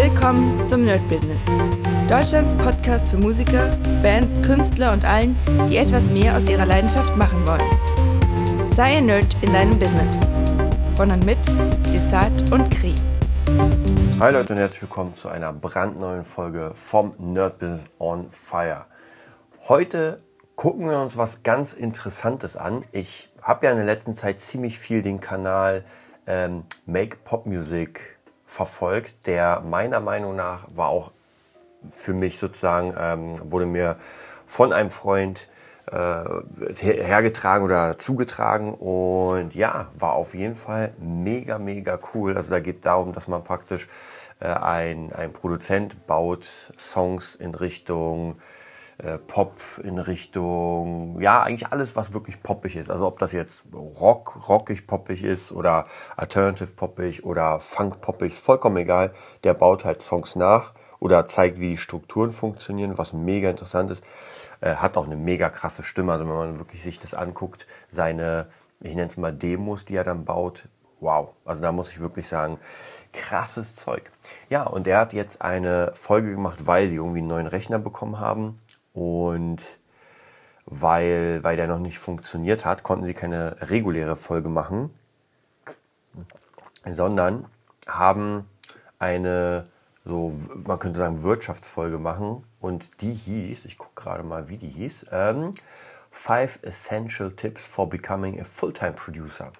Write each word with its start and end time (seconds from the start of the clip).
Willkommen 0.00 0.64
zum 0.68 0.84
Nerd 0.84 1.00
Business. 1.08 1.42
Deutschlands 2.08 2.54
Podcast 2.54 3.10
für 3.10 3.16
Musiker, 3.16 3.76
Bands, 4.00 4.40
Künstler 4.46 4.92
und 4.92 5.04
allen, 5.04 5.36
die 5.68 5.76
etwas 5.76 6.04
mehr 6.04 6.36
aus 6.36 6.48
ihrer 6.48 6.66
Leidenschaft 6.66 7.16
machen 7.16 7.44
wollen. 7.44 8.70
Sei 8.70 8.98
ein 8.98 9.06
Nerd 9.06 9.36
in 9.42 9.52
deinem 9.52 9.76
Business. 9.76 10.16
Von 10.94 11.10
und 11.10 11.26
mit 11.26 11.38
Desart 11.92 12.52
und 12.52 12.70
Kri. 12.70 12.94
Hi 14.20 14.32
Leute 14.32 14.52
und 14.52 14.60
herzlich 14.60 14.82
willkommen 14.82 15.16
zu 15.16 15.30
einer 15.30 15.52
brandneuen 15.52 16.24
Folge 16.24 16.70
vom 16.76 17.14
Nerd 17.18 17.58
Business 17.58 17.86
on 17.98 18.30
Fire. 18.30 18.86
Heute 19.66 20.20
gucken 20.54 20.88
wir 20.88 21.00
uns 21.00 21.16
was 21.16 21.42
ganz 21.42 21.72
Interessantes 21.72 22.56
an. 22.56 22.84
Ich 22.92 23.32
habe 23.42 23.66
ja 23.66 23.72
in 23.72 23.78
der 23.78 23.86
letzten 23.86 24.14
Zeit 24.14 24.38
ziemlich 24.38 24.78
viel 24.78 25.02
den 25.02 25.20
Kanal 25.20 25.84
ähm, 26.28 26.62
Make 26.86 27.16
Pop 27.24 27.46
Music 27.46 28.17
verfolgt, 28.48 29.26
der 29.26 29.60
meiner 29.60 30.00
Meinung 30.00 30.34
nach 30.34 30.66
war 30.74 30.88
auch 30.88 31.12
für 31.88 32.14
mich 32.14 32.38
sozusagen, 32.38 32.94
ähm, 32.98 33.34
wurde 33.52 33.66
mir 33.66 33.96
von 34.46 34.72
einem 34.72 34.90
Freund 34.90 35.48
äh, 35.92 36.24
hergetragen 36.74 37.64
oder 37.64 37.98
zugetragen 37.98 38.74
und 38.74 39.54
ja, 39.54 39.88
war 39.98 40.14
auf 40.14 40.34
jeden 40.34 40.56
Fall 40.56 40.92
mega, 40.98 41.58
mega 41.58 41.98
cool. 42.14 42.36
Also 42.36 42.50
da 42.50 42.60
geht 42.60 42.76
es 42.76 42.80
darum, 42.80 43.12
dass 43.12 43.28
man 43.28 43.44
praktisch 43.44 43.86
äh, 44.40 44.46
ein, 44.46 45.12
ein 45.12 45.32
Produzent 45.32 46.06
baut 46.06 46.48
Songs 46.78 47.34
in 47.34 47.54
Richtung 47.54 48.40
äh, 48.98 49.18
Pop 49.18 49.52
in 49.82 49.98
Richtung, 49.98 51.20
ja, 51.20 51.42
eigentlich 51.42 51.70
alles, 51.70 51.94
was 51.94 52.12
wirklich 52.12 52.42
poppig 52.42 52.74
ist. 52.74 52.90
Also 52.90 53.06
ob 53.06 53.18
das 53.20 53.32
jetzt 53.32 53.68
Rock, 53.72 54.48
rockig 54.48 54.86
poppig 54.86 55.22
ist 55.22 55.52
oder 55.52 55.86
Alternative 56.16 56.72
poppig 56.72 57.24
oder 57.24 57.60
Funk 57.60 58.00
poppig, 58.00 58.32
ist 58.32 58.44
vollkommen 58.44 58.76
egal. 58.78 59.12
Der 59.44 59.54
baut 59.54 59.84
halt 59.84 60.02
Songs 60.02 60.34
nach 60.34 60.72
oder 60.98 61.26
zeigt, 61.26 61.60
wie 61.60 61.70
die 61.70 61.76
Strukturen 61.76 62.32
funktionieren, 62.32 62.98
was 62.98 63.12
mega 63.12 63.48
interessant 63.48 63.92
ist. 63.92 64.04
Äh, 64.60 64.74
hat 64.74 64.96
auch 64.96 65.06
eine 65.06 65.16
mega 65.16 65.48
krasse 65.48 65.84
Stimme. 65.84 66.12
Also 66.12 66.26
wenn 66.26 66.34
man 66.34 66.58
wirklich 66.58 66.82
sich 66.82 66.98
das 66.98 67.14
anguckt, 67.14 67.68
seine, 67.90 68.48
ich 68.80 68.96
nenne 68.96 69.06
es 69.06 69.16
mal 69.16 69.32
Demos, 69.32 69.84
die 69.84 69.94
er 69.94 70.04
dann 70.04 70.24
baut, 70.24 70.68
wow. 70.98 71.36
Also 71.44 71.62
da 71.62 71.70
muss 71.70 71.90
ich 71.90 72.00
wirklich 72.00 72.26
sagen, 72.26 72.58
krasses 73.12 73.76
Zeug. 73.76 74.10
Ja, 74.50 74.64
und 74.64 74.88
er 74.88 74.98
hat 74.98 75.12
jetzt 75.12 75.40
eine 75.40 75.92
Folge 75.94 76.32
gemacht, 76.32 76.66
weil 76.66 76.88
sie 76.88 76.96
irgendwie 76.96 77.20
einen 77.20 77.28
neuen 77.28 77.46
Rechner 77.46 77.78
bekommen 77.78 78.18
haben 78.18 78.58
und 78.98 79.62
weil, 80.66 81.44
weil 81.44 81.56
der 81.56 81.68
noch 81.68 81.78
nicht 81.78 81.98
funktioniert 81.98 82.64
hat, 82.64 82.82
konnten 82.82 83.04
sie 83.04 83.14
keine 83.14 83.56
reguläre 83.60 84.16
Folge 84.16 84.48
machen, 84.48 84.90
sondern 86.84 87.46
haben 87.86 88.48
eine, 88.98 89.68
so, 90.04 90.34
man 90.66 90.80
könnte 90.80 90.98
sagen, 90.98 91.22
Wirtschaftsfolge 91.22 91.98
machen. 91.98 92.44
Und 92.60 93.00
die 93.00 93.14
hieß, 93.14 93.66
ich 93.66 93.78
gucke 93.78 93.94
gerade 93.94 94.24
mal, 94.24 94.48
wie 94.48 94.56
die 94.56 94.68
hieß, 94.68 95.06
ähm, 95.12 95.52
Five 96.10 96.58
Essential 96.62 97.30
Tips 97.30 97.66
for 97.66 97.88
Becoming 97.88 98.40
a 98.40 98.44
Full-Time 98.44 98.94
Producer. 98.94 99.52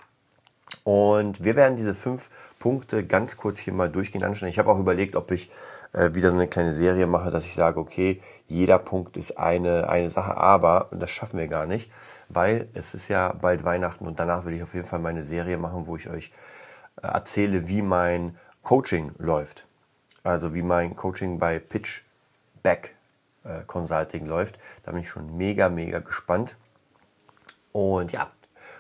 Und 0.83 1.45
wir 1.45 1.55
werden 1.55 1.77
diese 1.77 1.95
fünf 1.95 2.29
Punkte 2.59 3.07
ganz 3.07 3.37
kurz 3.37 3.61
hier 3.61 3.73
mal 3.73 3.89
durchgehen 3.89 4.25
anschauen. 4.25 4.49
Ich 4.49 4.59
habe 4.59 4.71
auch 4.71 4.81
überlegt, 4.81 5.15
ob 5.15 5.31
ich 5.31 5.49
äh, 5.93 6.15
wieder 6.15 6.31
so 6.31 6.37
eine 6.37 6.49
kleine 6.49 6.73
Serie 6.73 7.07
mache, 7.07 7.31
dass 7.31 7.45
ich 7.45 7.55
sage, 7.55 7.81
okay, 7.81 8.21
jeder 8.47 8.79
Punkt 8.79 9.17
ist 9.17 9.39
eine, 9.39 9.89
eine 9.89 10.11
Sache, 10.11 10.37
aber 10.37 10.89
das 10.91 11.11
schaffen 11.11 11.39
wir 11.39 11.49
gar 11.49 11.67
nicht, 11.67 11.91
weil 12.29 12.69
es 12.75 12.95
ist 12.95 13.09
ja 13.09 13.33
bald 13.33 13.65
Weihnachten 13.65 14.07
und 14.07 14.19
danach 14.19 14.45
will 14.45 14.55
ich 14.55 14.63
auf 14.63 14.75
jeden 14.75 14.87
Fall 14.87 14.99
meine 14.99 15.23
Serie 15.23 15.59
machen, 15.59 15.87
wo 15.87 15.97
ich 15.97 16.09
euch 16.09 16.33
äh, 17.03 17.07
erzähle, 17.07 17.69
wie 17.69 17.83
mein 17.83 18.37
Coaching 18.63 19.13
läuft. 19.19 19.65
Also 20.25 20.55
wie 20.55 20.63
mein 20.63 20.95
Coaching 20.97 21.39
bei 21.39 21.59
Pitchback 21.59 22.95
äh, 23.45 23.63
Consulting 23.67 24.27
läuft. 24.27 24.59
Da 24.85 24.93
bin 24.93 25.01
ich 25.03 25.09
schon 25.09 25.37
mega, 25.37 25.69
mega 25.69 26.01
gespannt. 26.01 26.57
Und 27.73 28.13
ja, 28.13 28.31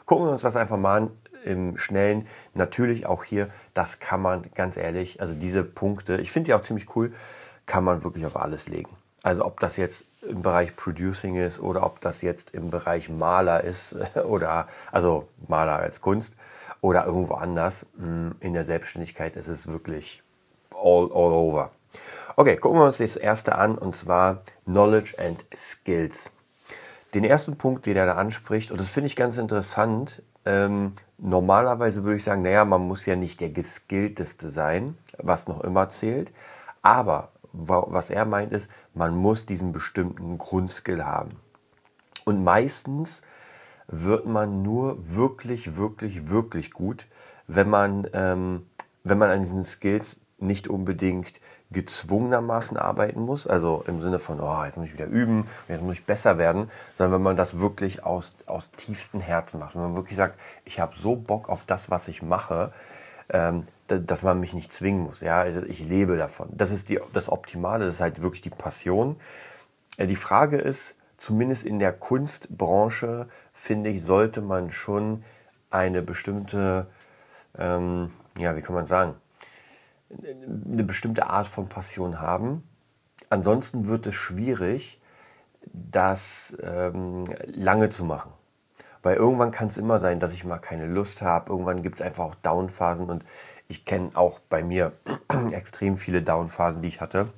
gucken 0.04 0.26
wir 0.26 0.32
uns 0.32 0.42
das 0.42 0.56
einfach 0.56 0.76
mal 0.76 0.96
an 0.96 1.10
im 1.44 1.78
Schnellen. 1.78 2.26
Natürlich 2.54 3.06
auch 3.06 3.24
hier, 3.24 3.48
das 3.74 4.00
kann 4.00 4.20
man 4.22 4.42
ganz 4.54 4.76
ehrlich, 4.76 5.20
also 5.20 5.34
diese 5.34 5.64
Punkte, 5.64 6.20
ich 6.20 6.30
finde 6.30 6.46
die 6.46 6.54
auch 6.54 6.62
ziemlich 6.62 6.94
cool, 6.96 7.12
kann 7.66 7.84
man 7.84 8.04
wirklich 8.04 8.26
auf 8.26 8.36
alles 8.36 8.68
legen. 8.68 8.90
Also 9.22 9.44
ob 9.44 9.60
das 9.60 9.76
jetzt 9.76 10.06
im 10.22 10.42
Bereich 10.42 10.76
Producing 10.76 11.36
ist 11.36 11.60
oder 11.60 11.84
ob 11.84 12.00
das 12.00 12.22
jetzt 12.22 12.54
im 12.54 12.70
Bereich 12.70 13.08
Maler 13.08 13.64
ist 13.64 13.96
oder 14.24 14.68
also 14.92 15.28
Maler 15.46 15.76
als 15.76 16.00
Kunst 16.00 16.34
oder 16.80 17.06
irgendwo 17.06 17.34
anders 17.34 17.86
mm, 17.96 18.30
in 18.40 18.52
der 18.52 18.64
Selbstständigkeit 18.64 19.36
ist 19.36 19.48
es 19.48 19.66
wirklich 19.66 20.22
all, 20.74 21.10
all 21.12 21.32
over. 21.32 21.72
Okay, 22.36 22.56
gucken 22.56 22.78
wir 22.78 22.84
uns 22.86 22.98
das 22.98 23.16
erste 23.16 23.56
an 23.56 23.76
und 23.76 23.96
zwar 23.96 24.42
Knowledge 24.64 25.16
and 25.18 25.44
Skills. 25.54 26.30
Den 27.14 27.24
ersten 27.24 27.56
Punkt, 27.56 27.86
den 27.86 27.96
er 27.96 28.06
da 28.06 28.14
anspricht, 28.14 28.70
und 28.70 28.78
das 28.78 28.90
finde 28.90 29.06
ich 29.06 29.16
ganz 29.16 29.38
interessant, 29.38 30.22
ähm, 30.44 30.92
normalerweise 31.18 32.04
würde 32.04 32.16
ich 32.16 32.24
sagen, 32.24 32.42
naja, 32.42 32.64
man 32.64 32.86
muss 32.86 33.06
ja 33.06 33.16
nicht 33.16 33.40
der 33.40 33.50
geskillteste 33.50 34.48
sein, 34.48 34.96
was 35.18 35.48
noch 35.48 35.60
immer 35.62 35.88
zählt. 35.88 36.32
Aber 36.82 37.32
was 37.52 38.10
er 38.10 38.24
meint 38.24 38.52
ist, 38.52 38.70
man 38.94 39.16
muss 39.16 39.46
diesen 39.46 39.72
bestimmten 39.72 40.38
Grundskill 40.38 41.04
haben. 41.04 41.40
Und 42.24 42.44
meistens 42.44 43.22
wird 43.88 44.26
man 44.26 44.62
nur 44.62 45.14
wirklich, 45.14 45.76
wirklich, 45.76 46.28
wirklich 46.30 46.72
gut, 46.72 47.06
wenn 47.46 47.70
man, 47.70 48.06
ähm, 48.12 48.66
wenn 49.02 49.18
man 49.18 49.30
an 49.30 49.40
diesen 49.40 49.64
Skills 49.64 50.20
nicht 50.38 50.68
unbedingt 50.68 51.40
gezwungenermaßen 51.70 52.76
arbeiten 52.76 53.20
muss, 53.20 53.46
also 53.46 53.84
im 53.86 54.00
Sinne 54.00 54.18
von, 54.18 54.40
oh, 54.40 54.64
jetzt 54.64 54.78
muss 54.78 54.86
ich 54.86 54.94
wieder 54.94 55.06
üben, 55.06 55.46
jetzt 55.68 55.82
muss 55.82 55.94
ich 55.94 56.06
besser 56.06 56.38
werden, 56.38 56.70
sondern 56.94 57.14
wenn 57.14 57.22
man 57.22 57.36
das 57.36 57.58
wirklich 57.58 58.04
aus, 58.04 58.32
aus 58.46 58.70
tiefstem 58.72 59.20
Herzen 59.20 59.60
macht, 59.60 59.74
wenn 59.74 59.82
man 59.82 59.94
wirklich 59.94 60.16
sagt, 60.16 60.38
ich 60.64 60.80
habe 60.80 60.96
so 60.96 61.16
Bock 61.16 61.48
auf 61.48 61.64
das, 61.64 61.90
was 61.90 62.08
ich 62.08 62.22
mache, 62.22 62.72
ähm, 63.30 63.64
dass 63.86 64.22
man 64.22 64.40
mich 64.40 64.54
nicht 64.54 64.72
zwingen 64.72 65.02
muss. 65.02 65.20
Ja, 65.20 65.40
also 65.40 65.62
ich 65.62 65.80
lebe 65.80 66.16
davon. 66.16 66.48
Das 66.52 66.70
ist 66.70 66.88
die, 66.88 67.00
das 67.12 67.30
Optimale, 67.30 67.84
das 67.84 67.96
ist 67.96 68.00
halt 68.00 68.22
wirklich 68.22 68.42
die 68.42 68.50
Passion. 68.50 69.16
Äh, 69.98 70.06
die 70.06 70.16
Frage 70.16 70.56
ist, 70.56 70.94
zumindest 71.18 71.66
in 71.66 71.78
der 71.78 71.92
Kunstbranche, 71.92 73.28
finde 73.52 73.90
ich, 73.90 74.02
sollte 74.02 74.40
man 74.40 74.70
schon 74.70 75.24
eine 75.70 76.00
bestimmte, 76.00 76.86
ähm, 77.58 78.12
ja, 78.38 78.56
wie 78.56 78.62
kann 78.62 78.74
man 78.74 78.86
sagen, 78.86 79.14
eine 80.10 80.84
bestimmte 80.84 81.26
Art 81.26 81.46
von 81.46 81.68
Passion 81.68 82.20
haben. 82.20 82.62
Ansonsten 83.30 83.86
wird 83.86 84.06
es 84.06 84.14
schwierig, 84.14 85.00
das 85.72 86.56
ähm, 86.62 87.24
lange 87.46 87.88
zu 87.90 88.04
machen. 88.04 88.32
Weil 89.02 89.16
irgendwann 89.16 89.50
kann 89.50 89.68
es 89.68 89.76
immer 89.76 90.00
sein, 90.00 90.18
dass 90.18 90.32
ich 90.32 90.44
mal 90.44 90.58
keine 90.58 90.86
Lust 90.86 91.22
habe. 91.22 91.50
Irgendwann 91.50 91.82
gibt 91.82 92.00
es 92.00 92.06
einfach 92.06 92.24
auch 92.24 92.34
Downphasen 92.36 93.08
und 93.08 93.24
ich 93.68 93.84
kenne 93.84 94.10
auch 94.14 94.40
bei 94.40 94.62
mir 94.62 94.92
extrem 95.52 95.96
viele 95.96 96.22
Downphasen, 96.22 96.82
die 96.82 96.88
ich 96.88 97.00
hatte. 97.00 97.28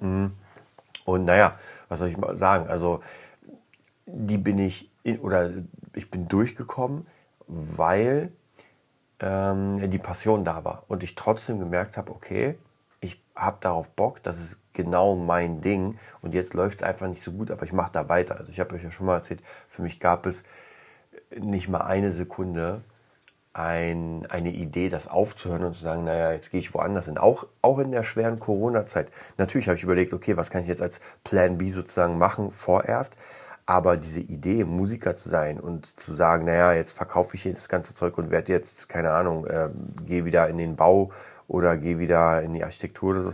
Mhm. 0.00 0.32
Und 1.04 1.24
naja, 1.24 1.56
was 1.88 2.00
soll 2.00 2.08
ich 2.08 2.16
mal 2.16 2.36
sagen? 2.36 2.68
Also 2.68 3.00
die 4.06 4.38
bin 4.38 4.58
ich 4.58 4.90
in, 5.02 5.18
oder 5.20 5.50
ich 5.94 6.10
bin 6.10 6.28
durchgekommen, 6.28 7.06
weil 7.46 8.32
ähm, 9.20 9.90
die 9.90 9.98
Passion 9.98 10.44
da 10.44 10.64
war 10.64 10.84
und 10.88 11.02
ich 11.02 11.14
trotzdem 11.14 11.58
gemerkt 11.58 11.96
habe, 11.96 12.12
okay, 12.12 12.58
ich 13.00 13.22
habe 13.34 13.58
darauf 13.60 13.90
Bock, 13.90 14.22
das 14.22 14.40
ist 14.40 14.60
genau 14.72 15.16
mein 15.16 15.60
Ding 15.60 15.98
und 16.22 16.34
jetzt 16.34 16.54
läuft 16.54 16.78
es 16.78 16.82
einfach 16.82 17.08
nicht 17.08 17.22
so 17.22 17.32
gut, 17.32 17.50
aber 17.50 17.64
ich 17.64 17.72
mache 17.72 17.92
da 17.92 18.08
weiter. 18.08 18.36
Also 18.36 18.50
ich 18.50 18.60
habe 18.60 18.74
euch 18.74 18.82
ja 18.82 18.90
schon 18.90 19.06
mal 19.06 19.16
erzählt, 19.16 19.42
für 19.68 19.82
mich 19.82 20.00
gab 20.00 20.26
es 20.26 20.44
nicht 21.38 21.68
mal 21.68 21.80
eine 21.82 22.10
Sekunde 22.10 22.82
ein, 23.56 24.26
eine 24.28 24.50
Idee, 24.50 24.90
das 24.90 25.08
aufzuhören 25.08 25.64
und 25.64 25.74
zu 25.74 25.82
sagen, 25.82 26.04
naja, 26.04 26.32
jetzt 26.32 26.50
gehe 26.50 26.60
ich 26.60 26.74
woanders 26.74 27.06
hin. 27.06 27.16
Auch, 27.16 27.46
auch 27.62 27.78
in 27.78 27.90
der 27.90 28.04
schweren 28.04 28.38
Corona-Zeit. 28.38 29.10
Natürlich 29.38 29.68
habe 29.68 29.78
ich 29.78 29.82
überlegt, 29.82 30.12
okay, 30.12 30.36
was 30.36 30.50
kann 30.50 30.60
ich 30.60 30.68
jetzt 30.68 30.82
als 30.82 31.00
Plan 31.24 31.56
B 31.56 31.70
sozusagen 31.70 32.18
machen 32.18 32.50
vorerst. 32.50 33.16
Aber 33.66 33.96
diese 33.96 34.20
Idee, 34.20 34.64
Musiker 34.64 35.16
zu 35.16 35.28
sein 35.28 35.58
und 35.58 35.98
zu 35.98 36.14
sagen, 36.14 36.44
naja, 36.44 36.72
jetzt 36.72 36.92
verkaufe 36.92 37.34
ich 37.34 37.42
hier 37.42 37.54
das 37.54 37.68
ganze 37.68 37.94
Zeug 37.94 38.16
und 38.16 38.30
werde 38.30 38.52
jetzt, 38.52 38.88
keine 38.88 39.10
Ahnung, 39.10 39.44
äh, 39.46 39.70
gehe 40.04 40.24
wieder 40.24 40.48
in 40.48 40.56
den 40.56 40.76
Bau 40.76 41.10
oder 41.48 41.76
gehe 41.76 41.98
wieder 41.98 42.42
in 42.42 42.54
die 42.54 42.62
Architektur 42.62 43.10
oder 43.10 43.22
so, 43.22 43.32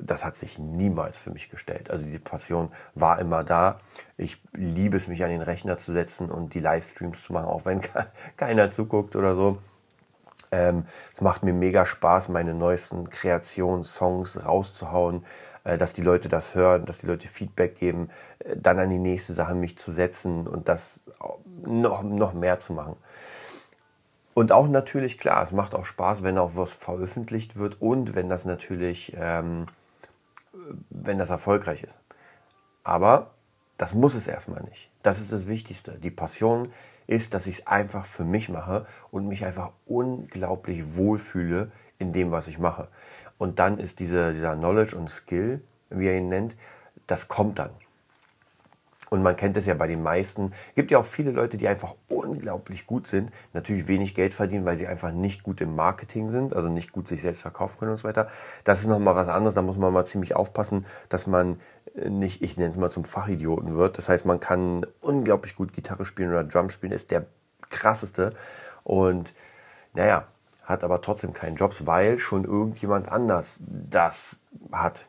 das 0.00 0.24
hat 0.24 0.36
sich 0.36 0.58
niemals 0.58 1.18
für 1.18 1.30
mich 1.30 1.48
gestellt. 1.48 1.90
Also 1.90 2.10
die 2.10 2.18
Passion 2.18 2.70
war 2.94 3.18
immer 3.18 3.44
da. 3.44 3.80
Ich 4.16 4.42
liebe 4.52 4.96
es, 4.96 5.08
mich 5.08 5.24
an 5.24 5.30
den 5.30 5.40
Rechner 5.40 5.76
zu 5.76 5.92
setzen 5.92 6.30
und 6.30 6.54
die 6.54 6.60
Livestreams 6.60 7.22
zu 7.22 7.32
machen, 7.32 7.46
auch 7.46 7.64
wenn 7.64 7.80
keiner 8.36 8.70
zuguckt 8.70 9.16
oder 9.16 9.34
so. 9.34 9.58
Ähm, 10.50 10.84
es 11.14 11.20
macht 11.20 11.42
mir 11.42 11.54
mega 11.54 11.86
Spaß, 11.86 12.28
meine 12.28 12.54
neuesten 12.54 13.08
Kreationen, 13.08 13.84
Songs 13.84 14.44
rauszuhauen, 14.44 15.24
dass 15.64 15.94
die 15.94 16.02
Leute 16.02 16.28
das 16.28 16.54
hören, 16.54 16.84
dass 16.84 16.98
die 16.98 17.06
Leute 17.06 17.26
Feedback 17.26 17.76
geben, 17.78 18.10
äh, 18.40 18.56
dann 18.56 18.78
an 18.78 18.90
die 18.90 18.98
nächste 18.98 19.32
Sache 19.32 19.54
mich 19.54 19.78
zu 19.78 19.90
setzen 19.90 20.46
und 20.46 20.68
das 20.68 21.10
noch, 21.64 22.02
noch 22.02 22.34
mehr 22.34 22.58
zu 22.58 22.72
machen. 22.72 22.96
und 24.34 24.52
auch 24.52 24.66
natürlich, 24.68 25.18
klar, 25.18 25.42
es 25.44 25.52
macht 25.52 25.74
auch 25.74 25.84
Spaß, 25.84 26.22
wenn 26.24 26.38
auch 26.38 26.56
was 26.56 26.72
veröffentlicht 26.72 27.56
wird 27.56 27.80
und 27.80 28.14
wenn 28.14 28.28
das 28.28 28.44
natürlich, 28.44 29.14
ähm, 29.16 29.66
wenn 30.90 31.18
das 31.18 31.30
erfolgreich 31.30 31.84
ist. 31.84 31.98
Aber 32.82 33.30
das 33.78 33.94
muss 33.94 34.14
es 34.14 34.28
erstmal 34.28 34.62
nicht. 34.64 34.90
Das 35.02 35.20
ist 35.20 35.32
das 35.32 35.46
Wichtigste. 35.46 35.92
Die 35.92 36.10
Passion 36.10 36.72
ist, 37.06 37.34
dass 37.34 37.46
ich 37.46 37.60
es 37.60 37.66
einfach 37.66 38.06
für 38.06 38.24
mich 38.24 38.48
mache 38.48 38.86
und 39.10 39.28
mich 39.28 39.44
einfach 39.44 39.72
unglaublich 39.86 40.96
wohlfühle 40.96 41.70
in 41.98 42.12
dem, 42.12 42.30
was 42.30 42.48
ich 42.48 42.58
mache. 42.58 42.88
Und 43.38 43.58
dann 43.58 43.78
ist 43.78 44.00
diese, 44.00 44.32
dieser 44.32 44.56
Knowledge 44.56 44.96
und 44.96 45.10
Skill, 45.10 45.60
wie 45.90 46.06
er 46.06 46.18
ihn 46.18 46.28
nennt, 46.28 46.56
das 47.06 47.28
kommt 47.28 47.58
dann. 47.58 47.70
Und 49.10 49.22
man 49.22 49.36
kennt 49.36 49.56
es 49.56 49.66
ja 49.66 49.74
bei 49.74 49.86
den 49.86 50.02
meisten. 50.02 50.52
Es 50.70 50.74
gibt 50.74 50.90
ja 50.90 50.98
auch 50.98 51.04
viele 51.04 51.30
Leute, 51.30 51.56
die 51.56 51.68
einfach 51.68 51.94
unglaublich 52.08 52.86
gut 52.86 53.06
sind, 53.06 53.30
natürlich 53.52 53.86
wenig 53.86 54.14
Geld 54.14 54.34
verdienen, 54.34 54.64
weil 54.64 54.76
sie 54.76 54.88
einfach 54.88 55.12
nicht 55.12 55.42
gut 55.42 55.60
im 55.60 55.76
Marketing 55.76 56.30
sind, 56.30 56.52
also 56.52 56.68
nicht 56.68 56.90
gut 56.90 57.06
sich 57.06 57.22
selbst 57.22 57.42
verkaufen 57.42 57.78
können 57.78 57.92
und 57.92 57.98
so 57.98 58.08
weiter. 58.08 58.28
Das 58.64 58.80
ist 58.80 58.88
nochmal 58.88 59.14
was 59.14 59.28
anderes, 59.28 59.54
da 59.54 59.62
muss 59.62 59.76
man 59.76 59.92
mal 59.92 60.06
ziemlich 60.06 60.34
aufpassen, 60.34 60.84
dass 61.10 61.26
man 61.26 61.60
nicht, 61.94 62.42
ich 62.42 62.56
nenne 62.56 62.70
es 62.70 62.76
mal 62.76 62.90
zum 62.90 63.04
Fachidioten 63.04 63.76
wird. 63.76 63.98
Das 63.98 64.08
heißt, 64.08 64.26
man 64.26 64.40
kann 64.40 64.84
unglaublich 65.00 65.54
gut 65.54 65.72
Gitarre 65.72 66.06
spielen 66.06 66.30
oder 66.30 66.42
Drum 66.42 66.70
spielen, 66.70 66.92
ist 66.92 67.10
der 67.10 67.26
krasseste. 67.70 68.32
Und 68.82 69.32
naja, 69.92 70.26
hat 70.64 70.84
aber 70.84 71.00
trotzdem 71.00 71.32
keinen 71.32 71.56
Jobs, 71.56 71.86
weil 71.86 72.18
schon 72.18 72.44
irgendjemand 72.44 73.10
anders 73.10 73.62
das 73.68 74.36
hat. 74.72 75.06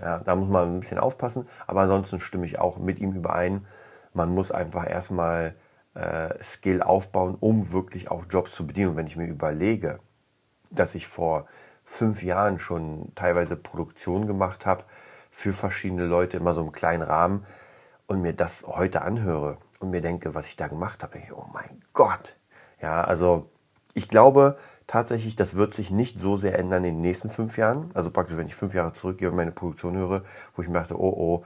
Ja, 0.00 0.18
da 0.18 0.34
muss 0.34 0.48
man 0.48 0.76
ein 0.76 0.80
bisschen 0.80 0.98
aufpassen, 0.98 1.48
aber 1.66 1.82
ansonsten 1.82 2.20
stimme 2.20 2.46
ich 2.46 2.58
auch 2.58 2.78
mit 2.78 3.00
ihm 3.00 3.12
überein. 3.12 3.66
Man 4.14 4.30
muss 4.30 4.52
einfach 4.52 4.88
erstmal 4.88 5.54
äh, 5.94 6.40
Skill 6.42 6.82
aufbauen, 6.82 7.36
um 7.40 7.72
wirklich 7.72 8.10
auch 8.10 8.24
Jobs 8.30 8.52
zu 8.52 8.66
bedienen. 8.66 8.90
Und 8.90 8.96
wenn 8.96 9.06
ich 9.06 9.16
mir 9.16 9.26
überlege, 9.26 9.98
dass 10.70 10.94
ich 10.94 11.06
vor 11.06 11.46
fünf 11.84 12.22
Jahren 12.22 12.58
schon 12.58 13.12
teilweise 13.14 13.56
Produktion 13.56 14.26
gemacht 14.26 14.66
habe 14.66 14.84
für 15.30 15.52
verschiedene 15.52 16.04
Leute, 16.04 16.36
immer 16.36 16.54
so 16.54 16.60
im 16.60 16.72
kleinen 16.72 17.02
Rahmen, 17.02 17.44
und 18.08 18.22
mir 18.22 18.32
das 18.32 18.66
heute 18.66 19.02
anhöre 19.02 19.58
und 19.80 19.90
mir 19.90 20.00
denke, 20.00 20.34
was 20.34 20.46
ich 20.46 20.56
da 20.56 20.66
gemacht 20.66 21.02
habe, 21.02 21.12
denke 21.12 21.28
ich, 21.28 21.36
oh 21.36 21.46
mein 21.52 21.82
Gott. 21.92 22.36
Ja, 22.80 23.04
also 23.04 23.50
ich 23.94 24.08
glaube, 24.08 24.58
tatsächlich, 24.88 25.36
das 25.36 25.54
wird 25.54 25.72
sich 25.72 25.92
nicht 25.92 26.18
so 26.18 26.36
sehr 26.36 26.58
ändern 26.58 26.84
in 26.84 26.96
den 26.96 27.02
nächsten 27.02 27.30
fünf 27.30 27.56
Jahren. 27.56 27.90
Also 27.94 28.10
praktisch, 28.10 28.36
wenn 28.36 28.48
ich 28.48 28.56
fünf 28.56 28.74
Jahre 28.74 28.92
zurückgehe 28.92 29.30
und 29.30 29.36
meine 29.36 29.52
Produktion 29.52 29.96
höre, 29.96 30.24
wo 30.56 30.62
ich 30.62 30.68
mir 30.68 30.74
dachte, 30.74 31.00
oh 31.00 31.14
oh. 31.16 31.44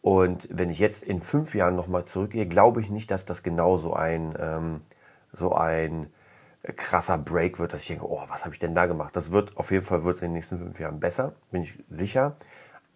Und 0.00 0.48
wenn 0.50 0.70
ich 0.70 0.80
jetzt 0.80 1.04
in 1.04 1.20
fünf 1.20 1.54
Jahren 1.54 1.76
nochmal 1.76 2.06
zurückgehe, 2.06 2.46
glaube 2.46 2.80
ich 2.80 2.90
nicht, 2.90 3.12
dass 3.12 3.24
das 3.24 3.44
genauso 3.44 3.94
ein, 3.94 4.34
ähm, 4.40 4.80
so 5.32 5.54
ein 5.54 6.08
krasser 6.76 7.18
Break 7.18 7.58
wird, 7.60 7.72
dass 7.72 7.82
ich 7.82 7.88
denke, 7.88 8.08
oh, 8.08 8.22
was 8.28 8.44
habe 8.44 8.54
ich 8.54 8.58
denn 8.58 8.74
da 8.74 8.86
gemacht? 8.86 9.14
Das 9.14 9.30
wird 9.30 9.56
auf 9.56 9.70
jeden 9.70 9.84
Fall 9.84 10.04
wird 10.04 10.16
in 10.16 10.28
den 10.28 10.32
nächsten 10.32 10.58
fünf 10.58 10.80
Jahren 10.80 10.98
besser, 10.98 11.34
bin 11.52 11.62
ich 11.62 11.74
sicher. 11.90 12.36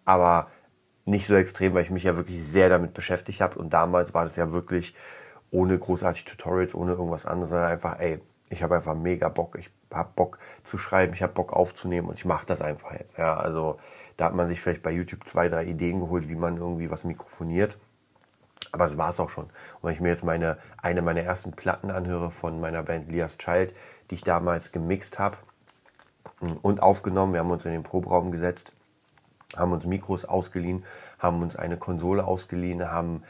Aber 0.05 0.47
nicht 1.05 1.27
so 1.27 1.35
extrem, 1.35 1.73
weil 1.73 1.83
ich 1.83 1.91
mich 1.91 2.03
ja 2.03 2.15
wirklich 2.17 2.43
sehr 2.45 2.69
damit 2.69 2.93
beschäftigt 2.93 3.41
habe. 3.41 3.59
Und 3.59 3.71
damals 3.71 4.13
war 4.13 4.25
das 4.25 4.35
ja 4.35 4.51
wirklich 4.51 4.95
ohne 5.51 5.77
großartige 5.77 6.25
Tutorials, 6.25 6.75
ohne 6.75 6.91
irgendwas 6.91 7.25
anderes, 7.25 7.51
sondern 7.51 7.71
einfach, 7.71 7.99
ey, 7.99 8.21
ich 8.49 8.63
habe 8.63 8.75
einfach 8.75 8.95
mega 8.95 9.29
Bock. 9.29 9.57
Ich 9.57 9.69
habe 9.91 10.09
Bock 10.15 10.39
zu 10.63 10.77
schreiben, 10.77 11.13
ich 11.13 11.21
habe 11.21 11.33
Bock 11.33 11.53
aufzunehmen 11.53 12.07
und 12.09 12.15
ich 12.15 12.25
mache 12.25 12.45
das 12.45 12.61
einfach 12.61 12.93
jetzt. 12.93 13.17
Ja, 13.17 13.35
also 13.35 13.77
da 14.15 14.25
hat 14.25 14.35
man 14.35 14.47
sich 14.47 14.61
vielleicht 14.61 14.83
bei 14.83 14.91
YouTube 14.91 15.25
zwei, 15.25 15.49
drei 15.49 15.65
Ideen 15.65 15.99
geholt, 15.99 16.29
wie 16.29 16.35
man 16.35 16.57
irgendwie 16.57 16.89
was 16.89 17.03
mikrofoniert. 17.03 17.77
Aber 18.71 18.85
das 18.85 18.97
war 18.97 19.09
es 19.09 19.19
auch 19.19 19.29
schon. 19.29 19.45
Und 19.45 19.83
wenn 19.83 19.93
ich 19.93 20.01
mir 20.01 20.09
jetzt 20.09 20.23
meine, 20.23 20.57
eine 20.81 21.01
meiner 21.01 21.21
ersten 21.21 21.51
Platten 21.53 21.91
anhöre 21.91 22.31
von 22.31 22.59
meiner 22.59 22.83
Band 22.83 23.09
Lias 23.11 23.37
Child, 23.37 23.73
die 24.09 24.15
ich 24.15 24.23
damals 24.23 24.71
gemixt 24.71 25.19
habe 25.19 25.37
und 26.61 26.81
aufgenommen, 26.81 27.33
wir 27.33 27.39
haben 27.39 27.51
uns 27.51 27.65
in 27.65 27.71
den 27.71 27.83
Proberaum 27.83 28.31
gesetzt, 28.31 28.73
haben 29.55 29.71
uns 29.71 29.85
Mikros 29.85 30.25
ausgeliehen, 30.25 30.85
haben 31.19 31.41
uns 31.41 31.55
eine 31.55 31.77
Konsole 31.77 32.25
ausgeliehen, 32.25 32.91
haben 32.91 33.23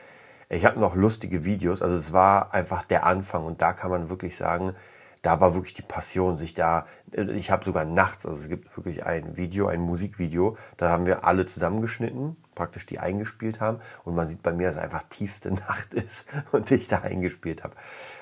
ich 0.49 0.65
habe 0.65 0.79
noch 0.79 0.95
lustige 0.95 1.43
Videos, 1.43 1.81
also 1.81 1.97
es 1.97 2.13
war 2.13 2.53
einfach 2.53 2.83
der 2.83 3.05
Anfang 3.05 3.45
und 3.45 3.61
da 3.61 3.73
kann 3.73 3.91
man 3.91 4.09
wirklich 4.09 4.37
sagen, 4.37 4.75
da 5.21 5.39
war 5.39 5.53
wirklich 5.53 5.73
die 5.73 5.81
Passion, 5.81 6.37
sich 6.37 6.53
da, 6.53 6.85
ich 7.11 7.51
habe 7.51 7.65
sogar 7.65 7.85
nachts, 7.85 8.25
also 8.25 8.39
es 8.39 8.49
gibt 8.49 8.75
wirklich 8.77 9.05
ein 9.05 9.37
Video, 9.37 9.67
ein 9.67 9.81
Musikvideo, 9.81 10.57
da 10.77 10.89
haben 10.89 11.05
wir 11.05 11.23
alle 11.23 11.45
zusammengeschnitten, 11.45 12.37
praktisch 12.55 12.85
die 12.85 12.99
eingespielt 12.99 13.59
haben 13.59 13.79
und 14.03 14.15
man 14.15 14.27
sieht 14.27 14.43
bei 14.43 14.53
mir, 14.53 14.67
dass 14.67 14.75
es 14.75 14.81
einfach 14.81 15.03
tiefste 15.09 15.51
Nacht 15.53 15.93
ist 15.93 16.27
und 16.51 16.69
ich 16.71 16.87
da 16.87 16.99
eingespielt 16.99 17.63
habe. 17.63 17.75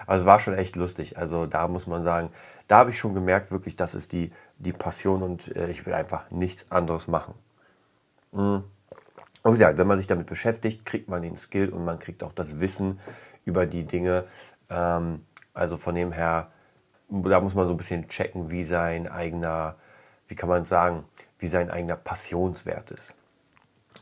Also 0.07 0.24
es 0.24 0.27
war 0.27 0.39
schon 0.39 0.53
echt 0.53 0.75
lustig, 0.75 1.18
also 1.18 1.45
da 1.45 1.68
muss 1.68 1.88
man 1.88 2.03
sagen, 2.03 2.30
da 2.68 2.77
habe 2.77 2.92
ich 2.92 3.00
schon 3.00 3.13
gemerkt, 3.13 3.51
wirklich, 3.51 3.75
das 3.75 3.94
ist 3.94 4.13
die, 4.13 4.31
die 4.57 4.74
Passion 4.74 5.21
und 5.21 5.56
äh, 5.56 5.69
ich 5.69 5.86
will 5.86 5.94
einfach 5.94 6.31
nichts 6.31 6.71
anderes 6.71 7.07
machen. 7.07 7.36
Mhm. 8.31 8.63
Und 9.44 9.51
wie 9.53 9.57
gesagt, 9.59 9.77
wenn 9.77 9.86
man 9.86 9.98
sich 9.98 10.07
damit 10.07 10.25
beschäftigt, 10.25 10.86
kriegt 10.86 11.07
man 11.07 11.21
den 11.21 11.38
Skill 11.38 11.69
und 11.69 11.86
man 11.86 12.00
kriegt 12.00 12.24
auch 12.24 12.33
das 12.33 12.59
Wissen 12.59 13.00
über 13.44 13.68
die 13.68 13.83
Dinge. 13.83 14.24
Ähm, 14.71 15.24
also 15.53 15.77
von 15.77 15.94
dem 15.94 16.12
her, 16.12 16.51
da 17.09 17.39
muss 17.41 17.55
man 17.55 17.67
so 17.67 17.73
ein 17.73 17.77
bisschen 17.77 18.07
checken, 18.07 18.51
wie 18.51 18.63
sein 18.63 19.07
eigener, 19.07 19.75
wie 20.27 20.35
kann 20.35 20.49
man 20.49 20.63
sagen, 20.63 21.03
wie 21.39 21.47
sein 21.47 21.69
eigener 21.69 21.95
Passionswert 21.95 22.91
ist. 22.91 23.13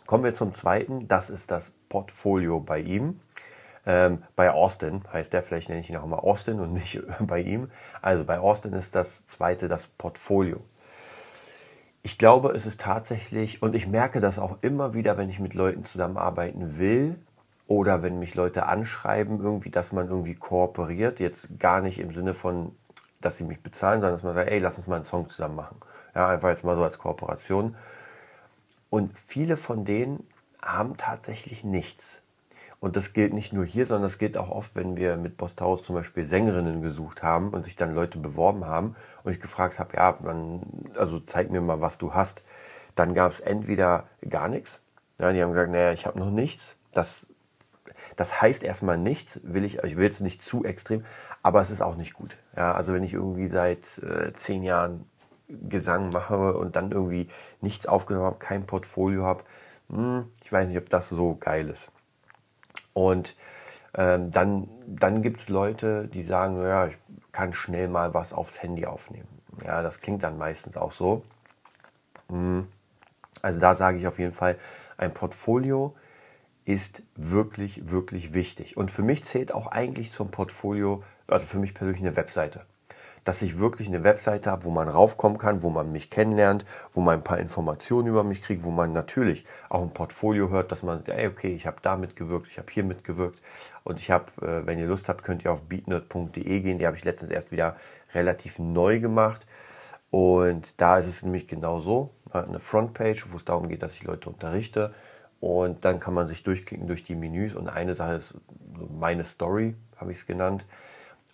Kommen 0.05 0.23
wir 0.23 0.33
zum 0.33 0.53
zweiten, 0.53 1.07
das 1.07 1.29
ist 1.29 1.51
das 1.51 1.71
Portfolio 1.89 2.59
bei 2.59 2.79
ihm. 2.79 3.19
Ähm, 3.85 4.23
bei 4.35 4.51
Austin 4.51 5.03
heißt 5.11 5.33
der, 5.33 5.43
vielleicht 5.43 5.69
nenne 5.69 5.81
ich 5.81 5.89
ihn 5.89 5.97
auch 5.97 6.05
mal 6.05 6.19
Austin 6.19 6.59
und 6.59 6.73
nicht 6.73 7.01
bei 7.19 7.39
ihm. 7.39 7.69
Also 8.01 8.23
bei 8.23 8.39
Austin 8.39 8.73
ist 8.73 8.95
das 8.95 9.27
zweite 9.27 9.67
das 9.67 9.87
Portfolio. 9.87 10.61
Ich 12.01 12.17
glaube, 12.17 12.51
es 12.51 12.65
ist 12.65 12.81
tatsächlich, 12.81 13.61
und 13.61 13.75
ich 13.75 13.87
merke 13.87 14.19
das 14.19 14.39
auch 14.39 14.57
immer 14.61 14.93
wieder, 14.93 15.17
wenn 15.17 15.29
ich 15.29 15.39
mit 15.39 15.53
Leuten 15.53 15.85
zusammenarbeiten 15.85 16.77
will, 16.77 17.17
oder 17.67 18.03
wenn 18.03 18.19
mich 18.19 18.35
Leute 18.35 18.65
anschreiben, 18.65 19.39
irgendwie, 19.41 19.69
dass 19.69 19.91
man 19.91 20.07
irgendwie 20.07 20.35
kooperiert, 20.35 21.19
jetzt 21.19 21.59
gar 21.59 21.81
nicht 21.81 21.99
im 21.99 22.11
Sinne 22.11 22.33
von, 22.33 22.75
dass 23.25 23.37
sie 23.37 23.43
mich 23.43 23.61
bezahlen, 23.61 24.01
sondern 24.01 24.15
dass 24.15 24.23
man 24.23 24.35
sagt, 24.35 24.49
ey, 24.49 24.59
lass 24.59 24.77
uns 24.77 24.87
mal 24.87 24.95
einen 24.95 25.05
Song 25.05 25.29
zusammen 25.29 25.55
machen. 25.55 25.77
Ja, 26.15 26.29
einfach 26.29 26.49
jetzt 26.49 26.63
mal 26.63 26.75
so 26.75 26.83
als 26.83 26.99
Kooperation. 26.99 27.75
Und 28.89 29.17
viele 29.17 29.57
von 29.57 29.85
denen 29.85 30.27
haben 30.61 30.97
tatsächlich 30.97 31.63
nichts. 31.63 32.21
Und 32.79 32.97
das 32.97 33.13
gilt 33.13 33.33
nicht 33.33 33.53
nur 33.53 33.63
hier, 33.65 33.85
sondern 33.85 34.03
das 34.03 34.17
gilt 34.17 34.37
auch 34.37 34.49
oft, 34.49 34.75
wenn 34.75 34.97
wir 34.97 35.15
mit 35.15 35.37
Bostaus 35.37 35.83
zum 35.83 35.95
Beispiel 35.95 36.25
Sängerinnen 36.25 36.81
gesucht 36.81 37.23
haben 37.23 37.51
und 37.51 37.63
sich 37.63 37.77
dann 37.77 37.95
Leute 37.95 38.17
beworben 38.17 38.65
haben 38.65 38.97
und 39.23 39.31
ich 39.31 39.39
gefragt 39.39 39.79
habe, 39.79 39.95
ja, 39.95 40.17
man, 40.21 40.61
also 40.95 41.19
zeig 41.21 41.49
mir 41.49 41.61
mal, 41.61 41.79
was 41.79 41.97
du 41.97 42.13
hast. 42.13 42.43
Dann 42.95 43.13
gab 43.13 43.31
es 43.31 43.39
entweder 43.39 44.03
gar 44.29 44.49
nichts. 44.49 44.81
Ja, 45.19 45.31
die 45.31 45.41
haben 45.41 45.53
gesagt, 45.53 45.71
naja, 45.71 45.93
ich 45.93 46.05
habe 46.05 46.19
noch 46.19 46.29
nichts. 46.29 46.75
Das, 46.91 47.29
das 48.15 48.41
heißt 48.41 48.63
erstmal 48.63 48.97
nichts, 48.97 49.39
will 49.43 49.63
ich, 49.63 49.83
ich 49.83 49.97
will 49.97 50.03
jetzt 50.03 50.21
nicht 50.21 50.41
zu 50.41 50.63
extrem, 50.65 51.03
aber 51.41 51.61
es 51.61 51.71
ist 51.71 51.81
auch 51.81 51.95
nicht 51.95 52.13
gut. 52.13 52.37
Ja, 52.55 52.73
also 52.73 52.93
wenn 52.93 53.03
ich 53.03 53.13
irgendwie 53.13 53.47
seit 53.47 53.99
äh, 53.99 54.33
zehn 54.33 54.63
Jahren 54.63 55.05
Gesang 55.49 56.11
mache 56.11 56.57
und 56.57 56.75
dann 56.75 56.91
irgendwie 56.91 57.27
nichts 57.61 57.85
aufgenommen 57.85 58.25
habe, 58.25 58.37
kein 58.37 58.65
Portfolio 58.65 59.23
habe, 59.23 59.43
hm, 59.89 60.31
ich 60.43 60.51
weiß 60.51 60.67
nicht, 60.67 60.77
ob 60.77 60.89
das 60.89 61.09
so 61.09 61.35
geil 61.35 61.69
ist. 61.69 61.91
Und 62.93 63.35
ähm, 63.95 64.31
dann, 64.31 64.69
dann 64.87 65.21
gibt 65.21 65.39
es 65.39 65.49
Leute, 65.49 66.07
die 66.07 66.23
sagen, 66.23 66.57
naja, 66.57 66.87
ich 66.87 66.97
kann 67.31 67.53
schnell 67.53 67.87
mal 67.87 68.13
was 68.13 68.33
aufs 68.33 68.61
Handy 68.61 68.85
aufnehmen. 68.85 69.27
Ja, 69.65 69.81
das 69.81 69.99
klingt 70.01 70.23
dann 70.23 70.37
meistens 70.37 70.77
auch 70.77 70.91
so. 70.91 71.23
Hm. 72.29 72.67
Also 73.41 73.59
da 73.59 73.75
sage 73.75 73.97
ich 73.97 74.07
auf 74.07 74.19
jeden 74.19 74.31
Fall, 74.31 74.57
ein 74.97 75.13
Portfolio 75.13 75.95
ist 76.65 77.03
wirklich, 77.15 77.89
wirklich 77.89 78.33
wichtig. 78.33 78.77
Und 78.77 78.91
für 78.91 79.01
mich 79.01 79.23
zählt 79.23 79.53
auch 79.53 79.67
eigentlich 79.67 80.11
zum 80.11 80.31
Portfolio, 80.31 81.03
also 81.27 81.45
für 81.45 81.59
mich 81.59 81.73
persönlich 81.73 82.01
eine 82.01 82.15
Webseite. 82.15 82.61
Dass 83.25 83.41
ich 83.41 83.57
wirklich 83.57 83.87
eine 83.87 84.03
Webseite 84.03 84.51
habe, 84.51 84.65
wo 84.65 84.69
man 84.69 84.89
raufkommen 84.89 85.37
kann, 85.37 85.61
wo 85.61 85.69
man 85.69 85.91
mich 85.91 86.09
kennenlernt, 86.09 86.65
wo 86.91 87.01
man 87.01 87.19
ein 87.19 87.23
paar 87.23 87.39
Informationen 87.39 88.07
über 88.07 88.23
mich 88.23 88.41
kriegt, 88.41 88.63
wo 88.63 88.71
man 88.71 88.91
natürlich 88.91 89.45
auch 89.69 89.81
ein 89.81 89.93
Portfolio 89.93 90.49
hört, 90.49 90.71
dass 90.71 90.83
man 90.83 90.99
sagt, 90.99 91.17
ey, 91.17 91.27
okay, 91.27 91.55
ich 91.55 91.65
habe 91.65 91.77
da 91.81 91.95
mitgewirkt, 91.95 92.47
ich 92.49 92.57
habe 92.57 92.71
hier 92.71 92.83
mitgewirkt. 92.83 93.41
Und 93.83 93.99
ich 93.99 94.11
habe, 94.11 94.25
äh, 94.41 94.65
wenn 94.65 94.79
ihr 94.79 94.87
Lust 94.87 95.09
habt, 95.09 95.23
könnt 95.23 95.43
ihr 95.43 95.51
auf 95.51 95.63
beatnerd.de 95.63 96.59
gehen. 96.61 96.79
Die 96.79 96.85
habe 96.85 96.97
ich 96.97 97.05
letztens 97.05 97.31
erst 97.31 97.51
wieder 97.51 97.75
relativ 98.13 98.59
neu 98.59 98.99
gemacht. 98.99 99.45
Und 100.11 100.79
da 100.79 100.97
ist 100.97 101.07
es 101.07 101.23
nämlich 101.23 101.47
genau 101.47 101.79
so, 101.79 102.11
eine 102.31 102.59
Frontpage, 102.59 103.31
wo 103.31 103.37
es 103.37 103.45
darum 103.45 103.67
geht, 103.67 103.83
dass 103.83 103.93
ich 103.93 104.03
Leute 104.03 104.29
unterrichte 104.29 104.93
und 105.43 105.83
dann 105.83 105.99
kann 105.99 106.13
man 106.13 106.25
sich 106.25 106.43
durchklicken 106.43 106.87
durch 106.87 107.03
die 107.03 107.15
Menüs. 107.15 107.53
Und 107.53 107.67
eine 107.67 107.95
Sache 107.95 108.13
ist 108.13 108.35
meine 108.97 109.25
Story, 109.25 109.75
habe 109.97 110.13
ich 110.13 110.19
es 110.19 110.25
genannt. 110.25 110.65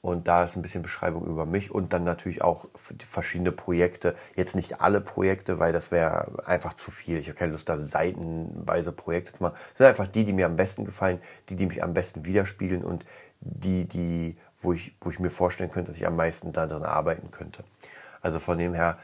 Und 0.01 0.27
da 0.27 0.45
ist 0.45 0.55
ein 0.55 0.63
bisschen 0.63 0.81
Beschreibung 0.81 1.27
über 1.27 1.45
mich 1.45 1.69
und 1.69 1.93
dann 1.93 2.05
natürlich 2.05 2.41
auch 2.41 2.65
verschiedene 2.75 3.51
Projekte. 3.51 4.15
Jetzt 4.35 4.55
nicht 4.55 4.81
alle 4.81 4.99
Projekte, 4.99 5.59
weil 5.59 5.73
das 5.73 5.91
wäre 5.91 6.43
einfach 6.47 6.73
zu 6.73 6.89
viel. 6.89 7.19
Ich 7.19 7.27
habe 7.27 7.37
keine 7.37 7.51
Lust, 7.51 7.69
da 7.69 7.77
seitenweise 7.77 8.91
Projekte 8.93 9.33
zu 9.33 9.43
machen. 9.43 9.57
Das 9.69 9.77
sind 9.77 9.85
einfach 9.85 10.07
die, 10.07 10.25
die 10.25 10.33
mir 10.33 10.47
am 10.47 10.55
besten 10.55 10.85
gefallen, 10.85 11.21
die, 11.49 11.55
die 11.55 11.67
mich 11.67 11.83
am 11.83 11.93
besten 11.93 12.25
widerspiegeln 12.25 12.83
und 12.83 13.05
die, 13.41 13.85
die, 13.85 14.37
wo 14.59 14.73
ich, 14.73 14.95
wo 15.01 15.11
ich 15.11 15.19
mir 15.19 15.29
vorstellen 15.29 15.69
könnte, 15.69 15.91
dass 15.91 15.97
ich 15.97 16.07
am 16.07 16.15
meisten 16.15 16.51
daran 16.51 16.81
arbeiten 16.81 17.29
könnte. 17.29 17.63
Also 18.21 18.39
von 18.39 18.57
dem 18.57 18.73
her, 18.73 18.97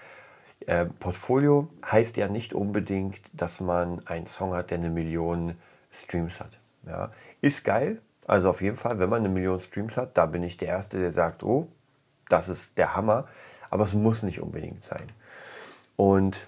äh, 0.65 0.85
Portfolio 0.85 1.69
heißt 1.85 2.17
ja 2.17 2.27
nicht 2.27 2.53
unbedingt, 2.53 3.21
dass 3.33 3.59
man 3.59 4.05
einen 4.07 4.27
Song 4.27 4.53
hat, 4.53 4.71
der 4.71 4.79
eine 4.79 4.89
Million 4.89 5.55
Streams 5.91 6.39
hat. 6.39 6.59
Ja, 6.85 7.11
ist 7.41 7.63
geil. 7.63 8.01
Also 8.27 8.49
auf 8.49 8.61
jeden 8.61 8.75
Fall, 8.75 8.99
wenn 8.99 9.09
man 9.09 9.19
eine 9.19 9.29
Million 9.29 9.59
Streams 9.59 9.97
hat, 9.97 10.17
da 10.17 10.25
bin 10.25 10.43
ich 10.43 10.57
der 10.57 10.69
Erste, 10.69 10.99
der 10.99 11.11
sagt, 11.11 11.43
oh, 11.43 11.67
das 12.29 12.49
ist 12.49 12.77
der 12.77 12.95
Hammer. 12.95 13.27
Aber 13.69 13.85
es 13.85 13.93
muss 13.93 14.23
nicht 14.23 14.41
unbedingt 14.41 14.83
sein. 14.83 15.11
Und 15.95 16.47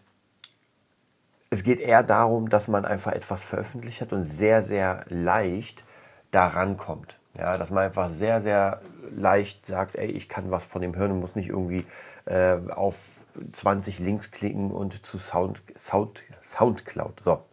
es 1.49 1.63
geht 1.63 1.79
eher 1.79 2.03
darum, 2.03 2.49
dass 2.49 2.67
man 2.67 2.85
einfach 2.85 3.13
etwas 3.13 3.45
veröffentlicht 3.45 4.01
hat 4.01 4.13
und 4.13 4.23
sehr, 4.23 4.63
sehr 4.63 5.05
leicht 5.07 5.83
daran 6.31 6.77
kommt. 6.77 7.17
Ja, 7.37 7.57
dass 7.57 7.69
man 7.69 7.83
einfach 7.83 8.09
sehr, 8.09 8.41
sehr 8.41 8.81
leicht 9.15 9.65
sagt, 9.65 9.95
ey, 9.95 10.07
ich 10.07 10.27
kann 10.27 10.49
was 10.51 10.65
von 10.65 10.81
dem 10.81 10.95
hören 10.95 11.11
und 11.11 11.19
muss 11.19 11.35
nicht 11.35 11.49
irgendwie 11.49 11.85
äh, 12.25 12.57
auf 12.69 13.09
20 13.51 13.99
Links 13.99 14.31
klicken 14.31 14.71
und 14.71 15.05
zu 15.05 15.17
Sound, 15.17 15.61
Sound, 15.77 16.23
Soundcloud. 16.41 17.21
So, 17.23 17.43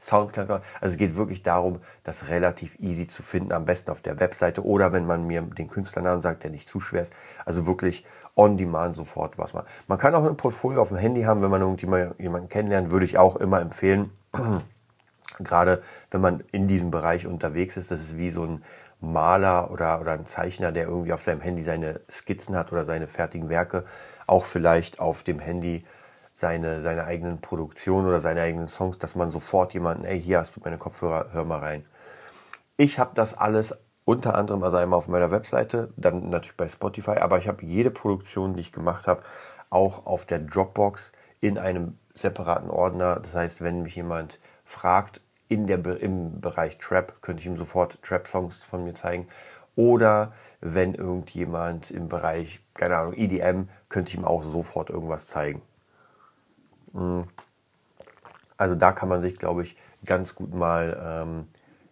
Soundcloud. 0.00 0.50
Also 0.50 0.62
es 0.80 0.96
geht 0.96 1.16
wirklich 1.16 1.42
darum, 1.42 1.80
das 2.04 2.28
relativ 2.28 2.78
easy 2.80 3.06
zu 3.06 3.22
finden, 3.22 3.52
am 3.52 3.64
besten 3.64 3.90
auf 3.90 4.00
der 4.00 4.20
Webseite 4.20 4.64
oder 4.64 4.92
wenn 4.92 5.06
man 5.06 5.26
mir 5.26 5.42
den 5.42 5.68
Künstlernamen 5.68 6.22
sagt, 6.22 6.44
der 6.44 6.50
nicht 6.50 6.68
zu 6.68 6.80
schwer 6.80 7.02
ist. 7.02 7.12
Also 7.44 7.66
wirklich 7.66 8.04
on 8.34 8.56
demand 8.56 8.96
sofort 8.96 9.38
was 9.38 9.54
man. 9.54 9.64
Man 9.88 9.98
kann 9.98 10.14
auch 10.14 10.24
ein 10.24 10.36
Portfolio 10.36 10.80
auf 10.80 10.88
dem 10.88 10.96
Handy 10.96 11.22
haben, 11.22 11.42
wenn 11.42 11.50
man 11.50 11.60
irgendjemanden 11.60 12.48
kennenlernt, 12.48 12.90
würde 12.90 13.04
ich 13.04 13.18
auch 13.18 13.36
immer 13.36 13.60
empfehlen. 13.60 14.10
Gerade 15.38 15.82
wenn 16.10 16.20
man 16.20 16.44
in 16.52 16.68
diesem 16.68 16.90
Bereich 16.90 17.26
unterwegs 17.26 17.76
ist, 17.76 17.90
das 17.90 18.00
ist 18.00 18.18
wie 18.18 18.30
so 18.30 18.44
ein 18.44 18.62
Maler 19.00 19.70
oder, 19.70 20.00
oder 20.00 20.12
ein 20.12 20.26
Zeichner, 20.26 20.70
der 20.70 20.86
irgendwie 20.86 21.12
auf 21.12 21.22
seinem 21.22 21.40
Handy 21.40 21.62
seine 21.62 22.00
Skizzen 22.08 22.56
hat 22.56 22.72
oder 22.72 22.84
seine 22.84 23.08
fertigen 23.08 23.48
Werke 23.48 23.84
auch 24.26 24.44
vielleicht 24.44 25.00
auf 25.00 25.22
dem 25.22 25.38
Handy 25.38 25.84
seine, 26.32 26.80
seine 26.80 27.04
eigenen 27.04 27.40
Produktionen 27.40 28.08
oder 28.08 28.20
seine 28.20 28.42
eigenen 28.42 28.68
Songs, 28.68 28.98
dass 28.98 29.14
man 29.14 29.28
sofort 29.28 29.74
jemanden, 29.74 30.04
ey, 30.04 30.20
hier 30.20 30.38
hast 30.38 30.56
du 30.56 30.60
meine 30.64 30.78
Kopfhörer, 30.78 31.28
hör 31.32 31.44
mal 31.44 31.58
rein. 31.58 31.84
Ich 32.76 32.98
habe 32.98 33.12
das 33.14 33.36
alles 33.36 33.78
unter 34.04 34.34
anderem 34.34 34.62
also 34.62 34.78
einmal 34.78 34.98
auf 34.98 35.08
meiner 35.08 35.30
Webseite, 35.30 35.92
dann 35.96 36.30
natürlich 36.30 36.56
bei 36.56 36.68
Spotify, 36.68 37.18
aber 37.18 37.38
ich 37.38 37.48
habe 37.48 37.64
jede 37.64 37.90
Produktion, 37.90 38.54
die 38.54 38.62
ich 38.62 38.72
gemacht 38.72 39.06
habe, 39.06 39.22
auch 39.70 40.06
auf 40.06 40.26
der 40.26 40.40
Dropbox 40.40 41.12
in 41.40 41.58
einem 41.58 41.98
separaten 42.14 42.70
Ordner. 42.70 43.20
Das 43.20 43.34
heißt, 43.34 43.62
wenn 43.62 43.82
mich 43.82 43.96
jemand 43.96 44.40
fragt 44.64 45.20
in 45.48 45.66
der, 45.66 45.84
im 46.00 46.40
Bereich 46.40 46.78
Trap, 46.78 47.22
könnte 47.22 47.40
ich 47.40 47.46
ihm 47.46 47.56
sofort 47.56 48.02
Trap-Songs 48.02 48.64
von 48.64 48.84
mir 48.84 48.94
zeigen. 48.94 49.28
Oder 49.76 50.32
wenn 50.62 50.94
irgendjemand 50.94 51.90
im 51.90 52.08
Bereich, 52.08 52.60
keine 52.72 52.96
Ahnung, 52.96 53.14
EDM, 53.14 53.68
könnte 53.88 54.10
ich 54.10 54.14
ihm 54.14 54.24
auch 54.24 54.44
sofort 54.44 54.90
irgendwas 54.90 55.26
zeigen. 55.26 55.60
Hm. 56.94 57.24
Also 58.56 58.76
da 58.76 58.92
kann 58.92 59.08
man 59.08 59.20
sich, 59.20 59.38
glaube 59.38 59.64
ich, 59.64 59.76
ganz 60.04 60.36
gut 60.36 60.54
mal 60.54 60.96
ähm, 61.04 61.48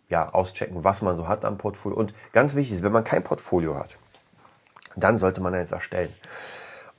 ja, 0.08 0.28
auschecken, 0.28 0.84
was 0.84 1.02
man 1.02 1.16
so 1.16 1.26
hat 1.26 1.44
am 1.44 1.58
Portfolio. 1.58 1.98
Und 1.98 2.14
ganz 2.32 2.54
wichtig 2.54 2.76
ist, 2.76 2.82
wenn 2.84 2.92
man 2.92 3.02
kein 3.02 3.24
Portfolio 3.24 3.76
hat, 3.76 3.98
dann 4.94 5.18
sollte 5.18 5.40
man 5.40 5.54
eins 5.54 5.72
erstellen. 5.72 6.12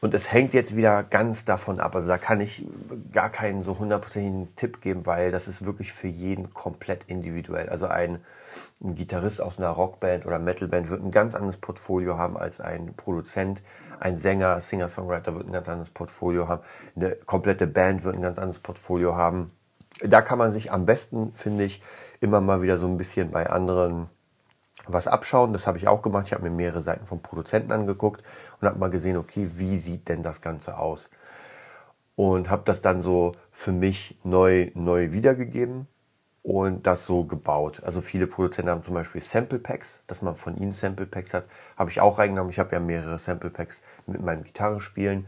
Und 0.03 0.15
es 0.15 0.31
hängt 0.31 0.55
jetzt 0.55 0.75
wieder 0.75 1.03
ganz 1.03 1.45
davon 1.45 1.79
ab. 1.79 1.95
Also 1.95 2.07
da 2.07 2.17
kann 2.17 2.41
ich 2.41 2.65
gar 3.11 3.29
keinen 3.29 3.61
so 3.61 3.77
hundertprozentigen 3.77 4.55
Tipp 4.55 4.81
geben, 4.81 5.05
weil 5.05 5.31
das 5.31 5.47
ist 5.47 5.63
wirklich 5.63 5.93
für 5.93 6.07
jeden 6.07 6.51
komplett 6.55 7.03
individuell. 7.05 7.69
Also 7.69 7.85
ein, 7.85 8.17
ein 8.83 8.95
Gitarrist 8.95 9.41
aus 9.41 9.59
einer 9.59 9.69
Rockband 9.69 10.25
oder 10.25 10.39
Metalband 10.39 10.89
wird 10.89 11.03
ein 11.03 11.11
ganz 11.11 11.35
anderes 11.35 11.57
Portfolio 11.57 12.17
haben 12.17 12.35
als 12.35 12.59
ein 12.59 12.95
Produzent. 12.95 13.61
Ein 13.99 14.17
Sänger, 14.17 14.59
Singer-Songwriter 14.59 15.35
wird 15.35 15.45
ein 15.45 15.53
ganz 15.53 15.69
anderes 15.69 15.91
Portfolio 15.91 16.47
haben. 16.47 16.63
Eine 16.95 17.11
komplette 17.11 17.67
Band 17.67 18.03
wird 18.03 18.15
ein 18.15 18.23
ganz 18.23 18.39
anderes 18.39 18.59
Portfolio 18.59 19.15
haben. 19.15 19.51
Da 20.03 20.23
kann 20.23 20.39
man 20.39 20.51
sich 20.51 20.71
am 20.71 20.87
besten, 20.87 21.35
finde 21.35 21.65
ich, 21.65 21.83
immer 22.21 22.41
mal 22.41 22.63
wieder 22.63 22.79
so 22.79 22.87
ein 22.87 22.97
bisschen 22.97 23.29
bei 23.29 23.47
anderen 23.47 24.09
was 24.87 25.07
abschauen. 25.07 25.53
Das 25.53 25.67
habe 25.67 25.77
ich 25.77 25.87
auch 25.87 26.01
gemacht. 26.01 26.25
Ich 26.27 26.33
habe 26.33 26.43
mir 26.43 26.49
mehrere 26.49 26.81
Seiten 26.81 27.05
vom 27.05 27.21
Produzenten 27.21 27.71
angeguckt 27.71 28.23
und 28.61 28.67
habe 28.67 28.79
mal 28.79 28.89
gesehen, 28.89 29.17
okay, 29.17 29.49
wie 29.55 29.77
sieht 29.77 30.07
denn 30.07 30.23
das 30.23 30.41
Ganze 30.41 30.77
aus? 30.77 31.09
Und 32.15 32.49
habe 32.49 32.63
das 32.65 32.81
dann 32.81 33.01
so 33.01 33.33
für 33.51 33.71
mich 33.71 34.19
neu, 34.23 34.71
neu 34.75 35.11
wiedergegeben 35.11 35.87
und 36.43 36.85
das 36.85 37.05
so 37.05 37.25
gebaut. 37.25 37.81
Also 37.83 38.01
viele 38.01 38.27
Produzenten 38.27 38.69
haben 38.69 38.83
zum 38.83 38.93
Beispiel 38.93 39.21
Sample 39.21 39.59
Packs, 39.59 40.03
dass 40.07 40.21
man 40.21 40.35
von 40.35 40.57
ihnen 40.57 40.71
Sample 40.71 41.05
Packs 41.05 41.33
hat. 41.33 41.45
Habe 41.77 41.89
ich 41.89 42.01
auch 42.01 42.19
reingenommen. 42.19 42.51
Ich 42.51 42.59
habe 42.59 42.73
ja 42.73 42.79
mehrere 42.79 43.17
Sample 43.17 43.49
Packs 43.49 43.83
mit 44.05 44.21
meinem 44.21 44.43
Gitarrespielen. 44.43 45.27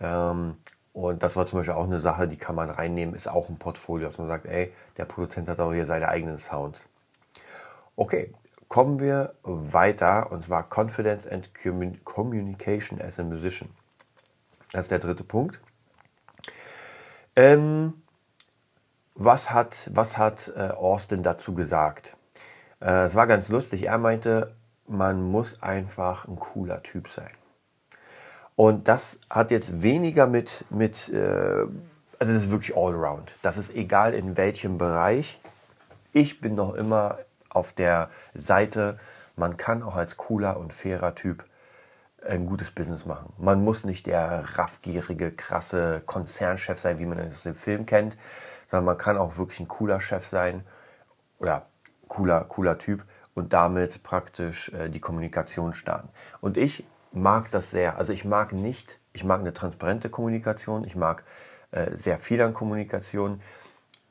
Ähm, 0.00 0.56
und 0.92 1.22
das 1.22 1.36
war 1.36 1.46
zum 1.46 1.60
Beispiel 1.60 1.74
auch 1.74 1.84
eine 1.84 2.00
Sache, 2.00 2.26
die 2.26 2.36
kann 2.36 2.54
man 2.56 2.68
reinnehmen, 2.68 3.14
ist 3.14 3.28
auch 3.28 3.48
ein 3.48 3.58
Portfolio, 3.58 4.08
dass 4.08 4.18
man 4.18 4.26
sagt, 4.26 4.46
ey, 4.46 4.72
der 4.96 5.04
Produzent 5.04 5.48
hat 5.48 5.60
auch 5.60 5.72
hier 5.72 5.86
seine 5.86 6.08
eigenen 6.08 6.36
Sounds. 6.36 6.84
Okay, 7.96 8.32
kommen 8.70 9.00
wir 9.00 9.34
weiter 9.42 10.30
und 10.30 10.44
zwar 10.44 10.62
Confidence 10.70 11.26
and 11.26 11.50
Communication 12.04 13.02
as 13.02 13.18
a 13.18 13.24
Musician. 13.24 13.68
Das 14.72 14.82
ist 14.82 14.92
der 14.92 15.00
dritte 15.00 15.24
Punkt. 15.24 15.60
Ähm, 17.34 17.94
was 19.16 19.50
hat, 19.50 19.90
was 19.92 20.16
hat 20.16 20.52
äh, 20.56 20.68
Austin 20.68 21.24
dazu 21.24 21.52
gesagt? 21.52 22.16
Äh, 22.80 23.04
es 23.04 23.16
war 23.16 23.26
ganz 23.26 23.48
lustig. 23.48 23.86
Er 23.86 23.98
meinte, 23.98 24.54
man 24.86 25.20
muss 25.20 25.60
einfach 25.62 26.28
ein 26.28 26.36
cooler 26.36 26.82
Typ 26.84 27.08
sein. 27.08 27.30
Und 28.54 28.86
das 28.86 29.18
hat 29.28 29.50
jetzt 29.50 29.82
weniger 29.82 30.28
mit, 30.28 30.64
mit 30.70 31.08
äh, 31.08 31.66
also 32.20 32.32
es 32.32 32.44
ist 32.44 32.50
wirklich 32.52 32.76
allround. 32.76 33.32
Das 33.42 33.56
ist 33.56 33.74
egal 33.74 34.14
in 34.14 34.36
welchem 34.36 34.78
Bereich. 34.78 35.40
Ich 36.12 36.40
bin 36.40 36.54
noch 36.54 36.74
immer 36.74 37.18
auf 37.50 37.72
der 37.72 38.08
Seite, 38.34 38.98
man 39.36 39.56
kann 39.56 39.82
auch 39.82 39.96
als 39.96 40.16
cooler 40.16 40.58
und 40.58 40.72
fairer 40.72 41.14
Typ 41.14 41.44
ein 42.26 42.46
gutes 42.46 42.70
Business 42.70 43.06
machen. 43.06 43.32
Man 43.38 43.64
muss 43.64 43.84
nicht 43.84 44.06
der 44.06 44.44
raffgierige, 44.56 45.32
krasse 45.32 46.02
Konzernchef 46.04 46.78
sein, 46.78 46.98
wie 46.98 47.06
man 47.06 47.18
das 47.18 47.46
im 47.46 47.54
Film 47.54 47.86
kennt, 47.86 48.16
sondern 48.66 48.84
man 48.84 48.98
kann 48.98 49.16
auch 49.16 49.38
wirklich 49.38 49.60
ein 49.60 49.68
cooler 49.68 50.00
Chef 50.00 50.26
sein 50.26 50.64
oder 51.38 51.66
cooler, 52.08 52.44
cooler 52.44 52.78
Typ 52.78 53.04
und 53.34 53.52
damit 53.52 54.02
praktisch 54.02 54.70
äh, 54.72 54.88
die 54.88 55.00
Kommunikation 55.00 55.72
starten. 55.72 56.08
Und 56.40 56.56
ich 56.56 56.84
mag 57.12 57.50
das 57.50 57.70
sehr. 57.70 57.96
Also 57.96 58.12
ich 58.12 58.24
mag 58.24 58.52
nicht, 58.52 58.98
ich 59.12 59.24
mag 59.24 59.40
eine 59.40 59.54
transparente 59.54 60.10
Kommunikation, 60.10 60.84
ich 60.84 60.96
mag 60.96 61.24
äh, 61.70 61.96
sehr 61.96 62.18
viel 62.18 62.42
an 62.42 62.52
Kommunikation. 62.52 63.40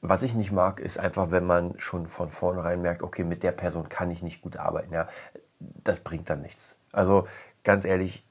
Was 0.01 0.23
ich 0.23 0.33
nicht 0.33 0.51
mag, 0.51 0.79
ist 0.79 0.97
einfach, 0.97 1.31
wenn 1.31 1.45
man 1.45 1.77
schon 1.77 2.07
von 2.07 2.29
vornherein 2.29 2.81
merkt, 2.81 3.03
okay, 3.03 3.23
mit 3.23 3.43
der 3.43 3.51
Person 3.51 3.89
kann 3.89 4.11
ich 4.11 4.23
nicht 4.23 4.41
gut 4.41 4.55
arbeiten. 4.55 4.93
Ja, 4.93 5.07
das 5.59 5.99
bringt 5.99 6.29
dann 6.29 6.41
nichts. 6.41 6.77
Also 6.93 7.27
ganz 7.63 7.83
ehrlich, 7.83 8.23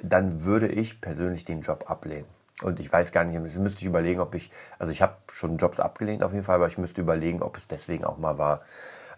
dann 0.00 0.44
würde 0.44 0.66
ich 0.66 1.00
persönlich 1.00 1.44
den 1.44 1.60
Job 1.60 1.88
ablehnen. 1.88 2.26
Und 2.62 2.80
ich 2.80 2.92
weiß 2.92 3.12
gar 3.12 3.24
nicht, 3.24 3.38
das 3.44 3.56
müsste 3.56 3.80
ich 3.80 3.86
überlegen, 3.86 4.20
ob 4.20 4.34
ich, 4.34 4.50
also 4.78 4.92
ich 4.92 5.02
habe 5.02 5.14
schon 5.28 5.56
Jobs 5.56 5.80
abgelehnt 5.80 6.22
auf 6.22 6.32
jeden 6.32 6.44
Fall, 6.44 6.56
aber 6.56 6.66
ich 6.66 6.78
müsste 6.78 7.00
überlegen, 7.00 7.42
ob 7.42 7.56
es 7.56 7.68
deswegen 7.68 8.04
auch 8.04 8.18
mal 8.18 8.38
war. 8.38 8.62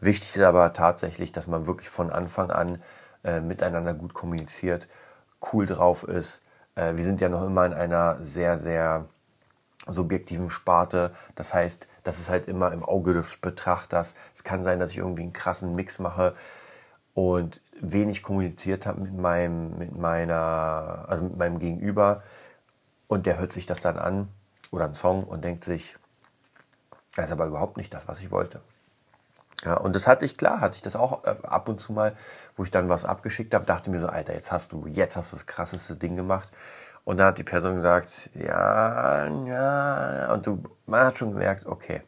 Wichtig 0.01 0.37
ist 0.37 0.43
aber 0.43 0.73
tatsächlich, 0.73 1.33
dass 1.33 1.47
man 1.47 1.67
wirklich 1.67 1.89
von 1.89 2.11
Anfang 2.11 2.51
an 2.51 2.83
äh, 3.23 3.41
miteinander 3.41 3.95
gut 3.95 4.15
kommuniziert, 4.15 4.89
cool 5.53 5.67
drauf 5.67 6.05
ist. 6.05 6.43
Äh, 6.75 6.97
wir 6.97 7.05
sind 7.05 7.21
ja 7.21 7.29
noch 7.29 7.45
immer 7.45 7.67
in 7.67 7.73
einer 7.73 8.19
sehr, 8.21 8.59
sehr 8.59 9.07
subjektiven 9.87 10.51
Sparte. 10.51 11.15
Das 11.35 11.55
heißt, 11.55 11.89
das 12.03 12.19
ist 12.19 12.31
halt 12.31 12.49
immer 12.49 12.73
im 12.73 12.85
Auge 12.85 13.13
des 13.13 13.37
Betrachters. 13.37 14.15
Es 14.35 14.45
kann 14.45 14.65
sein, 14.65 14.81
dass 14.81 14.91
ich 14.91 14.99
irgendwie 14.99 15.23
einen 15.23 15.33
krassen 15.33 15.75
Mix 15.75 15.99
mache 15.99 16.35
und 17.15 17.61
wenig 17.81 18.23
kommuniziert 18.23 18.87
habe 18.87 19.01
mit 19.01 19.15
meinem, 19.15 19.79
mit 19.79 19.97
meiner, 19.97 21.05
also 21.09 21.25
mit 21.25 21.37
meinem 21.37 21.59
Gegenüber. 21.59 22.23
Und 23.09 23.27
der 23.27 23.39
hört 23.39 23.53
sich 23.53 23.67
das 23.67 23.81
dann 23.81 23.99
an 23.99 24.29
oder 24.71 24.85
einen 24.87 24.95
Song 24.95 25.25
und 25.25 25.45
denkt 25.45 25.65
sich, 25.65 25.97
das 27.17 27.27
ist 27.27 27.33
aber 27.33 27.47
überhaupt 27.47 27.77
nicht 27.77 27.95
das, 27.95 28.09
was 28.09 28.21
ich 28.21 28.31
wollte. 28.31 28.61
Ja, 29.65 29.77
und 29.77 29.95
das 29.95 30.07
hatte 30.07 30.25
ich 30.25 30.37
klar, 30.37 30.61
hatte 30.61 30.77
ich 30.77 30.83
das 30.83 30.97
auch 30.97 31.25
äh, 31.25 31.37
ab 31.43 31.69
und 31.69 31.81
zu 31.81 31.93
mal, 31.93 32.17
wo 32.57 32.65
ich 32.65 32.71
dann 32.71 32.89
was 32.89 33.05
abgeschickt 33.05 33.55
habe, 33.55 33.65
dachte 33.65 33.91
mir 33.91 34.01
so, 34.01 34.09
Alter, 34.09 34.35
jetzt 34.35 34.53
hast 34.53 34.73
du, 34.73 34.87
jetzt 34.87 35.17
hast 35.17 35.33
du 35.33 35.37
das 35.37 35.47
krasseste 35.47 35.97
Ding 35.97 36.17
gemacht. 36.17 36.51
Und 37.05 37.19
dann 37.19 37.29
hat 37.29 37.39
die 37.39 37.45
Person 37.45 37.77
gesagt, 37.77 38.31
ja, 38.35 39.27
ja, 39.27 40.33
und 40.33 40.47
du, 40.47 40.63
man 40.87 41.07
hat 41.07 41.19
schon 41.19 41.33
gemerkt, 41.33 41.67
okay, 41.67 42.03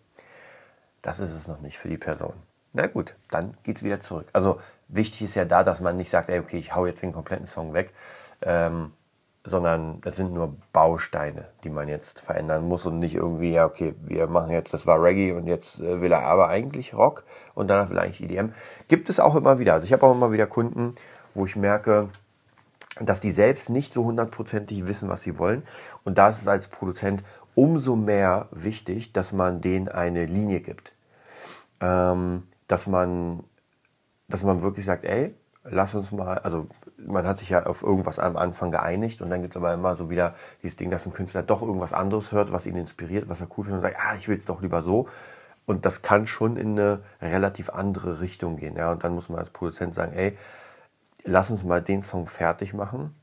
das 1.02 1.20
ist 1.20 1.34
es 1.34 1.48
noch 1.48 1.60
nicht 1.60 1.78
für 1.78 1.88
die 1.88 1.98
Person. 1.98 2.32
Na 2.72 2.86
gut, 2.86 3.14
dann 3.30 3.56
geht's 3.62 3.82
wieder 3.82 4.00
zurück. 4.00 4.26
Also 4.32 4.60
wichtig 4.88 5.22
ist 5.22 5.34
ja 5.34 5.44
da, 5.44 5.64
dass 5.64 5.80
man 5.80 5.96
nicht 5.96 6.10
sagt, 6.10 6.28
ey, 6.30 6.40
okay, 6.40 6.58
ich 6.58 6.74
hau 6.74 6.86
jetzt 6.86 7.02
den 7.02 7.12
kompletten 7.12 7.46
Song 7.46 7.74
weg, 7.74 7.92
ähm, 8.42 8.92
sondern 9.44 10.00
das 10.00 10.16
sind 10.16 10.32
nur 10.32 10.56
Bausteine, 10.72 11.46
die 11.62 11.70
man 11.70 11.88
jetzt 11.88 12.20
verändern 12.20 12.66
muss 12.66 12.84
und 12.84 12.98
nicht 12.98 13.14
irgendwie, 13.14 13.52
ja, 13.52 13.64
okay, 13.64 13.94
wir 14.02 14.26
machen 14.26 14.50
jetzt, 14.50 14.74
das 14.74 14.86
war 14.86 15.02
Reggae 15.02 15.32
und 15.32 15.46
jetzt 15.46 15.80
äh, 15.80 16.00
will 16.00 16.12
er 16.12 16.24
aber 16.24 16.48
eigentlich 16.48 16.94
Rock 16.94 17.24
und 17.54 17.68
danach 17.68 17.88
will 17.88 17.98
er 17.98 18.02
eigentlich 18.02 18.22
EDM. 18.22 18.52
Gibt 18.88 19.08
es 19.08 19.20
auch 19.20 19.36
immer 19.36 19.58
wieder. 19.58 19.74
Also 19.74 19.86
ich 19.86 19.92
habe 19.92 20.04
auch 20.04 20.12
immer 20.12 20.32
wieder 20.32 20.46
Kunden, 20.46 20.94
wo 21.34 21.46
ich 21.46 21.54
merke, 21.54 22.08
dass 23.00 23.20
die 23.20 23.30
selbst 23.30 23.70
nicht 23.70 23.92
so 23.92 24.04
hundertprozentig 24.04 24.86
wissen, 24.86 25.08
was 25.08 25.22
sie 25.22 25.38
wollen. 25.38 25.62
Und 26.04 26.18
da 26.18 26.28
ist 26.28 26.40
es 26.40 26.48
als 26.48 26.68
Produzent 26.68 27.22
umso 27.54 27.96
mehr 27.96 28.48
wichtig, 28.50 29.12
dass 29.12 29.32
man 29.32 29.60
denen 29.60 29.88
eine 29.88 30.26
Linie 30.26 30.60
gibt. 30.60 30.92
Ähm, 31.80 32.44
dass 32.68 32.86
man, 32.86 33.44
dass 34.28 34.42
man 34.42 34.62
wirklich 34.62 34.86
sagt, 34.86 35.04
ey, 35.04 35.34
lass 35.64 35.94
uns 35.94 36.12
mal, 36.12 36.38
also 36.38 36.68
man 36.96 37.26
hat 37.26 37.38
sich 37.38 37.50
ja 37.50 37.66
auf 37.66 37.82
irgendwas 37.82 38.18
am 38.18 38.36
Anfang 38.36 38.70
geeinigt 38.70 39.20
und 39.20 39.30
dann 39.30 39.42
gibt 39.42 39.54
es 39.54 39.56
aber 39.56 39.74
immer 39.74 39.96
so 39.96 40.10
wieder 40.10 40.34
dieses 40.62 40.76
Ding, 40.76 40.90
dass 40.90 41.06
ein 41.06 41.12
Künstler 41.12 41.42
doch 41.42 41.62
irgendwas 41.62 41.92
anderes 41.92 42.32
hört, 42.32 42.52
was 42.52 42.66
ihn 42.66 42.76
inspiriert, 42.76 43.28
was 43.28 43.40
er 43.40 43.48
cool 43.56 43.64
findet 43.64 43.84
und 43.84 43.90
sagt, 43.90 43.96
ah, 44.00 44.14
ich 44.16 44.28
will 44.28 44.36
es 44.36 44.46
doch 44.46 44.62
lieber 44.62 44.82
so. 44.82 45.08
Und 45.66 45.84
das 45.84 46.02
kann 46.02 46.26
schon 46.26 46.56
in 46.56 46.78
eine 46.78 47.00
relativ 47.20 47.70
andere 47.70 48.20
Richtung 48.20 48.56
gehen. 48.56 48.76
Ja? 48.76 48.92
Und 48.92 49.02
dann 49.02 49.14
muss 49.14 49.28
man 49.28 49.40
als 49.40 49.50
Produzent 49.50 49.94
sagen, 49.94 50.12
ey, 50.12 50.36
lass 51.26 51.50
uns 51.50 51.64
mal 51.64 51.82
den 51.82 52.02
Song 52.02 52.26
fertig 52.26 52.72
machen 52.72 53.14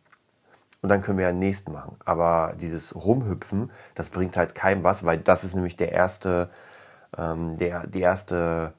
und 0.82 0.90
dann 0.90 1.02
können 1.02 1.18
wir 1.18 1.26
ja 1.26 1.32
den 1.32 1.40
nächsten 1.40 1.72
machen. 1.72 1.96
Aber 2.06 2.54
dieses 2.60 2.94
Rumhüpfen, 2.94 3.72
das 3.96 4.10
bringt 4.10 4.38
halt 4.38 4.54
keinem 4.54 4.84
was, 4.84 5.06
weil 5.06 5.18
das 5.18 5.44
ist 5.44 5.56
nämlich 5.56 5.78
der 5.78 5.92
erste, 5.92 6.50
ähm, 7.18 7.58
der, 7.58 7.88
die 7.88 8.02
erste 8.02 8.74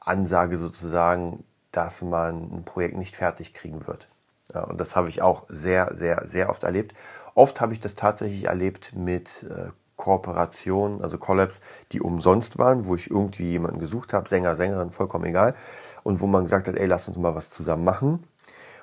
Ansage 0.00 0.56
sozusagen, 0.56 1.44
dass 1.72 2.02
man 2.02 2.50
ein 2.52 2.64
Projekt 2.64 2.96
nicht 2.96 3.14
fertig 3.14 3.54
kriegen 3.54 3.86
wird. 3.86 4.08
Ja, 4.52 4.64
und 4.64 4.80
das 4.80 4.96
habe 4.96 5.08
ich 5.08 5.22
auch 5.22 5.46
sehr, 5.48 5.96
sehr, 5.96 6.26
sehr 6.26 6.50
oft 6.50 6.64
erlebt. 6.64 6.94
Oft 7.34 7.60
habe 7.60 7.72
ich 7.72 7.80
das 7.80 7.94
tatsächlich 7.94 8.46
erlebt 8.46 8.92
mit 8.96 9.44
äh, 9.44 9.70
Kooperationen, 9.94 11.02
also 11.02 11.18
Collabs, 11.18 11.60
die 11.92 12.00
umsonst 12.00 12.58
waren, 12.58 12.86
wo 12.86 12.96
ich 12.96 13.10
irgendwie 13.10 13.50
jemanden 13.50 13.78
gesucht 13.78 14.14
habe, 14.14 14.28
Sänger, 14.28 14.56
Sängerin, 14.56 14.90
vollkommen 14.90 15.26
egal. 15.26 15.54
Und 16.02 16.20
wo 16.20 16.26
man 16.26 16.44
gesagt 16.44 16.66
hat, 16.66 16.74
ey, 16.74 16.86
lass 16.86 17.06
uns 17.06 17.18
mal 17.18 17.34
was 17.34 17.50
zusammen 17.50 17.84
machen. 17.84 18.24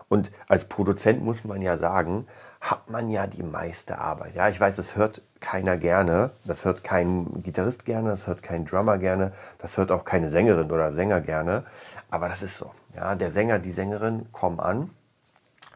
Und 0.09 0.31
als 0.47 0.65
Produzent 0.65 1.23
muss 1.23 1.43
man 1.43 1.61
ja 1.61 1.77
sagen, 1.77 2.27
hat 2.61 2.89
man 2.89 3.09
ja 3.09 3.27
die 3.27 3.43
meiste 3.43 3.99
Arbeit. 3.99 4.35
Ja, 4.35 4.49
ich 4.49 4.59
weiß, 4.59 4.77
das 4.77 4.95
hört 4.95 5.21
keiner 5.39 5.77
gerne, 5.77 6.31
das 6.43 6.65
hört 6.65 6.83
kein 6.83 7.43
Gitarrist 7.43 7.85
gerne, 7.85 8.09
das 8.09 8.27
hört 8.27 8.41
kein 8.41 8.65
Drummer 8.65 8.97
gerne, 8.97 9.31
das 9.59 9.77
hört 9.77 9.91
auch 9.91 10.05
keine 10.05 10.29
Sängerin 10.29 10.71
oder 10.71 10.91
Sänger 10.91 11.21
gerne. 11.21 11.63
Aber 12.09 12.29
das 12.29 12.41
ist 12.41 12.57
so. 12.57 12.71
Ja, 12.95 13.15
der 13.15 13.29
Sänger, 13.29 13.59
die 13.59 13.71
Sängerin 13.71 14.31
kommen 14.31 14.59
an, 14.59 14.89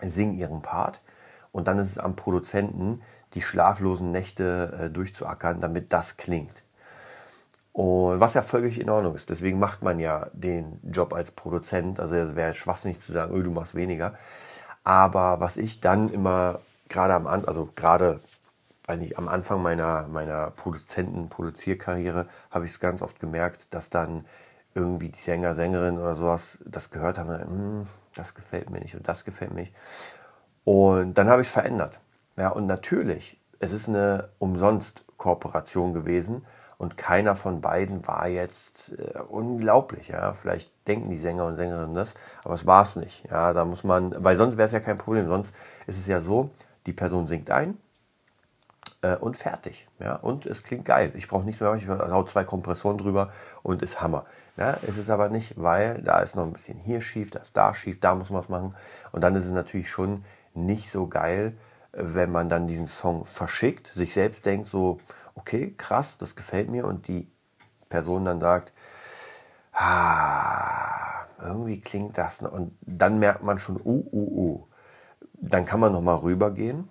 singen 0.02 0.34
ihren 0.34 0.62
Part 0.62 1.02
und 1.52 1.68
dann 1.68 1.78
ist 1.78 1.92
es 1.92 1.98
am 1.98 2.16
Produzenten, 2.16 3.02
die 3.34 3.42
schlaflosen 3.42 4.12
Nächte 4.12 4.80
äh, 4.82 4.90
durchzuackern, 4.90 5.62
damit 5.62 5.94
das 5.94 6.18
klingt. 6.18 6.64
Und 7.74 8.20
was 8.20 8.34
ja 8.34 8.42
völlig 8.42 8.80
in 8.80 8.90
Ordnung 8.90 9.16
ist. 9.16 9.30
Deswegen 9.30 9.60
macht 9.60 9.82
man 9.82 10.00
ja 10.00 10.28
den 10.34 10.80
Job 10.84 11.14
als 11.14 11.32
Produzent. 11.32 12.00
Also 12.00 12.16
es 12.16 12.36
wäre 12.36 12.54
schwachsinnig 12.54 13.00
zu 13.00 13.14
sagen, 13.14 13.44
du 13.44 13.52
machst 13.52 13.76
weniger. 13.76 14.14
Aber 14.84 15.40
was 15.40 15.58
ich 15.58 15.80
dann 15.80 16.12
immer 16.12 16.60
gerade 16.90 17.14
am 17.14 17.28
Anfang, 17.28 17.48
also 17.48 17.70
gerade, 17.76 18.20
weiß 18.86 19.00
nicht, 19.00 19.18
am 19.18 19.30
Anfang 19.30 19.62
meiner, 19.62 20.08
meiner 20.08 20.52
Produzenten-Produzierkarriere 20.52 22.28
habe 22.50 22.66
ich 22.66 22.72
es 22.72 22.80
ganz 22.80 23.02
oft 23.02 23.20
gemerkt, 23.20 23.74
dass 23.74 23.90
dann 23.90 24.26
irgendwie 24.74 25.10
die 25.10 25.20
Sänger, 25.20 25.54
Sängerin 25.54 25.98
oder 25.98 26.16
sowas 26.16 26.60
das 26.66 26.92
gehört 26.92 27.18
haben, 27.18 27.30
hm, 27.30 27.88
das 28.16 28.36
gefällt 28.36 28.70
mir 28.70 28.80
nicht 28.80 28.96
und 28.96 29.08
das 29.08 29.26
gefällt 29.26 29.54
mir 29.54 29.62
nicht. 29.62 29.74
Und 30.64 31.18
dann 31.18 31.30
habe 31.30 31.42
ich 31.42 31.48
es 31.48 31.54
verändert. 31.54 32.00
Ja, 32.38 32.50
und 32.50 32.68
natürlich, 32.68 33.40
es 33.60 33.72
ist 33.72 33.90
eine 33.90 34.30
umsonst 34.40 35.06
Kooperation 35.22 35.94
gewesen 35.94 36.44
und 36.80 36.98
keiner 36.98 37.36
von 37.36 37.62
beiden 37.62 38.08
war 38.08 38.28
jetzt 38.28 38.94
äh, 38.98 39.20
unglaublich. 39.30 40.08
Ja, 40.08 40.34
vielleicht 40.34 40.72
denken 40.88 41.12
die 41.12 41.18
Sänger 41.18 41.46
und 41.46 41.56
Sängerinnen 41.56 41.94
das, 41.94 42.16
aber 42.44 42.56
es 42.56 42.66
war 42.66 42.82
es 42.82 42.96
nicht. 42.96 43.30
Ja, 43.30 43.54
da 43.54 43.66
muss 43.66 43.84
man, 43.84 44.16
weil 44.18 44.36
sonst 44.36 44.58
wäre 44.58 44.66
es 44.66 44.72
ja 44.72 44.80
kein 44.80 44.98
Problem. 44.98 45.28
Sonst 45.28 45.56
ist 45.86 46.00
es 46.00 46.08
ja 46.08 46.20
so, 46.20 46.50
die 46.88 46.94
Person 46.94 47.28
singt 47.28 47.52
ein 47.52 47.78
äh, 49.04 49.16
und 49.16 49.38
fertig. 49.38 49.88
Ja, 50.00 50.16
und 50.16 50.48
es 50.48 50.64
klingt 50.64 50.86
geil. 50.86 51.12
Ich 51.14 51.28
brauche 51.28 51.46
nichts 51.46 51.62
mehr, 51.62 51.76
ich 51.76 51.88
hau 51.88 52.24
zwei 52.24 52.44
Kompressoren 52.46 52.98
drüber 52.98 53.30
und 53.62 53.84
ist 53.84 54.02
Hammer. 54.02 54.26
Ja, 54.58 54.72
ist 54.72 54.98
es 54.98 55.12
aber 55.12 55.30
nicht, 55.30 55.54
weil 55.62 56.02
da 56.02 56.20
ist 56.20 56.36
noch 56.36 56.48
ein 56.48 56.54
bisschen 56.54 56.80
hier 56.80 57.02
schief, 57.02 57.30
da 57.30 57.40
ist 57.40 57.56
da 57.56 57.76
schief, 57.76 58.00
da 58.00 58.16
muss 58.16 58.32
man 58.32 58.40
was 58.40 58.50
machen. 58.50 58.76
Und 59.12 59.22
dann 59.22 59.36
ist 59.36 59.46
es 59.46 59.52
natürlich 59.52 59.90
schon 59.92 60.26
nicht 60.56 60.90
so 60.90 61.06
geil, 61.06 61.54
wenn 61.94 62.32
man 62.32 62.50
dann 62.50 62.68
diesen 62.68 62.88
Song 62.88 63.26
verschickt, 63.26 63.88
sich 63.88 64.14
selbst 64.14 64.46
denkt 64.46 64.68
so, 64.68 65.00
okay, 65.36 65.74
krass, 65.78 66.18
das 66.18 66.36
gefällt 66.36 66.70
mir 66.70 66.86
und 66.86 67.08
die 67.08 67.28
Person 67.90 68.26
dann 68.26 68.40
sagt, 68.40 68.74
ah, 69.74 71.26
irgendwie 71.42 71.82
klingt 71.82 72.18
das. 72.18 72.42
Und 72.42 72.78
dann 72.82 73.20
merkt 73.20 73.44
man 73.44 73.60
schon, 73.60 73.78
uh, 73.78 74.06
uh, 74.12 74.42
uh. 74.42 74.68
Dann 75.34 75.66
kann 75.66 75.80
man 75.80 75.92
nochmal 75.92 76.18
rübergehen, 76.18 76.88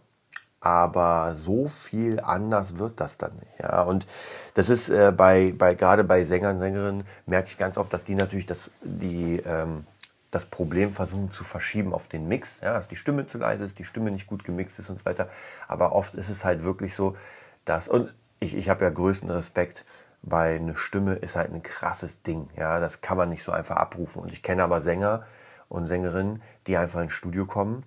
aber 0.61 1.35
so 1.37 1.69
viel 1.69 2.21
anders 2.21 2.79
wird 2.79 3.01
das 3.01 3.17
dann 3.17 3.35
nicht. 3.37 3.61
Ja? 3.61 3.83
Und 3.83 4.07
das 4.55 4.69
ist 4.69 4.89
äh, 4.89 5.13
bei, 5.17 5.55
bei, 5.57 5.75
gerade 5.75 6.05
bei 6.05 6.25
Sängern, 6.25 6.59
Sängerinnen, 6.59 7.05
merke 7.27 7.49
ich 7.49 7.59
ganz 7.59 7.79
oft, 7.79 7.93
dass 7.95 8.05
die 8.05 8.15
natürlich 8.15 8.47
das, 8.47 8.73
die, 8.83 9.37
ähm, 9.47 9.87
das 10.31 10.47
Problem 10.47 10.93
versuchen 10.93 11.33
zu 11.33 11.45
verschieben 11.45 11.93
auf 11.93 12.09
den 12.09 12.29
Mix, 12.29 12.61
ja, 12.61 12.73
dass 12.73 12.88
die 12.88 12.97
Stimme 12.97 13.27
zu 13.27 13.38
leise 13.38 13.64
ist, 13.64 13.79
die 13.79 13.85
Stimme 13.85 14.11
nicht 14.11 14.27
gut 14.27 14.45
gemixt 14.45 14.79
ist 14.79 14.90
und 14.90 14.99
so 14.99 15.05
weiter. 15.05 15.29
Aber 15.66 15.93
oft 15.93 16.14
ist 16.14 16.29
es 16.29 16.45
halt 16.45 16.62
wirklich 16.62 16.95
so, 16.95 17.16
dass, 17.64 17.88
und 17.88 18.14
ich, 18.38 18.57
ich 18.57 18.69
habe 18.69 18.85
ja 18.85 18.90
größten 18.90 19.31
Respekt, 19.31 19.85
weil 20.23 20.57
eine 20.57 20.77
Stimme 20.77 21.14
ist 21.14 21.37
halt 21.37 21.53
ein 21.53 21.62
krasses 21.62 22.23
Ding. 22.23 22.49
Ja, 22.57 22.79
das 22.79 23.01
kann 23.01 23.16
man 23.16 23.29
nicht 23.29 23.43
so 23.43 23.53
einfach 23.53 23.77
abrufen. 23.77 24.23
Und 24.23 24.33
ich 24.33 24.43
kenne 24.43 24.62
aber 24.62 24.81
Sänger 24.81 25.25
und 25.69 25.87
Sängerinnen, 25.87 26.43
die 26.66 26.77
einfach 26.77 27.01
ins 27.01 27.12
Studio 27.12 27.47
kommen, 27.47 27.85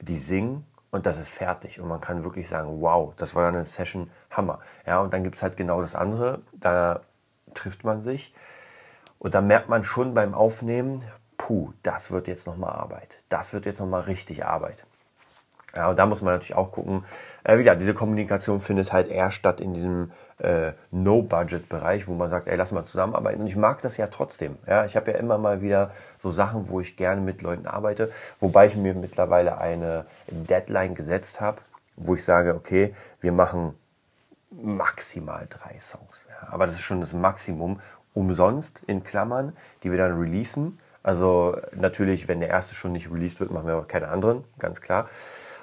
die 0.00 0.16
singen 0.16 0.66
und 0.90 1.06
das 1.06 1.18
ist 1.18 1.30
fertig. 1.30 1.80
Und 1.80 1.88
man 1.88 2.00
kann 2.00 2.24
wirklich 2.24 2.48
sagen, 2.48 2.80
wow, 2.80 3.12
das 3.16 3.34
war 3.34 3.48
eine 3.48 3.64
Session 3.64 4.10
Hammer. 4.30 4.60
Ja, 4.86 5.00
und 5.00 5.12
dann 5.12 5.24
gibt 5.24 5.36
es 5.36 5.42
halt 5.42 5.56
genau 5.56 5.80
das 5.80 5.94
andere. 5.94 6.42
Da 6.52 7.00
trifft 7.52 7.84
man 7.84 8.00
sich. 8.00 8.34
Und 9.18 9.34
da 9.34 9.40
merkt 9.40 9.68
man 9.68 9.84
schon 9.84 10.14
beim 10.14 10.34
Aufnehmen, 10.34 11.02
puh, 11.36 11.72
das 11.82 12.10
wird 12.10 12.28
jetzt 12.28 12.46
nochmal 12.46 12.72
Arbeit. 12.72 13.18
Das 13.28 13.52
wird 13.52 13.66
jetzt 13.66 13.80
nochmal 13.80 14.02
richtig 14.02 14.44
Arbeit. 14.44 14.84
Ja, 15.76 15.90
und 15.90 15.98
da 15.98 16.06
muss 16.06 16.22
man 16.22 16.34
natürlich 16.34 16.54
auch 16.54 16.70
gucken. 16.70 17.04
Äh, 17.42 17.54
wie 17.54 17.58
gesagt, 17.58 17.80
diese 17.80 17.94
Kommunikation 17.94 18.60
findet 18.60 18.92
halt 18.92 19.08
eher 19.08 19.30
statt 19.30 19.60
in 19.60 19.74
diesem 19.74 20.12
äh, 20.38 20.72
No-Budget-Bereich, 20.90 22.06
wo 22.06 22.14
man 22.14 22.30
sagt, 22.30 22.46
ey, 22.46 22.56
lass 22.56 22.72
mal 22.72 22.84
zusammenarbeiten. 22.84 23.40
Und 23.40 23.46
ich 23.48 23.56
mag 23.56 23.82
das 23.82 23.96
ja 23.96 24.06
trotzdem. 24.06 24.56
Ja, 24.66 24.84
ich 24.84 24.94
habe 24.96 25.10
ja 25.10 25.18
immer 25.18 25.38
mal 25.38 25.62
wieder 25.62 25.90
so 26.18 26.30
Sachen, 26.30 26.68
wo 26.68 26.80
ich 26.80 26.96
gerne 26.96 27.20
mit 27.20 27.42
Leuten 27.42 27.66
arbeite, 27.66 28.12
wobei 28.40 28.66
ich 28.66 28.76
mir 28.76 28.94
mittlerweile 28.94 29.58
eine 29.58 30.06
Deadline 30.28 30.94
gesetzt 30.94 31.40
habe, 31.40 31.60
wo 31.96 32.14
ich 32.14 32.24
sage, 32.24 32.54
okay, 32.54 32.94
wir 33.20 33.32
machen 33.32 33.74
maximal 34.50 35.46
drei 35.48 35.78
Songs. 35.80 36.28
Ja, 36.30 36.52
aber 36.52 36.66
das 36.66 36.76
ist 36.76 36.82
schon 36.82 37.00
das 37.00 37.12
Maximum 37.12 37.80
umsonst 38.12 38.82
in 38.86 39.02
Klammern, 39.02 39.56
die 39.82 39.90
wir 39.90 39.98
dann 39.98 40.16
releasen. 40.18 40.78
Also 41.04 41.56
natürlich, 41.76 42.26
wenn 42.26 42.40
der 42.40 42.48
erste 42.48 42.74
schon 42.74 42.92
nicht 42.92 43.12
released 43.12 43.38
wird, 43.38 43.52
machen 43.52 43.68
wir 43.68 43.76
auch 43.76 43.86
keine 43.86 44.08
anderen, 44.08 44.42
ganz 44.58 44.80
klar. 44.80 45.08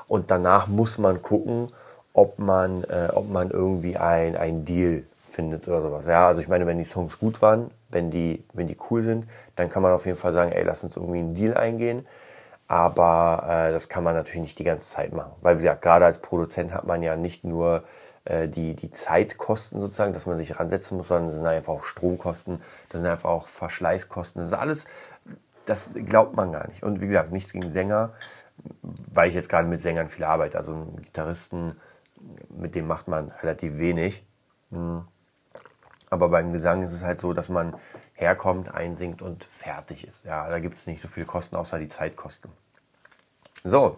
Und 0.08 0.32
danach 0.32 0.68
muss 0.68 0.98
man 0.98 1.22
gucken, 1.22 1.70
ob 2.14 2.40
man, 2.40 2.84
äh, 2.86 3.10
ob 3.14 3.30
man 3.30 3.50
irgendwie 3.50 3.98
ein, 3.98 4.38
ein 4.38 4.66
Deal 4.66 5.04
findet 5.28 5.68
oder 5.68 5.82
sowas. 5.82 6.06
Ja, 6.06 6.28
also 6.28 6.42
ich 6.42 6.48
meine, 6.48 6.68
wenn 6.68 6.78
die 6.78 6.84
Songs 6.84 7.18
gut 7.18 7.42
waren, 7.42 7.72
wenn 7.90 8.12
die, 8.12 8.44
wenn 8.54 8.68
die 8.68 8.78
cool 8.90 9.02
sind, 9.02 9.26
dann 9.56 9.70
kann 9.70 9.82
man 9.82 9.94
auf 9.94 10.06
jeden 10.06 10.18
Fall 10.18 10.34
sagen, 10.34 10.52
ey, 10.52 10.64
lass 10.64 10.84
uns 10.84 10.96
irgendwie 10.96 11.20
einen 11.20 11.34
Deal 11.34 11.58
eingehen. 11.58 12.06
Aber 12.68 13.44
äh, 13.48 13.72
das 13.72 13.90
kann 13.90 14.04
man 14.04 14.14
natürlich 14.14 14.42
nicht 14.42 14.60
die 14.60 14.64
ganze 14.64 14.88
Zeit 14.88 15.12
machen. 15.12 15.32
Weil, 15.42 15.58
wie 15.58 15.64
gesagt, 15.64 15.82
gerade 15.82 16.06
als 16.06 16.20
Produzent 16.20 16.74
hat 16.74 16.86
man 16.86 17.02
ja 17.02 17.16
nicht 17.16 17.44
nur 17.44 17.84
äh, 18.24 18.48
die, 18.48 18.76
die 18.76 18.92
Zeitkosten 18.92 19.82
sozusagen, 19.82 20.14
dass 20.14 20.26
man 20.26 20.38
sich 20.38 20.60
ransetzen 20.60 20.98
muss, 20.98 21.08
sondern 21.08 21.30
es 21.30 21.36
sind 21.36 21.48
einfach 21.48 21.74
auch 21.74 21.84
Stromkosten, 21.84 22.62
das 22.90 23.02
sind 23.02 23.10
einfach 23.10 23.30
auch 23.30 23.48
Verschleißkosten. 23.48 24.42
Das 24.42 24.50
ist 24.50 24.58
alles 24.58 24.86
das 25.66 25.94
glaubt 25.94 26.36
man 26.36 26.52
gar 26.52 26.68
nicht. 26.68 26.84
Und 26.84 27.02
wie 27.02 27.08
gesagt, 27.08 27.32
nichts 27.32 27.54
gegen 27.54 27.70
Sänger, 27.72 28.14
weil 28.84 29.30
ich 29.30 29.36
jetzt 29.36 29.50
gerade 29.50 29.68
mit 29.68 29.82
Sängern 29.82 30.08
viel 30.08 30.24
arbeite. 30.24 30.58
Also 30.58 30.74
einen 30.74 31.02
Gitarristen, 31.02 31.76
mit 32.50 32.76
dem 32.76 32.88
macht 32.88 33.08
man 33.08 33.30
relativ 33.42 33.78
wenig. 33.78 34.26
Hm. 34.72 35.06
Aber 36.10 36.30
beim 36.30 36.52
Gesang 36.52 36.84
ist 36.84 36.92
es 36.92 37.04
halt 37.04 37.20
so, 37.20 37.32
dass 37.34 37.48
man 37.48 37.76
herkommt, 38.14 38.74
einsingt 38.74 39.22
und 39.22 39.46
fertig 39.46 40.06
ist. 40.06 40.26
Ja, 40.26 40.50
da 40.50 40.60
gibt 40.60 40.78
es 40.78 40.86
nicht 40.86 41.02
so 41.02 41.08
viele 41.08 41.26
Kosten, 41.26 41.56
außer 41.56 41.80
die 41.80 41.88
Zeitkosten. 41.88 42.52
So, 43.64 43.98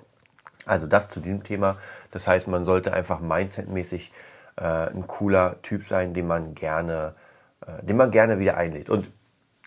also 0.65 0.87
das 0.87 1.09
zu 1.09 1.19
diesem 1.19 1.43
Thema. 1.43 1.77
Das 2.11 2.27
heißt, 2.27 2.47
man 2.47 2.65
sollte 2.65 2.93
einfach 2.93 3.19
mindsetmäßig 3.19 4.13
äh, 4.57 4.63
ein 4.63 5.07
cooler 5.07 5.61
Typ 5.61 5.85
sein, 5.85 6.13
den 6.13 6.27
man 6.27 6.53
gerne, 6.53 7.15
äh, 7.65 7.83
den 7.83 7.97
man 7.97 8.11
gerne 8.11 8.39
wieder 8.39 8.57
einlädt. 8.57 8.89
Und 8.89 9.09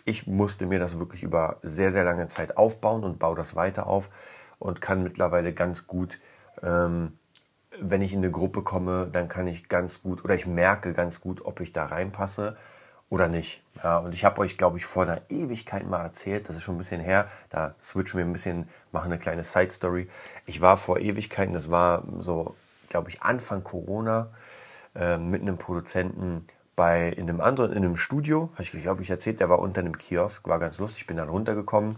ich 0.07 0.25
musste 0.25 0.65
mir 0.65 0.79
das 0.79 0.99
wirklich 0.99 1.21
über 1.21 1.57
sehr, 1.63 1.91
sehr 1.91 2.05
lange 2.05 2.27
Zeit 2.27 2.55
aufbauen 2.55 3.03
und 3.03 3.19
baue 3.19 3.35
das 3.35 3.57
weiter 3.57 3.87
auf 3.87 4.09
und 4.57 4.79
kann 4.79 5.03
mittlerweile 5.03 5.51
ganz 5.51 5.85
gut, 5.85 6.21
ähm, 6.63 7.19
wenn 7.77 8.01
ich 8.01 8.13
in 8.13 8.19
eine 8.19 8.31
Gruppe 8.31 8.61
komme, 8.61 9.09
dann 9.11 9.27
kann 9.27 9.47
ich 9.47 9.67
ganz 9.67 10.01
gut 10.01 10.23
oder 10.23 10.33
ich 10.33 10.47
merke 10.47 10.93
ganz 10.93 11.19
gut, 11.19 11.43
ob 11.43 11.59
ich 11.59 11.73
da 11.73 11.87
reinpasse 11.87 12.55
oder 13.09 13.27
nicht. 13.27 13.61
Ja, 13.83 13.97
und 13.97 14.13
ich 14.13 14.23
habe 14.23 14.39
euch, 14.39 14.57
glaube 14.57 14.77
ich, 14.77 14.85
vor 14.85 15.03
einer 15.03 15.21
Ewigkeit 15.29 15.85
mal 15.85 16.03
erzählt, 16.03 16.47
das 16.47 16.55
ist 16.55 16.63
schon 16.63 16.75
ein 16.75 16.79
bisschen 16.79 17.01
her, 17.01 17.27
da 17.49 17.75
switchen 17.81 18.17
wir 18.17 18.25
ein 18.25 18.33
bisschen, 18.33 18.69
machen 18.93 19.11
eine 19.11 19.19
kleine 19.19 19.43
Side-Story. 19.43 20.07
Ich 20.45 20.61
war 20.61 20.77
vor 20.77 20.99
Ewigkeiten, 20.99 21.53
das 21.53 21.69
war 21.69 22.05
so, 22.19 22.55
glaube 22.87 23.09
ich, 23.09 23.23
Anfang 23.23 23.61
Corona, 23.61 24.29
äh, 24.95 25.17
mit 25.17 25.41
einem 25.41 25.57
Produzenten 25.57 26.47
bei, 26.77 27.09
in 27.09 27.27
einem 27.27 27.41
anderen, 27.41 27.71
in 27.71 27.83
einem 27.83 27.97
Studio, 27.97 28.51
habe 28.53 28.61
ich, 28.61 28.71
glaube 28.71 29.01
ich, 29.01 29.09
erzählt, 29.09 29.39
der 29.39 29.49
war 29.49 29.59
unter 29.59 29.81
einem 29.81 29.97
Kiosk, 29.97 30.47
war 30.47 30.59
ganz 30.59 30.77
lustig, 30.77 31.07
bin 31.07 31.17
dann 31.17 31.27
runtergekommen 31.27 31.97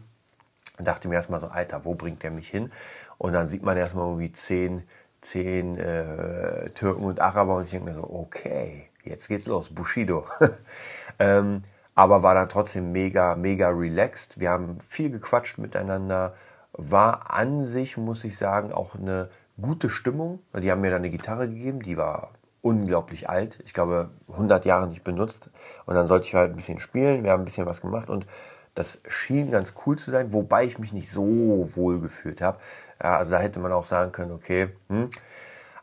und 0.78 0.88
dachte 0.88 1.10
mir 1.10 1.16
erstmal 1.16 1.42
so, 1.42 1.48
Alter, 1.48 1.84
wo 1.84 1.96
bringt 1.96 2.24
der 2.24 2.32
mich 2.32 2.48
hin? 2.48 2.72
Und 3.18 3.34
dann 3.34 3.46
sieht 3.46 3.62
man 3.62 3.76
erstmal 3.76 4.06
irgendwie 4.06 4.32
zehn, 4.32 4.84
zehn 5.20 5.78
äh, 5.78 6.70
Türken 6.70 7.04
und 7.04 7.20
Araber 7.20 7.58
und 7.58 7.66
ich 7.66 7.72
denke 7.72 7.90
mir 7.90 7.94
so, 7.94 8.10
okay, 8.10 8.88
jetzt 9.04 9.28
geht's 9.28 9.48
los, 9.48 9.70
Bushido. 9.70 10.26
ähm, 11.20 11.64
aber 11.94 12.24
war 12.24 12.34
dann 12.34 12.48
trotzdem 12.48 12.94
mega, 12.94 13.36
mega 13.36 13.68
relaxed. 13.68 14.40
Wir 14.40 14.52
haben 14.52 14.80
viel 14.80 15.12
gequatscht 15.12 15.58
miteinander. 15.58 16.36
War 16.72 17.34
an 17.34 17.66
sich, 17.66 17.98
muss 17.98 18.24
ich 18.24 18.38
sagen, 18.38 18.72
auch 18.72 18.96
eine 18.96 19.30
gute 19.62 19.90
Stimmung. 19.90 20.40
Die 20.56 20.72
haben 20.72 20.80
mir 20.80 20.92
dann 20.92 21.02
eine 21.02 21.10
Gitarre 21.10 21.50
gegeben, 21.50 21.82
die 21.82 21.98
war 21.98 22.32
unglaublich 22.62 23.30
alt. 23.30 23.60
Ich 23.66 23.74
glaube, 23.74 24.10
100 24.32 24.66
Jahre 24.66 24.88
nicht 24.88 25.04
benutzt. 25.04 25.50
Und 25.86 25.96
dann 25.96 26.08
sollte 26.08 26.28
ich 26.28 26.36
halt 26.36 26.52
ein 26.52 26.56
bisschen 26.56 26.80
spielen. 26.80 27.24
Wir 27.24 27.32
haben 27.32 27.42
ein 27.42 27.46
bisschen 27.46 27.66
was 27.66 27.82
gemacht 27.82 28.10
und 28.10 28.26
das 28.76 29.02
schien 29.08 29.52
ganz 29.52 29.74
cool 29.86 29.98
zu 29.98 30.12
sein, 30.12 30.32
wobei 30.32 30.64
ich 30.64 30.80
mich 30.80 30.94
nicht 30.94 31.12
so 31.12 31.70
wohl 31.76 32.00
gefühlt 32.00 32.42
habe. 32.42 32.60
Ja, 33.02 33.18
also 33.18 33.32
da 33.32 33.40
hätte 33.40 33.60
man 33.60 33.72
auch 33.72 33.86
sagen 33.86 34.12
können, 34.12 34.32
okay, 34.32 34.70
hm. 34.88 35.10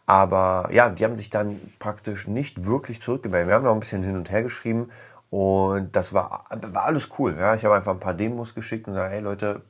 aber 0.07 0.69
ja, 0.73 0.89
die 0.89 1.05
haben 1.05 1.17
sich 1.17 1.31
dann 1.31 1.61
praktisch 1.79 2.27
nicht 2.27 2.65
wirklich 2.65 3.01
zurückgemeldet. 3.01 3.49
Wir 3.49 3.55
haben 3.55 3.65
noch 3.65 3.75
ein 3.75 3.81
bisschen 3.81 4.03
hin 4.03 4.17
und 4.17 4.31
her 4.31 4.43
geschrieben 4.43 4.91
und 5.31 5.95
das 5.95 6.15
war, 6.15 6.47
war 6.51 6.85
alles 6.85 7.09
cool. 7.19 7.37
Ja. 7.39 7.55
Ich 7.55 7.65
habe 7.65 7.75
einfach 7.75 7.93
ein 7.93 8.01
paar 8.01 8.15
Demos 8.15 8.55
geschickt 8.55 8.87
und 8.87 8.95
gesagt, 8.95 9.13
hey 9.13 9.21
Leute, 9.21 9.63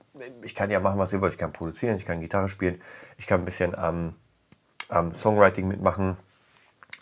ich 0.43 0.55
kann 0.55 0.71
ja 0.71 0.81
machen, 0.81 0.99
was 0.99 1.13
ihr 1.13 1.21
wollt. 1.21 1.33
Ich 1.33 1.39
kann 1.39 1.53
produzieren, 1.53 1.97
ich 1.97 2.07
kann 2.07 2.21
Gitarre 2.21 2.49
spielen, 2.49 2.81
ich 3.17 3.27
kann 3.27 3.41
ein 3.41 3.45
bisschen 3.45 3.75
am, 3.75 4.15
am 4.89 5.15
Songwriting 5.15 5.69
mitmachen. 5.69 6.17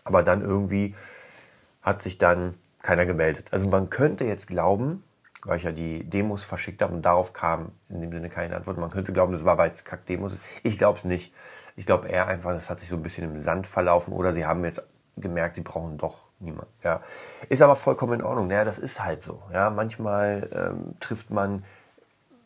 Aber 0.05 0.23
dann 0.23 0.43
irgendwie 0.43 0.95
hat 1.83 2.03
sich 2.03 2.19
dann 2.19 2.55
keiner 2.83 3.07
gemeldet. 3.07 3.49
Also 3.51 3.67
man 3.67 3.91
könnte 3.91 4.25
jetzt 4.25 4.47
glauben, 4.47 5.03
weil 5.43 5.59
ich 5.59 5.65
ja 5.65 5.73
die 5.73 6.05
Demos 6.05 6.45
verschickt 6.45 6.83
habe 6.83 6.95
und 6.95 7.03
darauf 7.03 7.33
kam 7.33 7.73
in 7.89 8.01
dem 8.01 8.13
Sinne 8.13 8.29
keine 8.29 8.57
Antwort. 8.57 8.79
Man 8.79 8.91
könnte 8.91 9.13
glauben, 9.13 9.33
das 9.33 9.45
war, 9.45 9.59
weil 9.59 9.71
es 9.71 9.85
Kack-Demos 9.85 10.35
ist. 10.35 10.43
Ich 10.63 10.79
glaube 10.79 10.99
es 10.99 11.05
nicht. 11.05 11.35
Ich 11.77 11.87
glaube 11.87 12.09
eher 12.09 12.27
einfach, 12.27 12.53
das 12.53 12.71
hat 12.71 12.79
sich 12.79 12.89
so 12.89 12.97
ein 12.97 13.03
bisschen 13.03 13.25
im 13.25 13.39
Sand 13.39 13.67
verlaufen 13.67 14.13
oder 14.13 14.33
sie 14.33 14.47
haben 14.47 14.65
jetzt 14.65 14.87
gemerkt, 15.17 15.57
sie 15.57 15.63
brauchen 15.63 15.99
doch 15.99 16.29
niemand. 16.39 16.69
Ja. 16.83 17.03
Ist 17.49 17.63
aber 17.63 17.77
vollkommen 17.77 18.21
in 18.21 18.23
Ordnung. 18.23 18.51
Ja, 18.51 18.65
das 18.65 18.79
ist 18.79 19.03
halt 19.03 19.23
so. 19.23 19.43
Ja, 19.53 19.71
manchmal 19.71 20.49
ähm, 20.53 20.95
trifft 21.01 21.31
man 21.31 21.65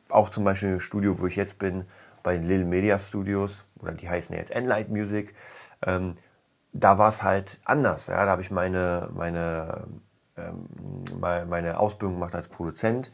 auch 0.09 0.29
zum 0.29 0.44
Beispiel 0.44 0.71
im 0.71 0.81
Studio, 0.81 1.18
wo 1.18 1.27
ich 1.27 1.37
jetzt 1.37 1.59
bin, 1.59 1.85
bei 2.23 2.35
den 2.35 2.47
Little 2.47 2.66
Media 2.66 2.99
Studios, 2.99 3.64
oder 3.81 3.92
die 3.92 4.09
heißen 4.09 4.35
jetzt 4.37 4.51
Enlight 4.51 4.88
Music, 4.88 5.35
ähm, 5.87 6.16
da 6.72 6.98
war 6.98 7.09
es 7.09 7.22
halt 7.22 7.61
anders. 7.64 8.07
Ja? 8.09 8.24
Da 8.24 8.31
habe 8.31 8.42
ich 8.42 8.50
meine, 8.50 9.09
meine, 9.14 9.85
ähm, 10.37 10.68
meine 11.20 11.78
Ausbildung 11.78 12.16
gemacht 12.16 12.35
als 12.35 12.48
Produzent, 12.48 13.12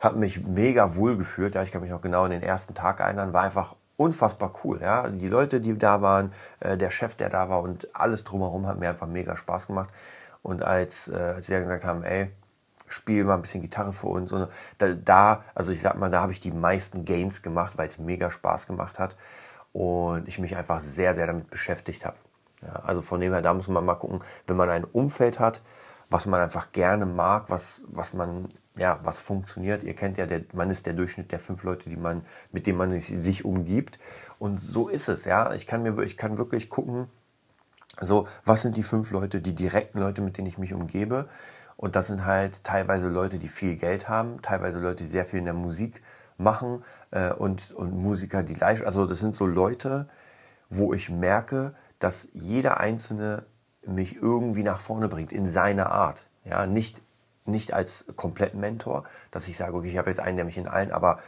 habe 0.00 0.18
mich 0.18 0.44
mega 0.44 0.96
wohl 0.96 1.16
gefühlt. 1.16 1.54
Ja? 1.54 1.62
Ich 1.62 1.72
kann 1.72 1.82
mich 1.82 1.90
noch 1.90 2.02
genau 2.02 2.24
an 2.24 2.30
den 2.30 2.42
ersten 2.42 2.74
Tag 2.74 3.00
erinnern, 3.00 3.32
war 3.32 3.42
einfach 3.42 3.76
unfassbar 3.96 4.52
cool. 4.64 4.80
Ja? 4.80 5.08
Die 5.08 5.28
Leute, 5.28 5.60
die 5.60 5.76
da 5.76 6.02
waren, 6.02 6.32
äh, 6.60 6.76
der 6.76 6.90
Chef, 6.90 7.14
der 7.14 7.30
da 7.30 7.48
war 7.48 7.62
und 7.62 7.88
alles 7.94 8.24
drumherum 8.24 8.66
hat 8.66 8.78
mir 8.78 8.88
einfach 8.88 9.06
mega 9.06 9.36
Spaß 9.36 9.68
gemacht. 9.68 9.90
Und 10.42 10.62
als, 10.62 11.08
äh, 11.08 11.16
als 11.16 11.46
sie 11.46 11.52
dann 11.52 11.62
gesagt 11.62 11.84
haben, 11.84 12.02
ey, 12.04 12.30
spiel 12.86 13.24
mal 13.24 13.34
ein 13.34 13.42
bisschen 13.42 13.62
Gitarre 13.62 13.92
für 13.92 14.08
uns. 14.08 14.32
Und 14.32 14.48
da, 14.78 14.88
da 14.92 15.44
also 15.54 15.72
ich 15.72 15.80
sag 15.80 15.96
mal, 15.98 16.10
da 16.10 16.20
habe 16.20 16.32
ich 16.32 16.40
die 16.40 16.50
meisten 16.52 17.04
Gains 17.04 17.42
gemacht, 17.42 17.78
weil 17.78 17.88
es 17.88 17.98
mega 17.98 18.30
Spaß 18.30 18.66
gemacht 18.66 18.98
hat 18.98 19.16
und 19.72 20.28
ich 20.28 20.38
mich 20.38 20.56
einfach 20.56 20.80
sehr, 20.80 21.14
sehr 21.14 21.26
damit 21.26 21.50
beschäftigt 21.50 22.04
habe. 22.04 22.16
Ja, 22.64 22.80
also 22.84 23.02
von 23.02 23.20
dem 23.20 23.32
her, 23.32 23.42
da 23.42 23.52
muss 23.54 23.68
man 23.68 23.84
mal 23.84 23.94
gucken, 23.94 24.22
wenn 24.46 24.56
man 24.56 24.70
ein 24.70 24.84
Umfeld 24.84 25.38
hat, 25.38 25.62
was 26.10 26.26
man 26.26 26.40
einfach 26.40 26.72
gerne 26.72 27.06
mag, 27.06 27.50
was, 27.50 27.86
was 27.88 28.14
man, 28.14 28.48
ja, 28.76 29.00
was 29.02 29.20
funktioniert. 29.20 29.82
Ihr 29.82 29.94
kennt 29.94 30.16
ja, 30.18 30.26
der, 30.26 30.42
man 30.52 30.70
ist 30.70 30.86
der 30.86 30.94
Durchschnitt 30.94 31.32
der 31.32 31.40
fünf 31.40 31.62
Leute, 31.64 31.88
die 31.88 31.96
man, 31.96 32.22
mit 32.52 32.66
denen 32.66 32.78
man 32.78 33.00
sich 33.00 33.44
umgibt. 33.44 33.98
Und 34.38 34.58
so 34.58 34.88
ist 34.88 35.08
es, 35.08 35.24
ja. 35.24 35.52
Ich 35.54 35.66
kann 35.66 35.82
mir, 35.82 35.98
ich 36.02 36.16
kann 36.16 36.38
wirklich 36.38 36.70
gucken, 36.70 37.08
so, 38.00 38.26
was 38.44 38.62
sind 38.62 38.76
die 38.76 38.82
fünf 38.82 39.10
Leute, 39.10 39.40
die 39.40 39.54
direkten 39.54 40.00
Leute, 40.00 40.20
mit 40.20 40.36
denen 40.36 40.48
ich 40.48 40.58
mich 40.58 40.74
umgebe? 40.74 41.28
Und 41.76 41.96
das 41.96 42.08
sind 42.08 42.24
halt 42.24 42.64
teilweise 42.64 43.08
Leute, 43.08 43.38
die 43.38 43.48
viel 43.48 43.76
Geld 43.76 44.08
haben, 44.08 44.42
teilweise 44.42 44.80
Leute, 44.80 45.02
die 45.04 45.08
sehr 45.08 45.26
viel 45.26 45.40
in 45.40 45.44
der 45.44 45.54
Musik 45.54 46.02
machen 46.38 46.84
äh, 47.10 47.32
und, 47.32 47.72
und 47.72 47.92
Musiker, 47.92 48.42
die 48.42 48.54
live. 48.54 48.84
Also 48.84 49.06
das 49.06 49.20
sind 49.20 49.36
so 49.36 49.46
Leute, 49.46 50.08
wo 50.70 50.92
ich 50.92 51.10
merke, 51.10 51.74
dass 52.04 52.28
jeder 52.34 52.80
Einzelne 52.80 53.46
mich 53.86 54.16
irgendwie 54.16 54.62
nach 54.62 54.78
vorne 54.78 55.08
bringt, 55.08 55.32
in 55.32 55.46
seiner 55.46 55.90
Art. 55.90 56.26
Ja, 56.44 56.66
nicht, 56.66 57.00
nicht 57.46 57.72
als 57.72 58.04
kompletten 58.14 58.60
Mentor, 58.60 59.04
dass 59.30 59.48
ich 59.48 59.56
sage, 59.56 59.74
okay, 59.74 59.88
ich 59.88 59.96
habe 59.96 60.10
jetzt 60.10 60.20
einen, 60.20 60.36
der 60.36 60.44
mich 60.44 60.58
in 60.58 60.68
allen, 60.68 60.92
aber 60.92 61.18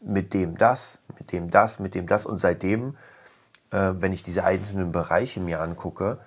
mit 0.00 0.34
dem 0.34 0.58
das, 0.58 0.98
mit 1.16 1.30
dem 1.30 1.52
das, 1.52 1.78
mit 1.78 1.94
dem 1.94 2.08
das 2.08 2.26
und 2.26 2.38
seitdem, 2.38 2.96
äh, 3.70 3.92
wenn 3.98 4.12
ich 4.12 4.24
diese 4.24 4.42
einzelnen 4.42 4.90
Bereiche 4.90 5.38
mir 5.38 5.60
angucke, 5.60 6.18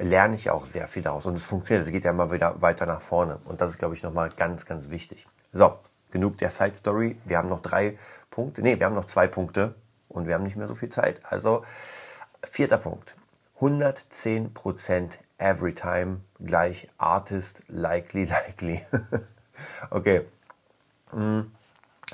lerne 0.00 0.34
ich 0.34 0.50
auch 0.50 0.66
sehr 0.66 0.88
viel 0.88 1.04
daraus 1.04 1.24
und 1.24 1.34
es 1.34 1.44
funktioniert, 1.44 1.86
es 1.86 1.92
geht 1.92 2.02
ja 2.02 2.10
immer 2.10 2.32
wieder 2.32 2.60
weiter 2.60 2.86
nach 2.86 3.00
vorne 3.00 3.38
und 3.44 3.60
das 3.60 3.70
ist, 3.70 3.78
glaube 3.78 3.94
ich, 3.94 4.02
nochmal 4.02 4.30
ganz, 4.36 4.66
ganz 4.66 4.90
wichtig. 4.90 5.28
So, 5.52 5.78
genug 6.10 6.38
der 6.38 6.50
Side 6.50 6.74
Story. 6.74 7.20
Wir 7.24 7.38
haben 7.38 7.48
noch 7.48 7.60
drei 7.60 7.98
Punkte, 8.30 8.62
nee, 8.62 8.80
wir 8.80 8.86
haben 8.86 8.96
noch 8.96 9.04
zwei 9.04 9.28
Punkte 9.28 9.76
und 10.08 10.26
wir 10.26 10.34
haben 10.34 10.42
nicht 10.42 10.56
mehr 10.56 10.66
so 10.66 10.74
viel 10.74 10.88
Zeit. 10.88 11.20
Also, 11.22 11.62
vierter 12.42 12.78
Punkt. 12.78 13.14
110% 13.60 15.18
every 15.38 15.74
time 15.74 16.20
gleich 16.40 16.88
Artist 16.98 17.62
likely 17.68 18.24
likely. 18.46 18.82
okay. 19.90 20.22
Hm. 21.10 21.52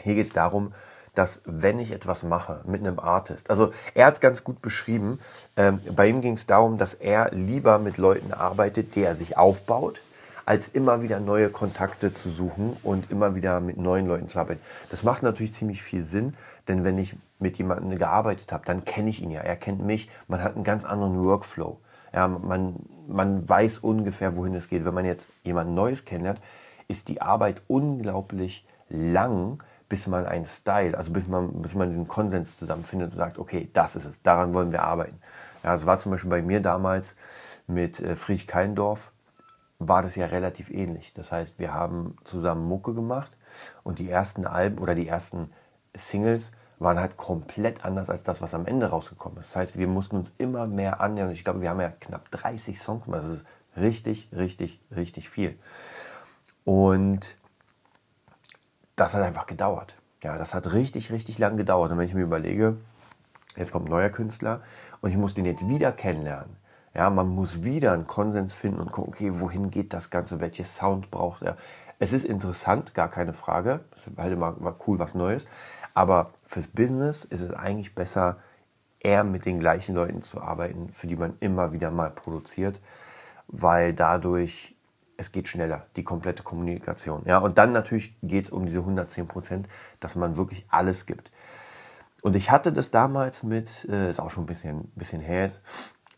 Hier 0.03 0.15
geht 0.15 0.27
es 0.27 0.33
darum, 0.33 0.75
dass 1.15 1.43
wenn 1.45 1.79
ich 1.79 1.93
etwas 1.93 2.23
mache 2.23 2.61
mit 2.65 2.81
einem 2.81 2.99
Artist, 2.99 3.51
also 3.51 3.73
er 3.95 4.07
hat 4.07 4.15
es 4.15 4.21
ganz 4.21 4.43
gut 4.43 4.61
beschrieben, 4.61 5.21
ähm, 5.57 5.81
bei 5.95 6.09
ihm 6.09 6.21
ging 6.21 6.35
es 6.35 6.47
darum, 6.47 6.79
dass 6.79 6.95
er 6.95 7.31
lieber 7.31 7.79
mit 7.79 7.99
Leuten 7.99 8.33
arbeitet, 8.33 8.97
die 8.97 9.03
er 9.03 9.15
sich 9.15 9.37
aufbaut, 9.37 10.01
als 10.47 10.69
immer 10.69 11.03
wieder 11.03 11.21
neue 11.21 11.51
Kontakte 11.51 12.13
zu 12.13 12.31
suchen 12.31 12.77
und 12.83 13.11
immer 13.11 13.35
wieder 13.35 13.61
mit 13.61 13.77
neuen 13.77 14.07
Leuten 14.07 14.29
zu 14.29 14.39
arbeiten. 14.39 14.61
Das 14.91 15.03
macht 15.03 15.23
natürlich 15.23 15.55
ziemlich 15.55 15.83
viel 15.83 16.05
Sinn, 16.05 16.35
denn 16.69 16.85
wenn 16.85 16.99
ich 16.99 17.17
mit 17.39 17.59
jemandem 17.59 17.99
gearbeitet 17.99 18.53
habe, 18.53 18.65
dann 18.65 18.85
kenne 18.85 19.11
ich 19.11 19.23
ihn 19.23 19.31
ja, 19.31 19.41
er 19.41 19.57
kennt 19.57 19.85
mich, 19.85 20.11
man 20.29 20.43
hat 20.43 20.55
einen 20.55 20.65
ganz 20.65 20.85
anderen 20.85 21.23
Workflow. 21.23 21.79
Ja, 22.13 22.29
man, 22.29 22.77
man 23.09 23.49
weiß 23.49 23.81
ungefähr, 23.81 24.37
wohin 24.37 24.55
es 24.55 24.69
geht. 24.69 24.85
Wenn 24.85 24.95
man 24.95 25.05
jetzt 25.05 25.29
jemand 25.43 25.73
Neues 25.73 26.05
kennenlernt, 26.05 26.41
ist 26.87 27.09
die 27.09 27.21
Arbeit 27.21 27.63
unglaublich 27.67 28.65
lang, 28.89 29.63
bis 29.89 30.07
man 30.07 30.27
einen 30.27 30.45
Style, 30.45 30.97
also 30.97 31.13
bis 31.13 31.27
man, 31.27 31.61
bis 31.61 31.75
man 31.75 31.89
diesen 31.89 32.07
Konsens 32.07 32.57
zusammenfindet 32.57 33.13
und 33.13 33.17
sagt, 33.17 33.39
okay, 33.39 33.69
das 33.73 33.97
ist 33.97 34.05
es, 34.05 34.23
daran 34.23 34.55
wollen 34.55 34.73
wir 34.73 34.83
arbeiten. 34.83 35.19
Ja, 35.63 35.71
also 35.71 35.87
war 35.87 35.99
zum 35.99 36.13
Beispiel 36.13 36.31
bei 36.31 36.43
mir 36.43 36.61
damals 36.61 37.17
mit 37.67 38.01
äh, 38.01 38.17
Friedrich 38.17 38.47
Keindorf, 38.47 39.13
war 39.79 40.03
das 40.03 40.17
ja 40.17 40.27
relativ 40.27 40.71
ähnlich. 40.71 41.13
Das 41.15 41.33
heißt, 41.33 41.59
wir 41.59 41.73
haben 41.73 42.17
zusammen 42.25 42.67
Mucke 42.67 42.95
gemacht 42.95 43.33
und 43.83 43.99
die 43.99 44.11
ersten 44.11 44.47
Alben 44.47 44.79
oder 44.79 44.95
die 44.95 45.09
ersten 45.09 45.53
Singles 45.95 46.53
waren 46.79 46.99
halt 46.99 47.17
komplett 47.17 47.85
anders 47.85 48.11
als 48.11 48.23
das, 48.23 48.43
was 48.43 48.55
am 48.55 48.67
Ende 48.67 48.87
rausgekommen 48.87 49.39
ist. 49.39 49.51
Das 49.51 49.57
heißt, 49.57 49.79
wir 49.79 49.87
mussten 49.87 50.17
uns 50.17 50.33
immer 50.39 50.67
mehr 50.67 51.01
annähern. 51.01 51.31
Ich 51.31 51.45
glaube, 51.45 51.61
wir 51.61 51.71
haben 51.71 51.81
ja 51.81 51.91
knapp 51.91 52.31
30 52.31 52.81
Songs 52.81 53.05
gemacht. 53.05 53.23
Das 53.23 53.31
ist 53.31 53.45
richtig, 53.77 54.29
richtig, 54.33 54.81
richtig 54.95 55.29
viel. 55.29 55.59
Und 56.65 57.37
das 58.97 59.15
hat 59.15 59.23
einfach 59.23 59.47
gedauert. 59.47 59.95
Ja, 60.23 60.39
das 60.39 60.55
hat 60.55 60.73
richtig, 60.73 61.13
richtig 61.13 61.39
lang 61.39 61.57
gedauert. 61.57 61.93
Und 61.93 61.99
wenn 61.99 62.07
ich 62.07 62.15
mir 62.15 62.23
überlege, 62.23 62.77
jetzt 63.57 63.73
kommt 63.73 63.89
ein 63.89 63.91
neuer 63.91 64.11
Künstler 64.11 64.63
und 65.01 65.11
ich 65.11 65.17
muss 65.17 65.35
den 65.35 65.45
jetzt 65.45 65.69
wieder 65.69 65.93
kennenlernen. 65.93 66.57
Ja, 66.95 67.11
man 67.11 67.29
muss 67.29 67.65
wieder 67.65 67.93
einen 67.93 68.07
Konsens 68.07 68.55
finden 68.55 68.81
und 68.81 68.93
gucken, 68.93 69.13
okay, 69.13 69.41
wohin 69.41 69.71
geht 69.71 69.93
das 69.93 70.11
Ganze, 70.11 70.41
welches 70.41 70.77
Sound 70.77 71.11
braucht 71.11 71.43
er. 71.43 71.57
Es 71.99 72.13
ist 72.13 72.25
interessant, 72.25 72.95
gar 72.95 73.09
keine 73.09 73.35
Frage. 73.35 73.81
Es 73.95 74.07
ist 74.07 74.17
halt 74.17 74.33
immer, 74.33 74.57
immer 74.59 74.77
cool, 74.87 74.99
was 74.99 75.15
Neues. 75.15 75.49
Aber 75.93 76.33
fürs 76.45 76.69
Business 76.69 77.25
ist 77.25 77.41
es 77.41 77.53
eigentlich 77.53 77.95
besser, 77.95 78.39
eher 79.01 79.25
mit 79.25 79.45
den 79.45 79.61
gleichen 79.61 79.95
Leuten 79.95 80.23
zu 80.23 80.41
arbeiten, 80.41 80.91
für 80.93 81.07
die 81.07 81.17
man 81.17 81.37
immer 81.41 81.73
wieder 81.73 81.91
mal 81.91 82.11
produziert, 82.11 82.81
weil 83.49 83.93
dadurch 83.93 84.75
es 85.17 85.31
geht 85.31 85.49
schneller, 85.49 85.87
die 85.97 86.03
komplette 86.03 86.43
Kommunikation. 86.43 87.23
Ja, 87.27 87.39
und 87.39 87.59
dann 87.59 87.73
natürlich 87.73 88.17
geht 88.23 88.47
es 88.47 88.51
um 88.51 88.67
diese 88.67 88.81
110 88.81 89.29
Prozent, 89.29 89.69
dass 90.01 90.17
man 90.17 90.37
wirklich 90.37 90.67
alles 90.71 91.07
gibt. 91.07 91.31
Und 92.23 92.35
ich 92.35 92.51
hatte 92.51 92.73
das 92.73 92.91
damals 92.91 93.43
mit, 93.43 93.87
äh, 93.89 94.11
ist 94.11 94.19
auch 94.19 94.31
schon 94.31 94.45
ein 94.45 94.47
bisschen, 94.47 94.91
bisschen 94.97 95.21
her, 95.21 95.51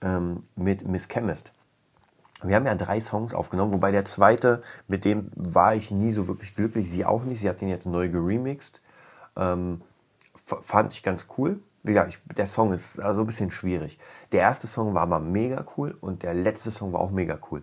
ähm, 0.03 0.41
mit 0.57 0.87
Miss 0.87 1.09
Chemist. 1.09 1.53
Wir 2.43 2.57
haben 2.57 2.67
ja 2.67 2.75
drei 2.75 3.01
Songs 3.01 3.33
aufgenommen, 3.33 3.73
wobei 3.73 3.93
der 3.93 4.05
zweite, 4.05 4.63
mit 4.89 5.05
dem 5.05 5.31
war 5.35 5.75
ich 5.75 5.91
nie 5.91 6.13
so 6.13 6.29
wirklich 6.29 6.55
glücklich. 6.55 6.91
Sie 6.91 7.05
auch 7.05 7.25
nicht. 7.25 7.41
Sie 7.41 7.49
hat 7.49 7.61
den 7.61 7.69
jetzt 7.69 7.87
neu 7.87 8.09
geremixed. 8.09 8.83
Ähm, 9.37 9.81
fand 10.35 10.93
ich 10.93 11.03
ganz 11.03 11.27
cool. 11.39 11.61
Wie 11.83 11.93
gesagt, 11.93 12.11
ich, 12.11 12.37
der 12.37 12.47
Song 12.47 12.73
ist 12.73 13.01
also 13.01 13.23
ein 13.23 13.27
bisschen 13.27 13.51
schwierig. 13.51 13.99
Der 14.33 14.41
erste 14.41 14.67
Song 14.67 14.93
war 14.93 15.07
mal 15.07 15.21
mega 15.21 15.65
cool 15.77 15.97
und 16.01 16.23
der 16.25 16.35
letzte 16.35 16.71
Song 16.71 16.93
war 16.93 17.01
auch 17.01 17.11
mega 17.11 17.39
cool. 17.51 17.63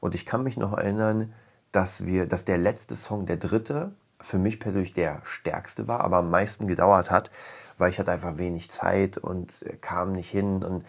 Und 0.00 0.14
ich 0.14 0.24
kann 0.24 0.42
mich 0.42 0.56
noch 0.56 0.76
erinnern, 0.76 1.34
dass 1.72 2.06
wir, 2.06 2.26
dass 2.26 2.44
der 2.44 2.58
letzte 2.58 2.96
Song, 2.96 3.26
der 3.26 3.36
dritte, 3.36 3.92
für 4.20 4.38
mich 4.38 4.58
persönlich 4.58 4.94
der 4.94 5.20
stärkste 5.24 5.86
war, 5.86 6.00
aber 6.00 6.18
am 6.18 6.30
meisten 6.30 6.66
gedauert 6.66 7.10
hat, 7.10 7.30
weil 7.78 7.90
ich 7.90 7.98
hatte 7.98 8.10
einfach 8.10 8.38
wenig 8.38 8.70
Zeit 8.70 9.18
und 9.18 9.64
kam 9.80 10.12
nicht 10.12 10.30
hin 10.30 10.64
und 10.64 10.84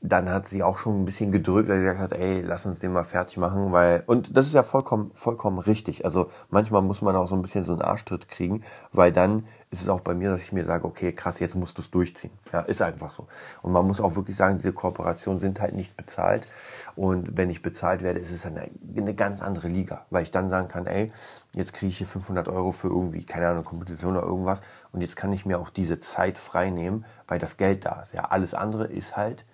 dann 0.00 0.30
hat 0.30 0.46
sie 0.46 0.62
auch 0.62 0.78
schon 0.78 1.02
ein 1.02 1.04
bisschen 1.04 1.32
gedrückt, 1.32 1.68
weil 1.68 1.78
sie 1.78 1.84
gesagt 1.84 2.00
hat, 2.00 2.12
ey, 2.12 2.40
lass 2.42 2.66
uns 2.66 2.78
den 2.78 2.92
mal 2.92 3.04
fertig 3.04 3.36
machen, 3.36 3.72
weil, 3.72 4.04
und 4.06 4.36
das 4.36 4.46
ist 4.46 4.54
ja 4.54 4.62
vollkommen, 4.62 5.10
vollkommen 5.14 5.58
richtig. 5.58 6.04
Also 6.04 6.30
manchmal 6.50 6.82
muss 6.82 7.02
man 7.02 7.16
auch 7.16 7.26
so 7.26 7.34
ein 7.34 7.42
bisschen 7.42 7.64
so 7.64 7.72
einen 7.72 7.82
Arschtritt 7.82 8.28
kriegen, 8.28 8.62
weil 8.92 9.10
dann 9.10 9.44
ist 9.70 9.82
es 9.82 9.88
auch 9.88 10.00
bei 10.00 10.14
mir, 10.14 10.30
dass 10.30 10.42
ich 10.42 10.52
mir 10.52 10.64
sage, 10.64 10.86
okay, 10.86 11.12
krass, 11.12 11.40
jetzt 11.40 11.56
musst 11.56 11.76
du 11.78 11.82
es 11.82 11.90
durchziehen. 11.90 12.30
Ja, 12.52 12.60
ist 12.60 12.80
einfach 12.80 13.10
so. 13.10 13.26
Und 13.60 13.72
man 13.72 13.86
muss 13.86 14.00
auch 14.00 14.14
wirklich 14.14 14.36
sagen, 14.36 14.56
diese 14.56 14.72
Kooperationen 14.72 15.40
sind 15.40 15.60
halt 15.60 15.74
nicht 15.74 15.96
bezahlt. 15.96 16.46
Und 16.94 17.36
wenn 17.36 17.50
ich 17.50 17.60
bezahlt 17.60 18.02
werde, 18.02 18.20
ist 18.20 18.30
es 18.30 18.46
eine, 18.46 18.70
eine 18.96 19.14
ganz 19.14 19.42
andere 19.42 19.68
Liga, 19.68 20.06
weil 20.10 20.22
ich 20.22 20.30
dann 20.30 20.48
sagen 20.48 20.68
kann, 20.68 20.86
ey, 20.86 21.12
jetzt 21.54 21.74
kriege 21.74 21.90
ich 21.90 21.98
hier 21.98 22.06
500 22.06 22.48
Euro 22.48 22.72
für 22.72 22.88
irgendwie, 22.88 23.24
keine 23.24 23.48
Ahnung, 23.48 23.64
Komposition 23.64 24.16
oder 24.16 24.26
irgendwas. 24.26 24.62
Und 24.92 25.00
jetzt 25.00 25.16
kann 25.16 25.32
ich 25.32 25.44
mir 25.44 25.58
auch 25.58 25.70
diese 25.70 25.98
Zeit 25.98 26.38
frei 26.38 26.70
nehmen, 26.70 27.04
weil 27.26 27.38
das 27.38 27.56
Geld 27.56 27.84
da 27.84 28.00
ist. 28.00 28.14
Ja, 28.14 28.26
alles 28.26 28.54
andere 28.54 28.86
ist 28.86 29.16
halt, 29.16 29.44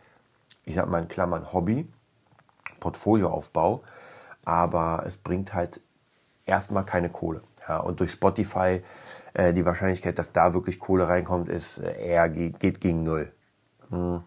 ich 0.65 0.75
sag 0.75 0.89
mal 0.89 1.03
in 1.03 1.09
Klammern 1.09 1.53
Hobby, 1.53 1.89
Portfolioaufbau, 2.81 3.83
aber 4.45 5.05
es 5.07 5.17
bringt 5.17 5.55
halt 5.55 5.81
erstmal 6.47 6.85
keine 6.85 7.11
Kohle. 7.11 7.43
Ja, 7.67 7.79
und 7.79 8.01
durch 8.01 8.13
Spotify 8.13 8.83
äh, 9.33 9.53
die 9.53 9.65
Wahrscheinlichkeit, 9.65 10.19
dass 10.19 10.33
da 10.33 10.55
wirklich 10.55 10.79
Kohle 10.79 11.09
reinkommt, 11.09 11.49
ist 11.49 11.79
äh, 11.79 12.07
eher 12.07 12.29
geht, 12.29 12.81
gegen 12.81 13.03
null. 13.05 13.33
Hm. 13.91 14.23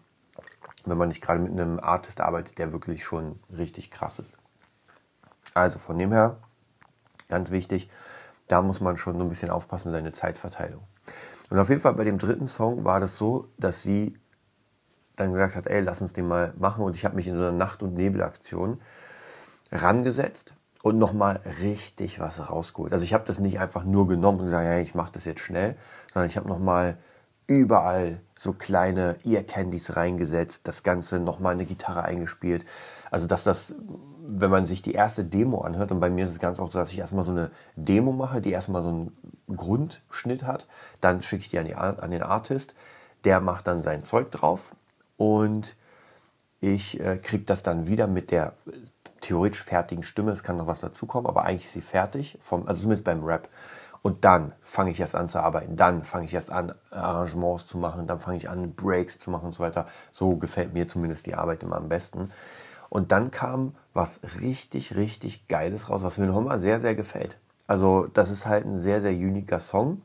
Wenn 0.84 0.98
man 0.98 1.08
nicht 1.08 1.20
gerade 1.20 1.40
mit 1.40 1.52
einem 1.52 1.78
Artist 1.80 2.20
arbeitet, 2.20 2.58
der 2.58 2.72
wirklich 2.72 3.04
schon 3.04 3.38
richtig 3.56 3.90
krass 3.90 4.18
ist. 4.18 4.36
Also 5.54 5.78
von 5.78 5.98
dem 5.98 6.12
her, 6.12 6.36
ganz 7.28 7.50
wichtig, 7.50 7.90
da 8.48 8.62
muss 8.62 8.80
man 8.80 8.96
schon 8.96 9.16
so 9.18 9.22
ein 9.22 9.28
bisschen 9.28 9.50
aufpassen, 9.50 9.92
seine 9.92 10.12
Zeitverteilung. 10.12 10.82
Und 11.50 11.58
auf 11.58 11.68
jeden 11.68 11.80
Fall 11.80 11.94
bei 11.94 12.04
dem 12.04 12.18
dritten 12.18 12.48
Song 12.48 12.84
war 12.84 13.00
das 13.00 13.16
so, 13.16 13.48
dass 13.58 13.82
sie 13.82 14.16
dann 15.18 15.32
gesagt 15.32 15.56
hat, 15.56 15.66
ey, 15.66 15.80
lass 15.80 16.00
uns 16.00 16.12
den 16.12 16.28
mal 16.28 16.54
machen. 16.58 16.84
Und 16.84 16.94
ich 16.94 17.04
habe 17.04 17.16
mich 17.16 17.28
in 17.28 17.34
so 17.34 17.40
einer 17.40 17.52
Nacht- 17.52 17.82
und 17.82 17.94
Nebelaktion 17.94 18.80
rangesetzt 19.70 20.52
und 20.82 20.98
nochmal 20.98 21.40
richtig 21.60 22.20
was 22.20 22.50
rausgeholt. 22.50 22.92
Also 22.92 23.04
ich 23.04 23.14
habe 23.14 23.24
das 23.26 23.38
nicht 23.38 23.60
einfach 23.60 23.84
nur 23.84 24.06
genommen 24.06 24.40
und 24.40 24.46
gesagt, 24.46 24.64
ja, 24.64 24.78
ich 24.78 24.94
mache 24.94 25.12
das 25.12 25.24
jetzt 25.24 25.40
schnell, 25.40 25.76
sondern 26.12 26.30
ich 26.30 26.36
habe 26.36 26.48
nochmal 26.48 26.96
überall 27.46 28.20
so 28.36 28.52
kleine 28.52 29.16
Ear 29.24 29.42
Candies 29.42 29.96
reingesetzt, 29.96 30.68
das 30.68 30.82
Ganze 30.82 31.18
nochmal 31.18 31.54
eine 31.54 31.64
Gitarre 31.64 32.04
eingespielt. 32.04 32.64
Also 33.10 33.26
dass 33.26 33.42
das, 33.42 33.74
wenn 34.26 34.50
man 34.50 34.66
sich 34.66 34.82
die 34.82 34.92
erste 34.92 35.24
Demo 35.24 35.62
anhört, 35.62 35.90
und 35.90 35.98
bei 35.98 36.10
mir 36.10 36.24
ist 36.24 36.30
es 36.30 36.38
ganz 36.38 36.60
oft 36.60 36.72
so, 36.72 36.78
dass 36.78 36.92
ich 36.92 36.98
erstmal 36.98 37.24
so 37.24 37.32
eine 37.32 37.50
Demo 37.74 38.12
mache, 38.12 38.40
die 38.40 38.52
erstmal 38.52 38.82
so 38.82 38.90
einen 38.90 39.16
Grundschnitt 39.54 40.44
hat, 40.44 40.66
dann 41.00 41.22
schicke 41.22 41.42
ich 41.42 41.48
die 41.48 41.58
an, 41.58 41.64
die 41.64 41.74
an, 41.74 42.10
den 42.10 42.22
Artist, 42.22 42.74
der 43.24 43.40
macht 43.40 43.66
dann 43.66 43.82
sein 43.82 44.04
Zeug 44.04 44.30
drauf 44.30 44.74
und 45.18 45.76
ich 46.60 46.98
äh, 46.98 47.18
kriege 47.18 47.44
das 47.44 47.62
dann 47.62 47.86
wieder 47.86 48.06
mit 48.06 48.30
der 48.30 48.54
theoretisch 49.20 49.62
fertigen 49.62 50.02
Stimme, 50.02 50.30
es 50.32 50.42
kann 50.42 50.56
noch 50.56 50.66
was 50.66 50.80
dazukommen, 50.80 51.28
aber 51.28 51.44
eigentlich 51.44 51.66
ist 51.66 51.74
sie 51.74 51.82
fertig, 51.82 52.38
vom, 52.40 52.66
also 52.66 52.80
zumindest 52.82 53.04
beim 53.04 53.22
Rap. 53.22 53.48
Und 54.00 54.24
dann 54.24 54.52
fange 54.62 54.92
ich 54.92 55.00
erst 55.00 55.16
an 55.16 55.28
zu 55.28 55.40
arbeiten, 55.40 55.76
dann 55.76 56.04
fange 56.04 56.24
ich 56.24 56.32
erst 56.32 56.52
an, 56.52 56.72
Arrangements 56.90 57.66
zu 57.66 57.78
machen, 57.78 58.06
dann 58.06 58.20
fange 58.20 58.38
ich 58.38 58.48
an, 58.48 58.74
Breaks 58.74 59.18
zu 59.18 59.30
machen 59.30 59.46
und 59.46 59.54
so 59.54 59.62
weiter. 59.62 59.86
So 60.12 60.36
gefällt 60.36 60.72
mir 60.72 60.86
zumindest 60.86 61.26
die 61.26 61.34
Arbeit 61.34 61.62
immer 61.64 61.76
am 61.76 61.88
besten. 61.88 62.30
Und 62.88 63.12
dann 63.12 63.30
kam 63.30 63.74
was 63.92 64.20
richtig, 64.40 64.94
richtig 64.94 65.48
Geiles 65.48 65.90
raus, 65.90 66.04
was 66.04 66.16
mir 66.16 66.26
nochmal 66.26 66.60
sehr, 66.60 66.80
sehr 66.80 66.94
gefällt. 66.94 67.36
Also 67.66 68.06
das 68.06 68.30
ist 68.30 68.46
halt 68.46 68.64
ein 68.64 68.78
sehr, 68.78 69.00
sehr 69.00 69.12
uniker 69.12 69.60
Song. 69.60 70.02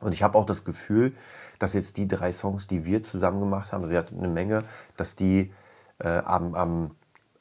Und 0.00 0.12
ich 0.12 0.22
habe 0.22 0.36
auch 0.36 0.46
das 0.46 0.64
Gefühl, 0.64 1.14
dass 1.58 1.72
jetzt 1.72 1.96
die 1.96 2.06
drei 2.06 2.32
Songs, 2.32 2.66
die 2.66 2.84
wir 2.84 3.02
zusammen 3.02 3.40
gemacht 3.40 3.72
haben, 3.72 3.82
also 3.82 3.88
sie 3.88 3.96
hat 3.96 4.12
eine 4.12 4.28
Menge, 4.28 4.62
dass 4.96 5.16
die 5.16 5.52
äh, 5.98 6.18
am, 6.18 6.54
am 6.54 6.90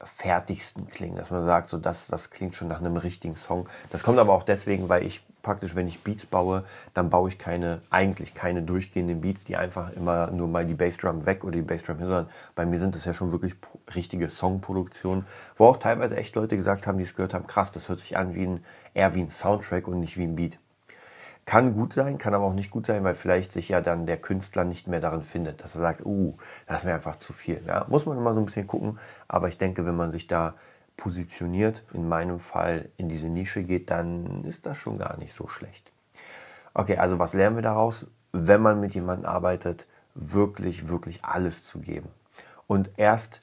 fertigsten 0.01 0.87
klingen, 0.87 1.17
dass 1.17 1.31
man 1.31 1.43
sagt, 1.43 1.69
so 1.69 1.77
das, 1.77 2.07
das 2.07 2.29
klingt 2.29 2.55
schon 2.55 2.67
nach 2.67 2.79
einem 2.79 2.97
richtigen 2.97 3.35
Song. 3.35 3.67
Das 3.89 4.03
kommt 4.03 4.19
aber 4.19 4.33
auch 4.33 4.43
deswegen, 4.43 4.89
weil 4.89 5.03
ich 5.03 5.25
praktisch, 5.41 5.75
wenn 5.75 5.87
ich 5.87 6.03
Beats 6.03 6.25
baue, 6.25 6.63
dann 6.93 7.09
baue 7.09 7.29
ich 7.29 7.37
keine, 7.37 7.81
eigentlich 7.89 8.33
keine 8.33 8.63
durchgehenden 8.63 9.21
Beats, 9.21 9.45
die 9.45 9.55
einfach 9.55 9.93
immer 9.93 10.31
nur 10.31 10.47
mal 10.47 10.65
die 10.65 10.73
Bassdrum 10.73 11.25
weg 11.25 11.43
oder 11.43 11.53
die 11.53 11.61
Bassdrum 11.61 11.97
hin, 11.97 12.07
sondern 12.07 12.29
bei 12.55 12.65
mir 12.65 12.79
sind 12.79 12.95
das 12.95 13.05
ja 13.05 13.13
schon 13.13 13.31
wirklich 13.31 13.55
richtige 13.93 14.29
Songproduktionen, 14.29 15.25
wo 15.55 15.67
auch 15.67 15.77
teilweise 15.77 16.17
echt 16.17 16.35
Leute 16.35 16.55
gesagt 16.55 16.87
haben, 16.87 16.97
die 16.97 17.03
es 17.03 17.15
gehört 17.15 17.33
haben, 17.33 17.47
krass, 17.47 17.71
das 17.71 17.89
hört 17.89 17.99
sich 17.99 18.17
an 18.17 18.33
wie 18.33 18.47
ein, 18.47 18.65
eher 18.93 19.13
wie 19.13 19.21
ein 19.21 19.29
Soundtrack 19.29 19.87
und 19.87 19.99
nicht 19.99 20.17
wie 20.17 20.23
ein 20.23 20.35
Beat. 20.35 20.57
Kann 21.45 21.75
gut 21.75 21.93
sein, 21.93 22.17
kann 22.17 22.33
aber 22.33 22.45
auch 22.45 22.53
nicht 22.53 22.71
gut 22.71 22.87
sein, 22.87 23.03
weil 23.03 23.13
vielleicht 23.13 23.51
sich 23.51 23.69
ja 23.69 23.79
dann 23.79 24.07
der 24.07 24.17
Künstler 24.17 24.63
nicht 24.63 24.87
mehr 24.87 24.99
darin 24.99 25.23
findet, 25.23 25.63
dass 25.63 25.75
er 25.75 25.81
sagt, 25.81 26.05
uh, 26.05 26.35
das 26.65 26.77
ist 26.77 26.85
mir 26.85 26.95
einfach 26.95 27.17
zu 27.17 27.33
viel. 27.33 27.61
Ja, 27.67 27.85
muss 27.87 28.07
man 28.07 28.17
immer 28.17 28.33
so 28.33 28.39
ein 28.39 28.45
bisschen 28.45 28.65
gucken, 28.65 28.97
aber 29.27 29.47
ich 29.47 29.59
denke, 29.59 29.85
wenn 29.85 29.95
man 29.95 30.11
sich 30.11 30.25
da 30.25 30.55
positioniert, 30.97 31.83
in 31.93 32.07
meinem 32.07 32.39
Fall 32.39 32.89
in 32.97 33.09
diese 33.09 33.27
Nische 33.27 33.63
geht, 33.63 33.91
dann 33.91 34.43
ist 34.43 34.65
das 34.65 34.77
schon 34.77 34.97
gar 34.97 35.17
nicht 35.17 35.33
so 35.33 35.47
schlecht. 35.47 35.91
Okay, 36.73 36.97
also 36.97 37.19
was 37.19 37.33
lernen 37.33 37.57
wir 37.57 37.63
daraus? 37.63 38.07
Wenn 38.31 38.61
man 38.61 38.79
mit 38.79 38.95
jemandem 38.95 39.29
arbeitet, 39.29 39.87
wirklich, 40.15 40.87
wirklich 40.87 41.23
alles 41.23 41.63
zu 41.63 41.79
geben. 41.79 42.09
Und 42.67 42.91
erst 42.97 43.41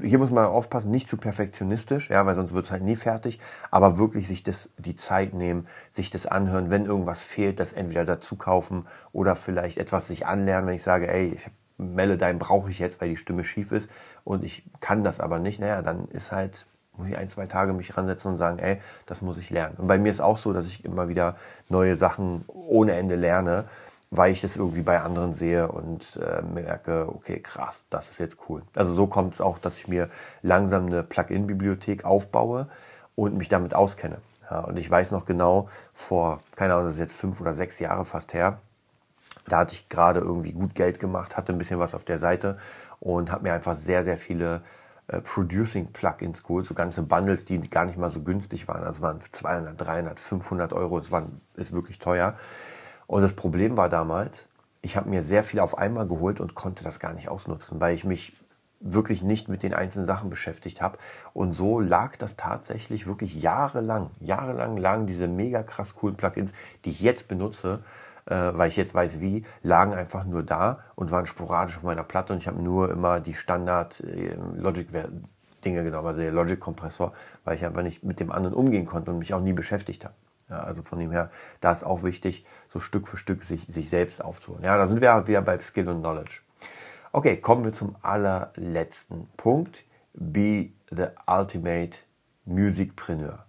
hier 0.00 0.18
muss 0.18 0.30
man 0.30 0.46
aufpassen, 0.46 0.90
nicht 0.90 1.08
zu 1.08 1.16
perfektionistisch, 1.16 2.10
ja, 2.10 2.26
weil 2.26 2.34
sonst 2.34 2.54
wird 2.54 2.64
es 2.64 2.70
halt 2.70 2.82
nie 2.82 2.96
fertig, 2.96 3.38
aber 3.70 3.98
wirklich 3.98 4.26
sich 4.26 4.42
das, 4.42 4.70
die 4.78 4.96
Zeit 4.96 5.32
nehmen, 5.32 5.68
sich 5.90 6.10
das 6.10 6.26
anhören, 6.26 6.70
wenn 6.70 6.86
irgendwas 6.86 7.22
fehlt, 7.22 7.60
das 7.60 7.72
entweder 7.72 8.04
dazu 8.04 8.36
kaufen 8.36 8.86
oder 9.12 9.36
vielleicht 9.36 9.78
etwas 9.78 10.08
sich 10.08 10.26
anlernen, 10.26 10.66
wenn 10.66 10.74
ich 10.74 10.82
sage, 10.82 11.08
ey, 11.08 11.34
ich 11.34 11.50
Melodyne 11.76 12.38
brauche 12.38 12.70
ich 12.70 12.78
jetzt, 12.78 13.00
weil 13.00 13.08
die 13.08 13.16
Stimme 13.16 13.44
schief 13.44 13.72
ist 13.72 13.90
und 14.22 14.44
ich 14.44 14.64
kann 14.80 15.02
das 15.02 15.20
aber 15.20 15.38
nicht, 15.38 15.60
naja, 15.60 15.82
dann 15.82 16.06
ist 16.08 16.30
halt, 16.30 16.66
muss 16.96 17.08
ich 17.08 17.16
ein, 17.16 17.28
zwei 17.28 17.46
Tage 17.46 17.72
mich 17.72 17.96
ransetzen 17.96 18.32
und 18.32 18.36
sagen, 18.36 18.58
ey, 18.58 18.80
das 19.06 19.22
muss 19.22 19.38
ich 19.38 19.50
lernen. 19.50 19.76
Und 19.78 19.88
bei 19.88 19.98
mir 19.98 20.10
ist 20.10 20.20
auch 20.20 20.38
so, 20.38 20.52
dass 20.52 20.66
ich 20.66 20.84
immer 20.84 21.08
wieder 21.08 21.36
neue 21.68 21.96
Sachen 21.96 22.44
ohne 22.46 22.92
Ende 22.92 23.16
lerne 23.16 23.64
weil 24.16 24.32
ich 24.32 24.40
das 24.40 24.56
irgendwie 24.56 24.82
bei 24.82 25.00
anderen 25.00 25.34
sehe 25.34 25.68
und 25.68 26.16
äh, 26.16 26.42
merke, 26.42 27.08
okay, 27.08 27.40
krass, 27.40 27.86
das 27.90 28.10
ist 28.10 28.18
jetzt 28.18 28.38
cool. 28.48 28.62
Also 28.74 28.92
so 28.92 29.06
kommt 29.06 29.34
es 29.34 29.40
auch, 29.40 29.58
dass 29.58 29.78
ich 29.78 29.88
mir 29.88 30.08
langsam 30.42 30.86
eine 30.86 31.02
Plugin-Bibliothek 31.02 32.04
aufbaue 32.04 32.68
und 33.14 33.36
mich 33.36 33.48
damit 33.48 33.74
auskenne. 33.74 34.18
Ja, 34.50 34.60
und 34.60 34.76
ich 34.76 34.90
weiß 34.90 35.12
noch 35.12 35.24
genau, 35.24 35.68
vor, 35.94 36.40
keine 36.54 36.74
Ahnung, 36.74 36.86
das 36.86 36.94
ist 36.94 37.00
jetzt 37.00 37.14
fünf 37.14 37.40
oder 37.40 37.54
sechs 37.54 37.78
Jahre 37.78 38.04
fast 38.04 38.34
her, 38.34 38.58
da 39.46 39.58
hatte 39.58 39.74
ich 39.74 39.88
gerade 39.88 40.20
irgendwie 40.20 40.52
gut 40.52 40.74
Geld 40.74 41.00
gemacht, 41.00 41.36
hatte 41.36 41.52
ein 41.52 41.58
bisschen 41.58 41.78
was 41.78 41.94
auf 41.94 42.04
der 42.04 42.18
Seite 42.18 42.58
und 43.00 43.30
habe 43.30 43.44
mir 43.44 43.54
einfach 43.54 43.76
sehr, 43.76 44.04
sehr 44.04 44.18
viele 44.18 44.62
äh, 45.08 45.20
Producing-Plugins 45.20 46.42
geholt, 46.42 46.66
so 46.66 46.74
ganze 46.74 47.02
Bundles, 47.02 47.44
die 47.44 47.58
gar 47.68 47.84
nicht 47.84 47.98
mal 47.98 48.10
so 48.10 48.22
günstig 48.22 48.68
waren. 48.68 48.84
Also 48.84 49.02
waren 49.02 49.20
200, 49.20 49.78
300, 49.80 50.20
500 50.20 50.72
Euro, 50.72 51.00
das 51.00 51.10
waren, 51.10 51.40
ist 51.56 51.72
wirklich 51.72 51.98
teuer. 51.98 52.34
Und 53.06 53.22
das 53.22 53.34
Problem 53.34 53.76
war 53.76 53.88
damals, 53.88 54.46
ich 54.82 54.96
habe 54.96 55.08
mir 55.08 55.22
sehr 55.22 55.44
viel 55.44 55.60
auf 55.60 55.78
einmal 55.78 56.06
geholt 56.06 56.40
und 56.40 56.54
konnte 56.54 56.84
das 56.84 57.00
gar 57.00 57.12
nicht 57.12 57.28
ausnutzen, 57.28 57.80
weil 57.80 57.94
ich 57.94 58.04
mich 58.04 58.34
wirklich 58.80 59.22
nicht 59.22 59.48
mit 59.48 59.62
den 59.62 59.74
einzelnen 59.74 60.04
Sachen 60.06 60.30
beschäftigt 60.30 60.82
habe. 60.82 60.98
Und 61.32 61.54
so 61.54 61.80
lag 61.80 62.16
das 62.16 62.36
tatsächlich 62.36 63.06
wirklich 63.06 63.40
jahrelang, 63.40 64.10
jahrelang 64.20 64.76
lagen 64.76 65.06
diese 65.06 65.26
mega 65.26 65.62
krass 65.62 65.96
coolen 65.96 66.16
Plugins, 66.16 66.52
die 66.84 66.90
ich 66.90 67.00
jetzt 67.00 67.28
benutze, 67.28 67.82
äh, 68.26 68.34
weil 68.34 68.68
ich 68.68 68.76
jetzt 68.76 68.94
weiß 68.94 69.20
wie, 69.20 69.44
lagen 69.62 69.94
einfach 69.94 70.24
nur 70.24 70.42
da 70.42 70.80
und 70.94 71.10
waren 71.10 71.26
sporadisch 71.26 71.78
auf 71.78 71.82
meiner 71.82 72.04
Platte 72.04 72.34
und 72.34 72.38
ich 72.40 72.46
habe 72.46 72.62
nur 72.62 72.90
immer 72.90 73.20
die 73.20 73.34
Standard 73.34 74.00
äh, 74.00 74.36
Logic 74.56 74.88
Dinge 75.64 75.82
genommen, 75.82 76.08
also 76.08 76.20
der 76.20 76.30
Logic 76.32 76.60
Kompressor, 76.60 77.14
weil 77.44 77.56
ich 77.56 77.64
einfach 77.64 77.82
nicht 77.82 78.04
mit 78.04 78.20
dem 78.20 78.30
anderen 78.30 78.54
umgehen 78.54 78.84
konnte 78.84 79.10
und 79.10 79.18
mich 79.18 79.32
auch 79.32 79.40
nie 79.40 79.54
beschäftigt 79.54 80.04
habe. 80.04 80.14
Ja, 80.50 80.62
also 80.62 80.82
von 80.82 80.98
dem 80.98 81.10
her, 81.10 81.30
da 81.60 81.72
ist 81.72 81.84
auch 81.84 82.02
wichtig, 82.02 82.44
so 82.68 82.80
Stück 82.80 83.08
für 83.08 83.16
Stück 83.16 83.42
sich, 83.42 83.66
sich 83.68 83.88
selbst 83.88 84.22
aufzuholen. 84.22 84.64
Ja, 84.64 84.76
da 84.76 84.86
sind 84.86 85.00
wir 85.00 85.26
wieder 85.26 85.42
bei 85.42 85.58
Skill 85.60 85.88
und 85.88 86.00
Knowledge. 86.00 86.40
Okay, 87.12 87.36
kommen 87.36 87.64
wir 87.64 87.72
zum 87.72 87.96
allerletzten 88.02 89.28
Punkt. 89.36 89.84
Be 90.12 90.70
the 90.90 91.06
ultimate 91.26 91.98
musicpreneur. 92.44 93.46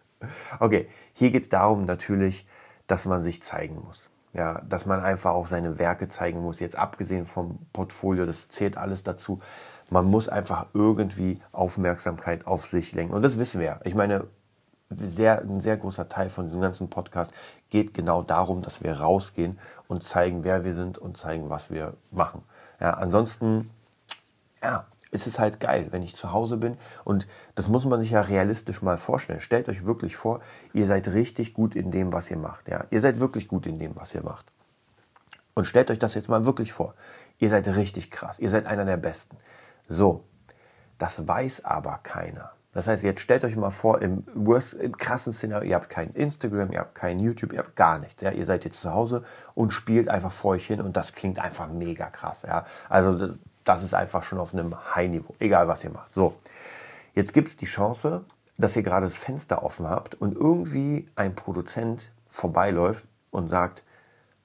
okay, 0.60 0.88
hier 1.12 1.30
geht 1.30 1.42
es 1.42 1.48
darum 1.48 1.84
natürlich, 1.84 2.48
dass 2.86 3.06
man 3.06 3.20
sich 3.20 3.42
zeigen 3.42 3.82
muss. 3.84 4.10
Ja, 4.32 4.60
dass 4.62 4.86
man 4.86 5.00
einfach 5.00 5.32
auch 5.32 5.46
seine 5.46 5.78
Werke 5.78 6.08
zeigen 6.08 6.40
muss. 6.40 6.60
Jetzt 6.60 6.76
abgesehen 6.76 7.26
vom 7.26 7.58
Portfolio, 7.72 8.26
das 8.26 8.48
zählt 8.48 8.76
alles 8.76 9.02
dazu. 9.02 9.40
man 9.90 10.06
muss 10.06 10.28
einfach 10.28 10.66
irgendwie 10.72 11.42
Aufmerksamkeit 11.50 12.46
auf 12.46 12.66
sich 12.66 12.92
lenken. 12.92 13.12
Und 13.12 13.22
das 13.22 13.38
wissen 13.38 13.58
wir 13.58 13.66
ja. 13.66 13.80
Ich 13.82 13.96
meine, 13.96 14.28
sehr, 14.90 15.40
ein 15.40 15.60
sehr 15.60 15.76
großer 15.76 16.08
Teil 16.08 16.30
von 16.30 16.46
diesem 16.46 16.60
ganzen 16.60 16.90
Podcast 16.90 17.32
geht 17.70 17.94
genau 17.94 18.22
darum, 18.22 18.62
dass 18.62 18.82
wir 18.82 19.00
rausgehen 19.00 19.58
und 19.88 20.04
zeigen, 20.04 20.44
wer 20.44 20.64
wir 20.64 20.74
sind 20.74 20.98
und 20.98 21.16
zeigen, 21.16 21.48
was 21.48 21.70
wir 21.70 21.94
machen. 22.10 22.42
Ja, 22.80 22.94
ansonsten, 22.94 23.70
ja, 24.62 24.86
ist 25.10 25.26
es 25.26 25.38
halt 25.38 25.60
geil, 25.60 25.88
wenn 25.90 26.02
ich 26.02 26.14
zu 26.14 26.32
Hause 26.32 26.56
bin. 26.56 26.76
Und 27.04 27.26
das 27.54 27.68
muss 27.68 27.84
man 27.84 28.00
sich 28.00 28.10
ja 28.10 28.20
realistisch 28.20 28.82
mal 28.82 28.98
vorstellen. 28.98 29.40
Stellt 29.40 29.68
euch 29.68 29.84
wirklich 29.84 30.16
vor, 30.16 30.40
ihr 30.72 30.86
seid 30.86 31.08
richtig 31.08 31.54
gut 31.54 31.74
in 31.74 31.90
dem, 31.90 32.12
was 32.12 32.30
ihr 32.30 32.36
macht. 32.36 32.68
Ja, 32.68 32.84
ihr 32.90 33.00
seid 33.00 33.18
wirklich 33.18 33.48
gut 33.48 33.66
in 33.66 33.78
dem, 33.78 33.96
was 33.96 34.14
ihr 34.14 34.22
macht. 34.22 34.46
Und 35.54 35.64
stellt 35.64 35.90
euch 35.90 35.98
das 35.98 36.14
jetzt 36.14 36.28
mal 36.28 36.44
wirklich 36.46 36.72
vor. 36.72 36.94
Ihr 37.38 37.48
seid 37.48 37.66
richtig 37.68 38.10
krass. 38.10 38.38
Ihr 38.38 38.50
seid 38.50 38.66
einer 38.66 38.84
der 38.84 38.96
Besten. 38.96 39.36
So, 39.88 40.24
das 40.98 41.26
weiß 41.26 41.64
aber 41.64 41.98
keiner. 42.02 42.52
Das 42.72 42.86
heißt, 42.86 43.02
jetzt 43.02 43.20
stellt 43.20 43.44
euch 43.44 43.56
mal 43.56 43.70
vor, 43.70 44.00
im, 44.00 44.24
worst, 44.34 44.74
im 44.74 44.96
krassen 44.96 45.32
Szenario, 45.32 45.70
ihr 45.70 45.74
habt 45.74 45.90
kein 45.90 46.10
Instagram, 46.12 46.70
ihr 46.70 46.80
habt 46.80 46.94
kein 46.94 47.18
YouTube, 47.18 47.52
ihr 47.52 47.58
habt 47.58 47.74
gar 47.74 47.98
nichts. 47.98 48.22
Ja? 48.22 48.30
Ihr 48.30 48.46
seid 48.46 48.64
jetzt 48.64 48.80
zu 48.80 48.92
Hause 48.92 49.24
und 49.54 49.72
spielt 49.72 50.08
einfach 50.08 50.30
vor 50.30 50.52
euch 50.52 50.66
hin 50.66 50.80
und 50.80 50.96
das 50.96 51.14
klingt 51.14 51.40
einfach 51.40 51.68
mega 51.68 52.06
krass. 52.06 52.42
Ja? 52.42 52.66
Also 52.88 53.12
das, 53.14 53.38
das 53.64 53.82
ist 53.82 53.94
einfach 53.94 54.22
schon 54.22 54.38
auf 54.38 54.54
einem 54.54 54.76
High-Niveau, 54.94 55.34
egal 55.40 55.66
was 55.66 55.82
ihr 55.82 55.90
macht. 55.90 56.14
So, 56.14 56.36
jetzt 57.14 57.32
gibt 57.32 57.48
es 57.48 57.56
die 57.56 57.66
Chance, 57.66 58.24
dass 58.56 58.76
ihr 58.76 58.82
gerade 58.84 59.06
das 59.06 59.16
Fenster 59.16 59.64
offen 59.64 59.88
habt 59.88 60.14
und 60.14 60.36
irgendwie 60.36 61.08
ein 61.16 61.34
Produzent 61.34 62.12
vorbeiläuft 62.28 63.04
und 63.30 63.48
sagt, 63.48 63.84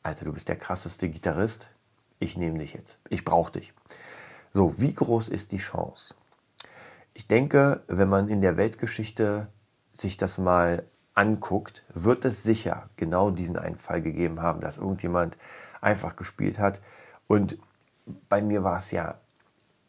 Alter, 0.02 0.26
du 0.26 0.34
bist 0.34 0.50
der 0.50 0.56
krasseste 0.56 1.10
Gitarrist, 1.10 1.70
ich 2.20 2.38
nehme 2.38 2.58
dich 2.60 2.74
jetzt, 2.74 2.98
ich 3.10 3.24
brauche 3.24 3.52
dich. 3.52 3.74
So, 4.54 4.80
wie 4.80 4.94
groß 4.94 5.30
ist 5.30 5.52
die 5.52 5.58
Chance? 5.58 6.16
Ich 7.18 7.30
denke, 7.30 7.82
wenn 7.88 8.10
man 8.10 8.28
in 8.28 8.42
der 8.42 8.58
Weltgeschichte 8.58 9.48
sich 9.94 10.18
das 10.18 10.38
mal 10.38 10.84
anguckt, 11.14 11.86
wird 11.94 12.26
es 12.26 12.44
sicher 12.44 12.90
genau 12.98 13.32
diesen 13.32 13.58
einen 13.58 13.78
Fall 13.78 14.02
gegeben 14.02 14.42
haben, 14.42 14.60
dass 14.60 14.80
irgendjemand 14.80 15.38
einfach 15.80 16.18
gespielt 16.18 16.60
hat. 16.60 16.82
Und 17.28 17.58
bei 18.28 18.42
mir 18.42 18.66
war 18.66 18.80
es 18.80 18.92
ja 18.92 19.16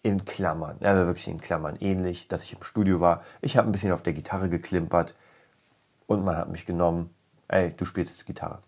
in 0.04 0.24
Klammern, 0.24 0.76
also 0.82 1.06
wirklich 1.06 1.26
in 1.26 1.40
Klammern 1.40 1.74
ähnlich, 1.80 2.28
dass 2.28 2.44
ich 2.44 2.52
im 2.52 2.62
Studio 2.62 3.00
war. 3.00 3.24
Ich 3.40 3.56
habe 3.56 3.68
ein 3.68 3.72
bisschen 3.72 3.90
auf 3.90 4.02
der 4.02 4.12
Gitarre 4.12 4.48
geklimpert 4.48 5.16
und 6.06 6.24
man 6.24 6.36
hat 6.36 6.48
mich 6.48 6.64
genommen, 6.64 7.10
ey, 7.48 7.72
du 7.76 7.84
spielst 7.84 8.12
jetzt 8.12 8.26
Gitarre. 8.26 8.62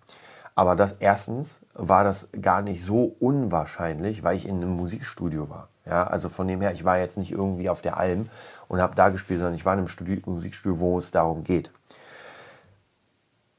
Aber 0.57 0.75
das 0.75 0.95
erstens 0.99 1.61
war 1.75 2.03
das 2.03 2.31
gar 2.43 2.63
nicht 2.63 2.85
so 2.85 3.05
unwahrscheinlich, 3.21 4.25
weil 4.25 4.37
ich 4.37 4.47
in 4.49 4.57
einem 4.57 4.73
Musikstudio 4.73 5.49
war. 5.49 5.69
Ja, 5.89 6.07
also 6.07 6.29
von 6.29 6.47
dem 6.47 6.61
her, 6.61 6.73
ich 6.73 6.85
war 6.85 6.99
jetzt 6.99 7.17
nicht 7.17 7.33
irgendwie 7.33 7.71
auf 7.71 7.81
der 7.81 7.97
Alm 7.97 8.29
und 8.69 8.81
habe 8.81 8.95
da 8.95 9.09
gespielt, 9.09 9.39
sondern 9.39 9.55
ich 9.55 9.65
war 9.65 9.73
in 9.73 9.81
einem 9.81 9.89
Studio, 9.89 10.21
Musikstudio, 10.27 10.79
wo 10.81 10.99
es 10.99 11.11
darum 11.11 11.45
geht. 11.45 11.71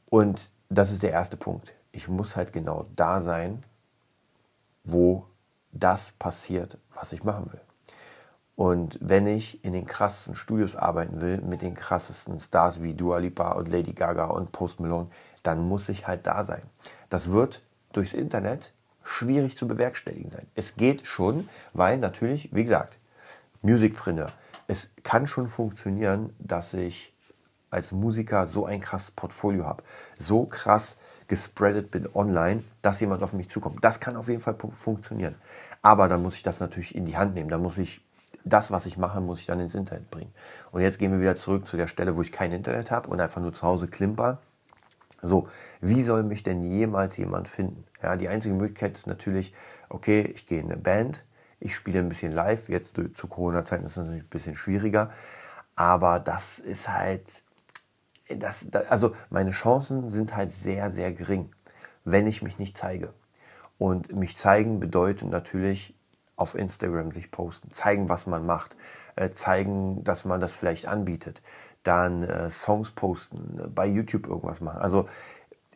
Und 0.09 0.51
das 0.69 0.91
ist 0.91 1.01
der 1.01 1.11
erste 1.11 1.37
Punkt. 1.37 1.73
Ich 1.91 2.07
muss 2.07 2.35
halt 2.35 2.53
genau 2.53 2.85
da 2.95 3.21
sein, 3.21 3.63
wo 4.83 5.25
das 5.71 6.11
passiert, 6.11 6.77
was 6.93 7.13
ich 7.13 7.23
machen 7.23 7.51
will. 7.51 7.61
Und 8.55 8.99
wenn 9.01 9.25
ich 9.25 9.63
in 9.63 9.73
den 9.73 9.85
krassesten 9.85 10.35
Studios 10.35 10.75
arbeiten 10.75 11.21
will, 11.21 11.39
mit 11.39 11.61
den 11.61 11.73
krassesten 11.73 12.39
Stars 12.39 12.83
wie 12.83 12.93
Dua 12.93 13.17
Lipa 13.17 13.53
und 13.53 13.69
Lady 13.69 13.93
Gaga 13.93 14.25
und 14.25 14.51
Post 14.51 14.81
Malone, 14.81 15.09
dann 15.43 15.67
muss 15.67 15.89
ich 15.89 16.07
halt 16.07 16.27
da 16.27 16.43
sein. 16.43 16.61
Das 17.09 17.31
wird 17.31 17.63
durchs 17.93 18.13
Internet 18.13 18.73
schwierig 19.03 19.57
zu 19.57 19.67
bewerkstelligen 19.67 20.29
sein. 20.29 20.47
Es 20.55 20.75
geht 20.75 21.07
schon, 21.07 21.49
weil 21.73 21.97
natürlich, 21.97 22.49
wie 22.53 22.63
gesagt, 22.63 22.97
Musicpreneur. 23.61 24.31
Es 24.67 24.91
kann 25.03 25.27
schon 25.27 25.47
funktionieren, 25.47 26.33
dass 26.39 26.73
ich 26.73 27.13
als 27.69 27.91
Musiker 27.91 28.47
so 28.47 28.65
ein 28.65 28.81
krasses 28.81 29.11
Portfolio 29.11 29.65
habe, 29.65 29.83
so 30.17 30.45
krass 30.45 30.97
gespreadet 31.27 31.91
bin 31.91 32.07
online, 32.13 32.63
dass 32.81 32.99
jemand 32.99 33.21
auf 33.23 33.33
mich 33.33 33.49
zukommt. 33.49 33.83
Das 33.83 33.99
kann 33.99 34.15
auf 34.15 34.27
jeden 34.27 34.41
Fall 34.41 34.55
funktionieren. 34.73 35.35
Aber 35.81 36.07
dann 36.07 36.23
muss 36.23 36.35
ich 36.35 36.43
das 36.43 36.59
natürlich 36.59 36.95
in 36.95 37.05
die 37.05 37.17
Hand 37.17 37.35
nehmen. 37.35 37.49
Dann 37.49 37.61
muss 37.61 37.77
ich 37.77 38.01
das, 38.43 38.71
was 38.71 38.85
ich 38.85 38.97
mache, 38.97 39.21
muss 39.21 39.39
ich 39.39 39.45
dann 39.45 39.59
ins 39.59 39.75
Internet 39.75 40.09
bringen. 40.09 40.33
Und 40.71 40.81
jetzt 40.81 40.97
gehen 40.97 41.11
wir 41.11 41.19
wieder 41.19 41.35
zurück 41.35 41.67
zu 41.67 41.77
der 41.77 41.87
Stelle, 41.87 42.15
wo 42.15 42.21
ich 42.21 42.31
kein 42.31 42.51
Internet 42.51 42.89
habe 42.91 43.09
und 43.09 43.19
einfach 43.19 43.41
nur 43.41 43.53
zu 43.53 43.63
Hause 43.63 43.87
klimper 43.87 44.39
so, 45.21 45.47
wie 45.81 46.01
soll 46.01 46.23
mich 46.23 46.43
denn 46.43 46.61
jemals 46.63 47.17
jemand 47.17 47.47
finden? 47.47 47.83
Ja, 48.01 48.15
die 48.15 48.29
einzige 48.29 48.55
Möglichkeit 48.55 48.97
ist 48.97 49.07
natürlich, 49.07 49.53
okay, 49.89 50.21
ich 50.21 50.45
gehe 50.45 50.59
in 50.59 50.71
eine 50.71 50.77
Band, 50.77 51.25
ich 51.59 51.75
spiele 51.75 51.99
ein 51.99 52.09
bisschen 52.09 52.31
live. 52.31 52.69
Jetzt 52.69 52.99
zu 53.13 53.27
Corona-Zeiten 53.27 53.85
ist 53.85 53.97
das 53.97 54.05
natürlich 54.05 54.23
ein 54.23 54.29
bisschen 54.29 54.55
schwieriger. 54.55 55.11
Aber 55.75 56.19
das 56.19 56.59
ist 56.59 56.89
halt, 56.89 57.43
das, 58.29 58.69
also 58.89 59.15
meine 59.29 59.51
Chancen 59.51 60.09
sind 60.09 60.35
halt 60.35 60.51
sehr, 60.51 60.91
sehr 60.91 61.11
gering, 61.11 61.53
wenn 62.05 62.27
ich 62.27 62.41
mich 62.41 62.59
nicht 62.59 62.77
zeige. 62.77 63.13
Und 63.77 64.13
mich 64.13 64.37
zeigen 64.37 64.79
bedeutet 64.79 65.29
natürlich 65.29 65.95
auf 66.35 66.55
Instagram 66.55 67.11
sich 67.11 67.31
posten, 67.31 67.71
zeigen, 67.71 68.07
was 68.07 68.27
man 68.27 68.45
macht, 68.45 68.75
äh, 69.15 69.29
zeigen, 69.31 70.03
dass 70.03 70.25
man 70.25 70.39
das 70.39 70.55
vielleicht 70.55 70.87
anbietet, 70.87 71.41
dann 71.83 72.23
äh, 72.23 72.49
Songs 72.49 72.91
posten, 72.91 73.57
bei 73.73 73.85
YouTube 73.85 74.27
irgendwas 74.27 74.61
machen. 74.61 74.81
Also 74.81 75.07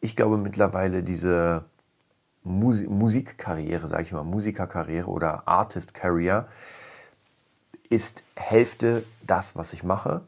ich 0.01 0.15
glaube 0.15 0.37
mittlerweile 0.37 1.03
diese 1.03 1.65
Musi 2.43 2.87
Musikkarriere, 2.87 3.87
sage 3.87 4.03
ich 4.03 4.11
mal, 4.11 4.23
Musikerkarriere 4.23 5.09
oder 5.09 5.47
Artist 5.47 5.93
Career 5.93 6.47
ist 7.89 8.23
Hälfte 8.35 9.03
das, 9.25 9.55
was 9.55 9.71
ich 9.73 9.83
mache 9.83 10.21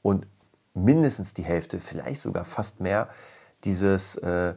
und 0.00 0.26
mindestens 0.74 1.34
die 1.34 1.42
Hälfte, 1.42 1.80
vielleicht 1.80 2.20
sogar 2.20 2.44
fast 2.44 2.80
mehr, 2.80 3.08
dieses 3.64 4.16
äh, 4.16 4.54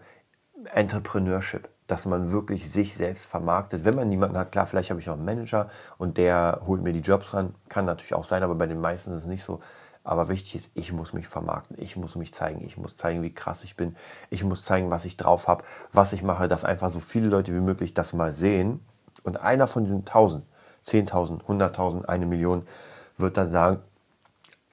Entrepreneurship, 0.73 1.69
dass 1.87 2.05
man 2.05 2.31
wirklich 2.31 2.71
sich 2.71 2.95
selbst 2.95 3.25
vermarktet. 3.25 3.85
Wenn 3.85 3.95
man 3.95 4.09
niemanden 4.09 4.37
hat, 4.37 4.51
klar, 4.51 4.67
vielleicht 4.67 4.89
habe 4.89 4.99
ich 4.99 5.09
auch 5.09 5.15
einen 5.15 5.25
Manager 5.25 5.69
und 5.97 6.17
der 6.17 6.61
holt 6.65 6.81
mir 6.81 6.93
die 6.93 7.01
Jobs 7.01 7.33
ran, 7.33 7.53
kann 7.69 7.85
natürlich 7.85 8.13
auch 8.13 8.23
sein, 8.23 8.43
aber 8.43 8.55
bei 8.55 8.67
den 8.67 8.81
meisten 8.81 9.11
ist 9.11 9.21
es 9.21 9.25
nicht 9.27 9.43
so. 9.43 9.61
Aber 10.05 10.29
wichtig 10.29 10.55
ist, 10.55 10.69
ich 10.75 10.93
muss 10.93 11.13
mich 11.13 11.27
vermarkten, 11.27 11.75
ich 11.79 11.97
muss 11.97 12.15
mich 12.15 12.31
zeigen, 12.31 12.63
ich 12.63 12.77
muss 12.77 12.95
zeigen, 12.95 13.23
wie 13.23 13.33
krass 13.33 13.63
ich 13.63 13.75
bin, 13.75 13.95
ich 14.29 14.43
muss 14.43 14.61
zeigen, 14.61 14.91
was 14.91 15.03
ich 15.03 15.17
drauf 15.17 15.47
habe, 15.47 15.65
was 15.93 16.13
ich 16.13 16.21
mache, 16.21 16.47
dass 16.47 16.63
einfach 16.63 16.91
so 16.91 16.99
viele 16.99 17.27
Leute 17.27 17.53
wie 17.55 17.59
möglich 17.59 17.95
das 17.95 18.13
mal 18.13 18.31
sehen. 18.31 18.85
Und 19.23 19.37
einer 19.41 19.65
von 19.65 19.83
diesen 19.83 20.01
1000, 20.01 20.45
10.000, 20.85 21.43
100.000, 21.45 22.05
eine 22.05 22.27
Million 22.27 22.67
wird 23.17 23.35
dann 23.35 23.49
sagen, 23.49 23.81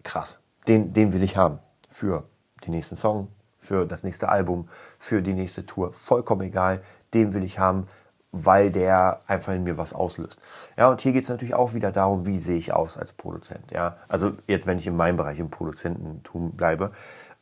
krass, 0.03 0.42
den, 0.68 0.92
den 0.92 1.14
will 1.14 1.23
ich 1.23 1.38
haben 1.38 1.61
für 1.88 2.25
den 2.66 2.73
nächsten 2.73 2.97
Song, 2.97 3.29
für 3.59 3.87
das 3.87 4.03
nächste 4.03 4.29
Album, 4.29 4.68
für 4.99 5.23
die 5.23 5.33
nächste 5.33 5.64
Tour, 5.64 5.95
vollkommen 5.95 6.42
egal, 6.42 6.83
den 7.14 7.33
will 7.33 7.42
ich 7.42 7.59
haben, 7.59 7.88
weil 8.33 8.71
der 8.71 9.21
einfach 9.27 9.53
in 9.53 9.62
mir 9.62 9.77
was 9.77 9.92
auslöst. 9.92 10.40
Ja, 10.77 10.88
und 10.88 11.03
hier 11.03 11.12
geht 11.12 11.23
es 11.23 11.29
natürlich 11.29 11.55
auch 11.55 11.75
wieder 11.75 11.92
darum, 11.92 12.27
wie 12.27 12.38
sehe 12.38 12.57
ich 12.57 12.73
aus 12.73 12.97
als 12.97 13.12
Produzent. 13.12 13.71
Ja, 13.71 13.99
also 14.09 14.33
jetzt, 14.47 14.66
wenn 14.66 14.79
ich 14.79 14.87
in 14.87 14.97
meinem 14.97 15.18
Bereich 15.18 15.38
im 15.38 15.51
Produzententum 15.51 16.53
bleibe. 16.53 16.92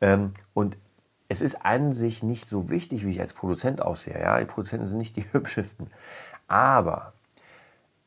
Ähm, 0.00 0.35
und 0.53 0.76
es 1.29 1.40
ist 1.40 1.64
an 1.64 1.92
sich 1.92 2.24
nicht 2.24 2.48
so 2.48 2.70
wichtig, 2.70 3.07
wie 3.07 3.12
ich 3.12 3.20
als 3.20 3.35
Produzent 3.35 3.81
aussehe. 3.81 4.20
Ja, 4.20 4.40
die 4.40 4.46
Produzenten 4.46 4.87
sind 4.87 4.98
nicht 4.98 5.16
die 5.16 5.24
hübschesten. 5.33 5.87
Aber 6.48 7.12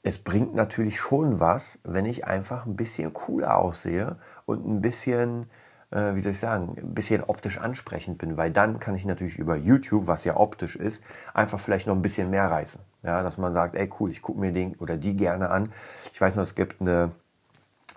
es 0.03 0.17
bringt 0.17 0.53
natürlich 0.53 0.99
schon 0.99 1.39
was, 1.39 1.79
wenn 1.85 2.05
ich 2.05 2.25
einfach 2.27 2.65
ein 2.65 2.75
bisschen 2.75 3.13
cooler 3.13 3.57
aussehe 3.57 4.17
und 4.45 4.67
ein 4.67 4.81
bisschen 4.81 5.49
äh, 5.93 6.15
wie 6.15 6.21
soll 6.21 6.31
ich 6.31 6.39
sagen, 6.39 6.75
ein 6.77 6.93
bisschen 6.93 7.23
optisch 7.23 7.59
ansprechend 7.59 8.17
bin, 8.17 8.35
weil 8.35 8.51
dann 8.51 8.79
kann 8.79 8.95
ich 8.95 9.05
natürlich 9.05 9.37
über 9.37 9.55
YouTube, 9.55 10.07
was 10.07 10.23
ja 10.23 10.37
optisch 10.37 10.75
ist, 10.75 11.03
einfach 11.33 11.59
vielleicht 11.59 11.87
noch 11.87 11.95
ein 11.95 12.01
bisschen 12.01 12.29
mehr 12.29 12.49
reißen. 12.49 12.81
Ja, 13.03 13.21
dass 13.21 13.37
man 13.37 13.53
sagt, 13.53 13.75
ey 13.75 13.89
cool, 13.99 14.11
ich 14.11 14.21
gucke 14.21 14.39
mir 14.39 14.51
den 14.51 14.75
oder 14.75 14.97
die 14.97 15.15
gerne 15.15 15.49
an. 15.49 15.71
Ich 16.11 16.19
weiß 16.19 16.35
noch, 16.37 16.43
es 16.43 16.55
gibt 16.55 16.81
eine 16.81 17.11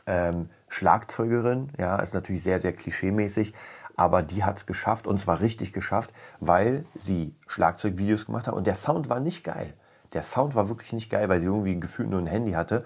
ähm, 0.06 0.50
Schlagzeugerin, 0.68 1.70
ja, 1.78 1.96
ist 1.96 2.14
natürlich 2.14 2.42
sehr, 2.42 2.61
sehr 2.61 2.72
klischeemäßig, 2.72 3.54
aber 3.96 4.22
die 4.22 4.44
hat 4.44 4.59
es 4.59 4.66
geschafft 4.66 5.06
und 5.06 5.18
zwar 5.18 5.40
richtig 5.40 5.72
geschafft, 5.72 6.12
weil 6.40 6.85
sie 6.96 7.35
Schlagzeugvideos 7.46 8.26
gemacht 8.26 8.46
hat 8.46 8.54
und 8.54 8.66
der 8.66 8.74
Sound 8.74 9.09
war 9.09 9.21
nicht 9.21 9.42
geil. 9.42 9.73
Der 10.12 10.23
Sound 10.23 10.54
war 10.54 10.68
wirklich 10.68 10.92
nicht 10.92 11.10
geil, 11.10 11.29
weil 11.29 11.40
sie 11.40 11.46
irgendwie 11.46 11.79
gefühlt 11.81 12.10
nur 12.10 12.21
ein 12.21 12.27
Handy 12.27 12.52
hatte. 12.52 12.85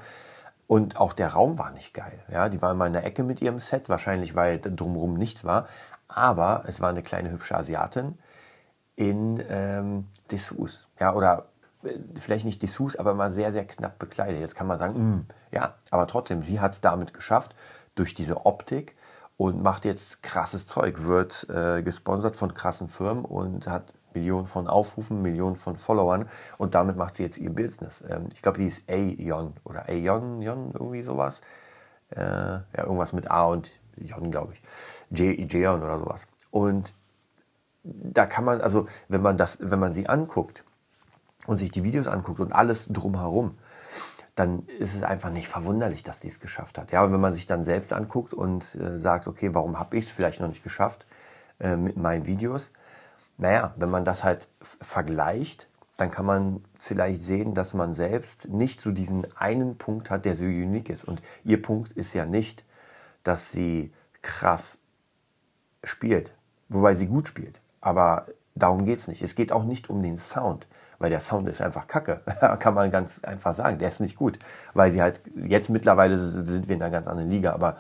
Und 0.71 0.99
auch 0.99 1.13
der 1.13 1.33
Raum 1.33 1.59
war 1.59 1.73
nicht 1.73 1.95
geil. 1.95 2.23
Ja, 2.31 2.49
die 2.49 2.63
war 2.63 2.71
immer 2.71 2.87
in 2.87 2.93
der 2.93 3.05
Ecke 3.05 3.25
mit 3.25 3.43
ihrem 3.43 3.59
Set, 3.59 3.89
wahrscheinlich 3.89 4.37
weil 4.37 4.61
drumherum 4.61 5.15
nichts 5.15 5.45
war. 5.45 5.67
Aber 6.07 6.63
es 6.69 6.81
war 6.81 6.91
eine 6.91 7.03
kleine 7.03 7.33
hübsche 7.33 7.57
Asiatin 7.57 8.17
in 8.95 9.43
ähm, 9.51 10.07
Dessous. 10.31 10.87
Ja, 11.01 11.13
oder 11.15 11.49
äh, 11.83 11.99
vielleicht 12.21 12.45
nicht 12.45 12.63
Dessous, 12.63 12.95
aber 12.95 13.15
mal 13.15 13.33
sehr, 13.33 13.51
sehr 13.51 13.65
knapp 13.65 13.99
bekleidet. 13.99 14.39
Jetzt 14.39 14.55
kann 14.55 14.69
man 14.69 14.79
sagen, 14.79 14.95
mm, 14.95 15.27
ja, 15.51 15.75
aber 15.91 16.07
trotzdem, 16.07 16.45
sie 16.45 16.61
hat 16.61 16.71
es 16.71 16.81
damit 16.81 17.15
geschafft, 17.15 17.57
durch 17.97 18.15
diese 18.15 18.47
Optik 18.47 18.95
und 19.37 19.65
macht 19.65 19.85
jetzt 19.85 20.23
krasses 20.23 20.69
Zeug, 20.69 21.03
wird 21.03 21.49
äh, 21.51 21.83
gesponsert 21.83 22.37
von 22.37 22.55
krassen 22.55 22.87
Firmen 22.87 23.25
und 23.25 23.67
hat 23.67 23.93
Millionen 24.15 24.47
von 24.47 24.69
Aufrufen, 24.69 25.23
Millionen 25.23 25.57
von 25.57 25.77
Followern 25.77 26.29
und 26.59 26.75
damit 26.75 26.97
macht 26.97 27.17
sie 27.17 27.23
jetzt 27.23 27.39
ihr 27.39 27.51
Business. 27.51 28.03
Ähm, 28.09 28.29
ich 28.33 28.43
glaube, 28.43 28.59
die 28.59 28.67
ist 28.67 28.89
Aeon 28.89 29.55
oder 29.65 29.89
Aeon, 29.89 30.43
Jon, 30.43 30.71
irgendwie 30.73 31.03
sowas. 31.03 31.43
Äh, 32.11 32.21
ja, 32.21 32.65
irgendwas 32.77 33.13
mit 33.13 33.31
A 33.31 33.45
und 33.45 33.71
Jon, 33.97 34.31
glaube 34.31 34.55
ich. 34.55 34.63
Jeon 35.11 35.83
oder 35.83 35.99
sowas. 35.99 36.27
Und 36.51 36.95
da 37.83 38.27
kann 38.27 38.45
man, 38.45 38.61
also 38.61 38.87
wenn 39.09 39.23
man 39.23 39.37
das, 39.37 39.59
wenn 39.61 39.79
man 39.79 39.93
sie 39.93 40.09
anguckt 40.09 40.65
und 41.47 41.59
sich 41.59 41.71
die 41.71 41.85
Videos 41.85 42.07
anguckt 42.07 42.41
und 42.41 42.53
alles 42.53 42.89
drumherum, 42.89 43.57
dann 44.35 44.67
ist 44.79 44.95
es 44.95 45.03
einfach 45.03 45.31
nicht 45.31 45.49
verwunderlich, 45.49 46.03
dass 46.03 46.21
die 46.21 46.29
es 46.29 46.41
geschafft 46.41 46.79
hat. 46.79 46.93
Ja, 46.93 47.03
und 47.05 47.13
wenn 47.13 47.21
man 47.21 47.35
sich 47.35 47.47
dann 47.47 47.65
selbst 47.65 47.93
anguckt 47.93 48.33
und 48.33 48.75
äh, 48.77 48.99
sagt, 48.99 49.27
okay, 49.27 49.55
warum 49.55 49.79
habe 49.79 49.97
ich 49.97 50.05
es 50.07 50.11
vielleicht 50.11 50.41
noch 50.41 50.49
nicht 50.49 50.63
geschafft 50.63 51.07
äh, 51.59 51.77
mit 51.77 51.97
meinen 51.97 52.27
Videos? 52.27 52.73
Naja, 53.41 53.75
wenn 53.77 53.91
man 53.91 54.05
das 54.05 54.23
halt 54.23 54.49
vergleicht, 54.61 55.67
dann 55.97 56.11
kann 56.11 56.27
man 56.27 56.65
vielleicht 56.79 57.23
sehen, 57.23 57.55
dass 57.55 57.75
man 57.75 57.95
selbst 57.95 58.49
nicht 58.49 58.81
so 58.81 58.93
diesen 58.93 59.27
einen 59.37 59.77
Punkt 59.77 60.11
hat, 60.11 60.25
der 60.25 60.37
so 60.37 60.45
unique 60.45 60.91
ist. 60.91 61.05
Und 61.05 61.21
ihr 61.45 61.61
Punkt 61.61 61.93
ist 61.93 62.15
ja 62.15 62.25
nicht, 62.25 62.65
dass 63.23 63.51
sie 63.51 63.93
krass 64.23 64.79
spielt, 65.85 66.35
wobei 66.69 66.95
sie 66.95 67.07
gut 67.07 67.29
spielt. 67.29 67.61
Aber 67.81 68.27
darum 68.55 68.85
geht 68.85 68.99
es 68.99 69.09
nicht. 69.09 69.23
Es 69.23 69.35
geht 69.35 69.53
auch 69.53 69.65
nicht 69.65 69.91
um 69.91 70.03
den 70.03 70.19
Sound 70.19 70.67
weil 71.01 71.11
der 71.11 71.21
Sound 71.21 71.49
ist 71.49 71.63
einfach 71.63 71.87
kacke. 71.89 72.21
Kann 72.61 72.75
man 72.75 72.91
ganz 72.91 73.25
einfach 73.25 73.55
sagen. 73.55 73.79
Der 73.79 73.89
ist 73.89 74.01
nicht 74.01 74.17
gut. 74.17 74.39
Weil 74.75 74.93
sie 74.93 75.03
halt, 75.03 75.23
jetzt 75.35 75.71
mittlerweile 75.71 76.19
sind 76.19 76.69
wir 76.69 76.77
in 76.77 76.83
einer 76.83 76.93
ganz 76.93 77.07
anderen 77.07 77.31
Liga, 77.31 77.53
aber 77.55 77.79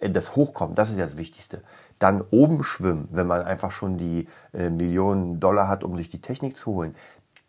das 0.00 0.36
Hochkommen, 0.36 0.76
das 0.76 0.90
ist 0.90 0.98
ja 0.98 1.04
das 1.04 1.16
Wichtigste. 1.16 1.62
Dann 1.98 2.22
oben 2.30 2.62
schwimmen, 2.62 3.08
wenn 3.10 3.26
man 3.26 3.42
einfach 3.42 3.70
schon 3.70 3.98
die 3.98 4.28
äh, 4.52 4.70
Millionen 4.70 5.40
Dollar 5.40 5.68
hat, 5.68 5.84
um 5.84 5.96
sich 5.96 6.08
die 6.08 6.20
Technik 6.20 6.56
zu 6.56 6.72
holen, 6.72 6.94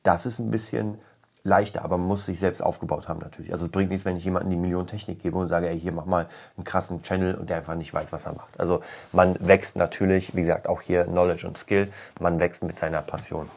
das 0.03 0.25
ist 0.25 0.39
ein 0.39 0.49
bisschen 0.49 0.97
leichter, 1.43 1.83
aber 1.83 1.97
man 1.97 2.07
muss 2.07 2.25
sich 2.25 2.39
selbst 2.39 2.61
aufgebaut 2.61 3.07
haben 3.07 3.19
natürlich. 3.19 3.51
Also 3.51 3.65
es 3.65 3.71
bringt 3.71 3.89
nichts, 3.89 4.05
wenn 4.05 4.17
ich 4.17 4.25
jemandem 4.25 4.51
die 4.51 4.57
Million 4.57 4.87
Technik 4.87 5.21
gebe 5.21 5.37
und 5.37 5.47
sage, 5.47 5.69
ey, 5.69 5.79
hier 5.79 5.91
mach 5.91 6.05
mal 6.05 6.27
einen 6.57 6.63
krassen 6.63 7.01
Channel 7.03 7.35
und 7.35 7.49
der 7.49 7.57
einfach 7.57 7.75
nicht 7.75 7.93
weiß, 7.93 8.11
was 8.11 8.25
er 8.25 8.33
macht. 8.33 8.59
Also 8.59 8.81
man 9.13 9.35
wächst 9.39 9.75
natürlich, 9.75 10.35
wie 10.35 10.41
gesagt, 10.41 10.67
auch 10.67 10.81
hier 10.81 11.05
Knowledge 11.05 11.47
und 11.47 11.57
Skill, 11.57 11.91
man 12.19 12.39
wächst 12.39 12.63
mit 12.63 12.77
seiner 12.77 13.01
Passion. 13.01 13.49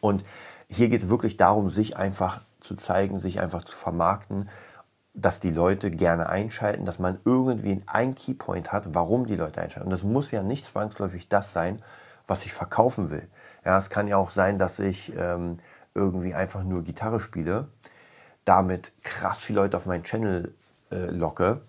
Und 0.00 0.24
hier 0.68 0.88
geht 0.88 1.02
es 1.02 1.08
wirklich 1.08 1.36
darum, 1.36 1.70
sich 1.70 1.96
einfach 1.96 2.40
zu 2.60 2.74
zeigen, 2.74 3.20
sich 3.20 3.40
einfach 3.40 3.62
zu 3.62 3.76
vermarkten, 3.76 4.48
dass 5.20 5.40
die 5.40 5.50
Leute 5.50 5.90
gerne 5.90 6.28
einschalten, 6.28 6.84
dass 6.84 6.98
man 6.98 7.18
irgendwie 7.24 7.82
einen 7.86 8.14
Keypoint 8.14 8.72
hat, 8.72 8.94
warum 8.94 9.26
die 9.26 9.36
Leute 9.36 9.60
einschalten. 9.60 9.88
Und 9.88 9.92
das 9.92 10.04
muss 10.04 10.30
ja 10.30 10.42
nicht 10.42 10.64
zwangsläufig 10.64 11.28
das 11.28 11.52
sein, 11.52 11.82
was 12.26 12.44
ich 12.44 12.52
verkaufen 12.52 13.10
will. 13.10 13.28
Ja, 13.64 13.76
es 13.76 13.90
kann 13.90 14.06
ja 14.06 14.16
auch 14.16 14.30
sein, 14.30 14.58
dass 14.58 14.78
ich 14.78 15.12
ähm, 15.16 15.56
irgendwie 15.94 16.34
einfach 16.34 16.62
nur 16.62 16.84
Gitarre 16.84 17.20
spiele, 17.20 17.68
damit 18.44 18.92
krass 19.02 19.40
viele 19.40 19.60
Leute 19.60 19.76
auf 19.76 19.86
meinen 19.86 20.04
Channel 20.04 20.54
äh, 20.90 21.06
locke 21.06 21.62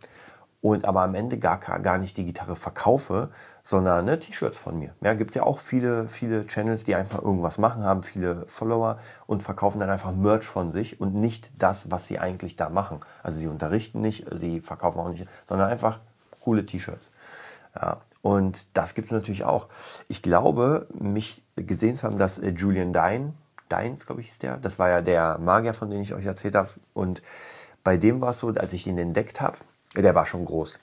und 0.61 0.85
aber 0.85 1.01
am 1.01 1.15
Ende 1.15 1.37
gar, 1.37 1.57
gar 1.57 1.97
nicht 1.97 2.17
die 2.17 2.25
Gitarre 2.25 2.55
verkaufe, 2.55 3.29
sondern 3.63 4.05
ne, 4.05 4.19
T-Shirts 4.19 4.57
von 4.57 4.77
mir. 4.77 4.93
Ja, 5.01 5.13
gibt 5.13 5.35
ja 5.35 5.43
auch 5.43 5.59
viele, 5.59 6.09
viele 6.09 6.45
Channels, 6.47 6.83
die 6.83 6.95
einfach 6.95 7.21
irgendwas 7.21 7.57
machen, 7.57 7.83
haben 7.83 8.03
viele 8.03 8.45
Follower 8.47 8.99
und 9.25 9.43
verkaufen 9.43 9.79
dann 9.79 9.89
einfach 9.89 10.11
Merch 10.11 10.45
von 10.45 10.71
sich 10.71 10.99
und 10.99 11.15
nicht 11.15 11.51
das, 11.57 11.91
was 11.91 12.07
sie 12.07 12.19
eigentlich 12.19 12.55
da 12.55 12.69
machen. 12.69 12.99
Also 13.23 13.39
sie 13.39 13.47
unterrichten 13.47 14.01
nicht, 14.01 14.25
sie 14.31 14.59
verkaufen 14.59 14.99
auch 14.99 15.09
nicht, 15.09 15.27
sondern 15.47 15.69
einfach 15.69 15.99
coole 16.41 16.65
T-Shirts. 16.65 17.09
Ja, 17.75 17.97
und 18.21 18.75
das 18.75 18.95
gibt 18.95 19.07
es 19.07 19.13
natürlich 19.13 19.43
auch. 19.43 19.67
Ich 20.07 20.21
glaube, 20.21 20.87
mich 20.93 21.43
gesehen 21.55 21.95
zu 21.95 22.07
haben, 22.07 22.17
dass 22.17 22.39
äh, 22.39 22.49
Julian 22.49 22.91
Dine, 22.91 23.33
Dines, 23.71 24.05
glaube 24.05 24.21
ich, 24.21 24.29
ist 24.29 24.43
der, 24.43 24.57
das 24.57 24.79
war 24.79 24.89
ja 24.89 25.01
der 25.01 25.37
Magier, 25.37 25.73
von 25.73 25.89
dem 25.89 26.01
ich 26.01 26.13
euch 26.13 26.25
erzählt 26.25 26.55
habe. 26.55 26.69
Und 26.93 27.21
bei 27.83 27.97
dem 27.97 28.19
war 28.19 28.31
es 28.31 28.39
so, 28.39 28.49
als 28.49 28.73
ich 28.73 28.87
ihn 28.87 28.97
entdeckt 28.97 29.41
habe, 29.41 29.57
der 29.95 30.15
war 30.15 30.25
schon 30.25 30.45
groß. 30.45 30.79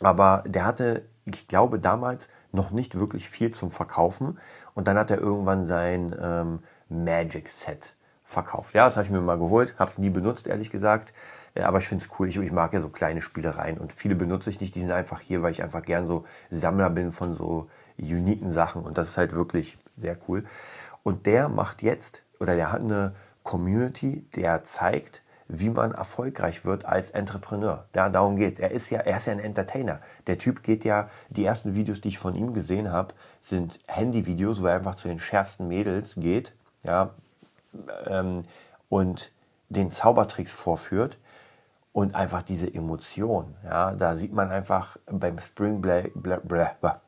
Aber 0.00 0.42
der 0.46 0.64
hatte, 0.64 1.04
ich 1.24 1.48
glaube, 1.48 1.78
damals 1.78 2.30
noch 2.52 2.70
nicht 2.70 2.98
wirklich 2.98 3.28
viel 3.28 3.52
zum 3.52 3.70
Verkaufen. 3.70 4.38
Und 4.74 4.88
dann 4.88 4.98
hat 4.98 5.10
er 5.10 5.18
irgendwann 5.18 5.66
sein 5.66 6.14
ähm, 6.20 6.60
Magic 6.88 7.48
Set 7.48 7.94
verkauft. 8.24 8.74
Ja, 8.74 8.84
das 8.84 8.96
habe 8.96 9.06
ich 9.06 9.10
mir 9.10 9.20
mal 9.20 9.38
geholt, 9.38 9.74
habe 9.78 9.90
es 9.90 9.98
nie 9.98 10.10
benutzt, 10.10 10.46
ehrlich 10.46 10.70
gesagt. 10.70 11.12
Aber 11.54 11.78
ich 11.78 11.88
finde 11.88 12.04
es 12.04 12.10
cool. 12.18 12.28
Ich, 12.28 12.36
ich, 12.36 12.52
mag 12.52 12.72
ja 12.72 12.80
so 12.80 12.88
kleine 12.88 13.20
Spielereien 13.20 13.78
und 13.78 13.92
viele 13.92 14.14
benutze 14.14 14.50
ich 14.50 14.60
nicht. 14.60 14.74
Die 14.74 14.80
sind 14.80 14.92
einfach 14.92 15.20
hier, 15.20 15.42
weil 15.42 15.52
ich 15.52 15.62
einfach 15.62 15.82
gern 15.82 16.06
so 16.06 16.24
Sammler 16.50 16.90
bin 16.90 17.10
von 17.10 17.32
so 17.32 17.68
uniken 17.98 18.50
Sachen 18.50 18.84
und 18.84 18.96
das 18.96 19.10
ist 19.10 19.16
halt 19.16 19.34
wirklich 19.34 19.76
sehr 19.96 20.16
cool. 20.28 20.44
Und 21.02 21.26
der 21.26 21.48
macht 21.48 21.82
jetzt, 21.82 22.22
oder 22.38 22.54
der 22.54 22.72
hat 22.72 22.80
eine 22.80 23.14
Community, 23.42 24.24
der 24.34 24.62
zeigt, 24.64 25.22
wie 25.52 25.70
man 25.70 25.92
erfolgreich 25.92 26.64
wird 26.64 26.84
als 26.84 27.10
Entrepreneur. 27.10 27.84
Ja, 27.94 28.08
darum 28.08 28.36
geht's. 28.36 28.60
Er 28.60 28.70
ist 28.70 28.90
ja, 28.90 29.00
er 29.00 29.16
ist 29.16 29.26
ja 29.26 29.32
ein 29.32 29.40
Entertainer. 29.40 30.00
Der 30.26 30.38
Typ 30.38 30.62
geht 30.62 30.84
ja, 30.84 31.10
die 31.28 31.44
ersten 31.44 31.74
Videos, 31.74 32.00
die 32.00 32.08
ich 32.08 32.18
von 32.18 32.34
ihm 32.34 32.54
gesehen 32.54 32.92
habe, 32.92 33.14
sind 33.40 33.80
Handyvideos, 33.86 34.62
wo 34.62 34.66
er 34.66 34.76
einfach 34.76 34.94
zu 34.94 35.08
den 35.08 35.18
schärfsten 35.18 35.68
Mädels 35.68 36.14
geht, 36.16 36.52
ja, 36.84 37.10
ähm, 38.06 38.44
und 38.88 39.32
den 39.68 39.90
Zaubertricks 39.90 40.52
vorführt 40.52 41.18
und 41.92 42.14
einfach 42.14 42.42
diese 42.42 42.72
Emotion. 42.72 43.54
Ja, 43.64 43.92
da 43.92 44.16
sieht 44.16 44.32
man 44.32 44.50
einfach 44.50 44.96
beim 45.06 45.38
Spring 45.38 45.80
Break, 45.80 46.12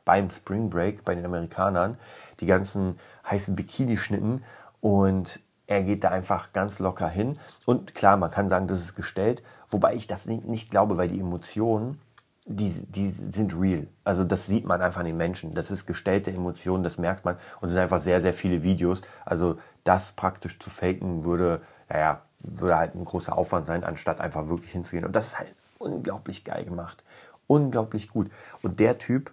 beim 0.05 0.29
Spring 0.29 0.69
Break 0.69 1.05
bei 1.05 1.15
den 1.15 1.25
Amerikanern 1.25 1.97
die 2.39 2.45
ganzen 2.45 2.99
heißen 3.29 3.55
Bikini-Schnitten 3.55 4.43
und 4.81 5.39
er 5.67 5.81
geht 5.83 6.03
da 6.03 6.09
einfach 6.09 6.53
ganz 6.53 6.79
locker 6.79 7.07
hin. 7.07 7.39
Und 7.65 7.95
klar, 7.95 8.17
man 8.17 8.31
kann 8.31 8.49
sagen, 8.49 8.67
das 8.67 8.79
ist 8.79 8.95
gestellt, 8.95 9.43
wobei 9.69 9.95
ich 9.95 10.07
das 10.07 10.25
nicht, 10.25 10.45
nicht 10.45 10.71
glaube, 10.71 10.97
weil 10.97 11.07
die 11.07 11.19
Emotionen, 11.19 11.99
die, 12.45 12.69
die 12.89 13.09
sind 13.09 13.57
real. 13.57 13.87
Also 14.03 14.23
das 14.23 14.47
sieht 14.47 14.65
man 14.65 14.81
einfach 14.81 14.99
an 14.99 15.05
den 15.05 15.17
Menschen. 15.17 15.53
Das 15.53 15.71
ist 15.71 15.85
gestellte 15.85 16.31
Emotionen, 16.31 16.83
das 16.83 16.97
merkt 16.97 17.23
man. 17.23 17.37
Und 17.61 17.67
es 17.67 17.73
sind 17.73 17.81
einfach 17.81 18.01
sehr, 18.01 18.21
sehr 18.21 18.33
viele 18.33 18.63
Videos. 18.63 19.01
Also 19.25 19.57
das 19.83 20.11
praktisch 20.11 20.59
zu 20.59 20.69
faken 20.69 21.23
würde, 21.23 21.61
naja, 21.89 22.21
würde 22.39 22.77
halt 22.77 22.95
ein 22.95 23.05
großer 23.05 23.37
Aufwand 23.37 23.65
sein, 23.65 23.85
anstatt 23.85 24.19
einfach 24.19 24.49
wirklich 24.49 24.71
hinzugehen. 24.71 25.05
Und 25.05 25.15
das 25.15 25.27
ist 25.27 25.39
halt 25.39 25.53
unglaublich 25.79 26.43
geil 26.43 26.65
gemacht. 26.65 27.03
Unglaublich 27.47 28.09
gut. 28.09 28.29
Und 28.61 28.79
der 28.79 28.97
Typ 28.97 29.31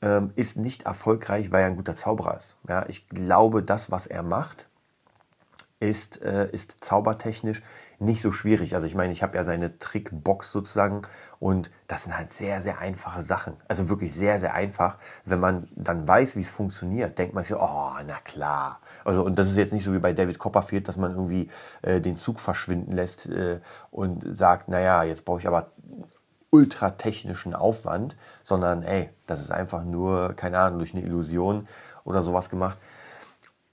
ähm, 0.00 0.32
ist 0.36 0.56
nicht 0.56 0.84
erfolgreich, 0.84 1.50
weil 1.50 1.62
er 1.62 1.66
ein 1.66 1.76
guter 1.76 1.96
Zauberer 1.96 2.36
ist. 2.36 2.56
Ja, 2.68 2.86
ich 2.88 3.08
glaube, 3.08 3.62
das, 3.62 3.90
was 3.90 4.06
er 4.06 4.22
macht, 4.22 4.66
ist, 5.82 6.22
äh, 6.22 6.48
ist 6.50 6.84
zaubertechnisch 6.84 7.62
nicht 7.98 8.22
so 8.22 8.32
schwierig. 8.32 8.74
Also 8.74 8.86
ich 8.86 8.94
meine, 8.94 9.12
ich 9.12 9.22
habe 9.22 9.36
ja 9.36 9.44
seine 9.44 9.78
Trickbox 9.78 10.50
sozusagen 10.50 11.02
und 11.38 11.70
das 11.86 12.04
sind 12.04 12.16
halt 12.16 12.32
sehr, 12.32 12.60
sehr 12.60 12.78
einfache 12.78 13.22
Sachen. 13.22 13.56
Also 13.68 13.88
wirklich 13.88 14.12
sehr, 14.12 14.40
sehr 14.40 14.54
einfach. 14.54 14.98
Wenn 15.24 15.40
man 15.40 15.68
dann 15.76 16.06
weiß, 16.06 16.36
wie 16.36 16.40
es 16.40 16.50
funktioniert, 16.50 17.18
denkt 17.18 17.34
man 17.34 17.44
sich, 17.44 17.54
oh, 17.54 17.90
na 18.06 18.16
klar. 18.24 18.80
Also 19.04 19.24
und 19.24 19.38
das 19.38 19.50
ist 19.50 19.56
jetzt 19.56 19.72
nicht 19.72 19.84
so 19.84 19.92
wie 19.92 19.98
bei 19.98 20.12
David 20.12 20.38
Copperfield, 20.38 20.88
dass 20.88 20.96
man 20.96 21.12
irgendwie 21.12 21.48
äh, 21.82 22.00
den 22.00 22.16
Zug 22.16 22.40
verschwinden 22.40 22.92
lässt 22.92 23.28
äh, 23.28 23.60
und 23.90 24.36
sagt, 24.36 24.68
naja, 24.68 25.04
jetzt 25.04 25.24
brauche 25.24 25.40
ich 25.40 25.46
aber 25.46 25.70
ultratechnischen 26.50 27.54
Aufwand, 27.54 28.16
sondern 28.42 28.82
ey, 28.82 29.10
das 29.26 29.40
ist 29.40 29.50
einfach 29.50 29.84
nur, 29.84 30.34
keine 30.34 30.58
Ahnung, 30.58 30.80
durch 30.80 30.92
eine 30.92 31.02
Illusion 31.02 31.66
oder 32.04 32.22
sowas 32.22 32.50
gemacht. 32.50 32.78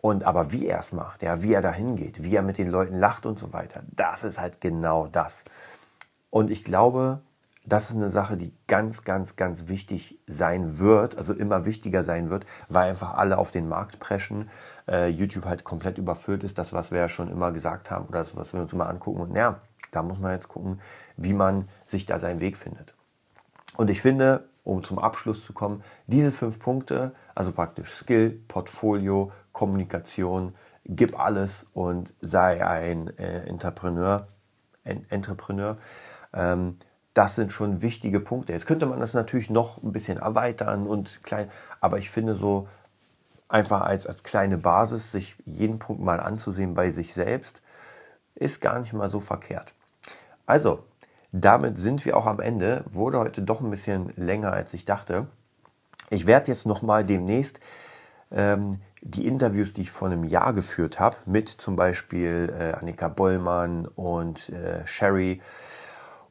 Und 0.01 0.23
aber 0.23 0.51
wie 0.51 0.67
er 0.67 0.79
es 0.79 0.93
macht, 0.93 1.23
ja, 1.23 1.41
wie 1.41 1.53
er 1.53 1.61
da 1.61 1.71
hingeht, 1.71 2.23
wie 2.23 2.35
er 2.35 2.41
mit 2.41 2.57
den 2.57 2.71
Leuten 2.71 2.97
lacht 2.97 3.25
und 3.25 3.37
so 3.37 3.51
weiter, 3.51 3.83
das 3.91 4.23
ist 4.23 4.39
halt 4.39 4.61
genau 4.61 5.07
das. 5.07 5.43
Und 6.29 6.49
ich 6.49 6.63
glaube, 6.63 7.21
das 7.65 7.89
ist 7.89 7.97
eine 7.97 8.09
Sache, 8.09 8.37
die 8.37 8.53
ganz, 8.67 9.03
ganz, 9.03 9.35
ganz 9.35 9.67
wichtig 9.67 10.19
sein 10.25 10.79
wird, 10.79 11.17
also 11.17 11.33
immer 11.33 11.65
wichtiger 11.65 12.03
sein 12.03 12.29
wird, 12.29 12.45
weil 12.69 12.89
einfach 12.89 13.15
alle 13.15 13.37
auf 13.37 13.51
den 13.51 13.67
Markt 13.67 13.99
preschen, 13.99 14.49
äh, 14.87 15.07
YouTube 15.07 15.45
halt 15.45 15.63
komplett 15.63 15.97
überfüllt 15.97 16.43
ist, 16.43 16.57
das, 16.57 16.73
was 16.73 16.91
wir 16.91 16.99
ja 16.99 17.09
schon 17.09 17.29
immer 17.29 17.51
gesagt 17.51 17.91
haben 17.91 18.05
oder 18.07 18.19
das, 18.19 18.35
was 18.35 18.53
wir 18.53 18.61
uns 18.61 18.73
immer 18.73 18.89
angucken. 18.89 19.19
Und 19.19 19.35
ja, 19.35 19.59
da 19.91 20.01
muss 20.01 20.19
man 20.19 20.31
jetzt 20.31 20.47
gucken, 20.47 20.79
wie 21.17 21.33
man 21.33 21.67
sich 21.85 22.05
da 22.05 22.19
seinen 22.19 22.39
Weg 22.39 22.57
findet. 22.57 22.93
Und 23.77 23.89
ich 23.89 24.01
finde, 24.01 24.45
um 24.63 24.83
zum 24.83 24.99
Abschluss 24.99 25.43
zu 25.43 25.53
kommen, 25.53 25.83
diese 26.07 26.31
fünf 26.31 26.59
Punkte, 26.59 27.13
also 27.35 27.51
praktisch 27.51 27.91
Skill, 27.93 28.31
Portfolio, 28.47 29.31
Kommunikation, 29.59 30.55
gib 30.85 31.19
alles 31.19 31.67
und 31.73 32.13
sei 32.21 32.65
ein 32.65 33.09
äh, 33.17 33.41
Entrepreneur. 33.45 34.25
Entrepreneur. 34.85 35.77
Ähm, 36.33 36.77
das 37.13 37.35
sind 37.35 37.51
schon 37.51 37.81
wichtige 37.81 38.21
Punkte. 38.21 38.53
Jetzt 38.53 38.67
könnte 38.67 38.85
man 38.85 39.01
das 39.01 39.13
natürlich 39.13 39.49
noch 39.49 39.83
ein 39.83 39.91
bisschen 39.91 40.17
erweitern 40.17 40.87
und 40.87 41.21
klein, 41.23 41.51
aber 41.81 41.97
ich 41.97 42.09
finde 42.09 42.35
so 42.35 42.69
einfach 43.49 43.81
als, 43.81 44.07
als 44.07 44.23
kleine 44.23 44.57
Basis, 44.57 45.11
sich 45.11 45.35
jeden 45.45 45.77
Punkt 45.77 46.01
mal 46.01 46.21
anzusehen 46.21 46.73
bei 46.73 46.89
sich 46.89 47.13
selbst, 47.13 47.61
ist 48.35 48.61
gar 48.61 48.79
nicht 48.79 48.93
mal 48.93 49.09
so 49.09 49.19
verkehrt. 49.19 49.73
Also, 50.45 50.85
damit 51.33 51.77
sind 51.77 52.05
wir 52.05 52.15
auch 52.15 52.27
am 52.27 52.39
Ende. 52.39 52.85
Wurde 52.89 53.19
heute 53.19 53.41
doch 53.41 53.59
ein 53.59 53.69
bisschen 53.69 54.13
länger, 54.15 54.53
als 54.53 54.73
ich 54.73 54.85
dachte. 54.85 55.27
Ich 56.09 56.27
werde 56.27 56.47
jetzt 56.47 56.65
noch 56.65 56.81
mal 56.81 57.03
demnächst 57.03 57.59
ähm, 58.31 58.79
die 59.01 59.27
Interviews, 59.27 59.73
die 59.73 59.81
ich 59.81 59.91
vor 59.91 60.07
einem 60.07 60.23
Jahr 60.23 60.53
geführt 60.53 60.99
habe, 60.99 61.17
mit 61.25 61.49
zum 61.49 61.75
Beispiel 61.75 62.53
äh, 62.57 62.73
Annika 62.73 63.07
Bollmann 63.07 63.87
und 63.87 64.49
äh, 64.49 64.85
Sherry 64.85 65.41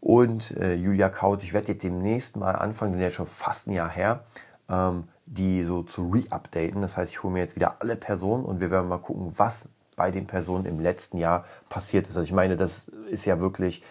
und 0.00 0.56
äh, 0.56 0.74
Julia 0.74 1.08
Kaut, 1.08 1.42
ich 1.42 1.52
werde 1.52 1.72
jetzt 1.72 1.82
demnächst 1.82 2.36
mal 2.36 2.52
anfangen, 2.52 2.94
sind 2.94 3.02
ja 3.02 3.10
schon 3.10 3.26
fast 3.26 3.66
ein 3.66 3.72
Jahr 3.72 3.90
her, 3.90 4.24
ähm, 4.68 5.04
die 5.26 5.62
so 5.62 5.82
zu 5.82 6.10
re-updaten. 6.10 6.80
Das 6.80 6.96
heißt, 6.96 7.10
ich 7.10 7.22
hole 7.22 7.32
mir 7.32 7.40
jetzt 7.40 7.56
wieder 7.56 7.76
alle 7.80 7.96
Personen 7.96 8.44
und 8.44 8.60
wir 8.60 8.70
werden 8.70 8.88
mal 8.88 8.98
gucken, 8.98 9.32
was 9.36 9.70
bei 9.96 10.10
den 10.10 10.26
Personen 10.26 10.64
im 10.64 10.78
letzten 10.78 11.18
Jahr 11.18 11.44
passiert 11.68 12.06
ist. 12.06 12.16
Also 12.16 12.24
ich 12.24 12.32
meine, 12.32 12.56
das 12.56 12.88
ist 13.10 13.24
ja 13.24 13.40
wirklich 13.40 13.82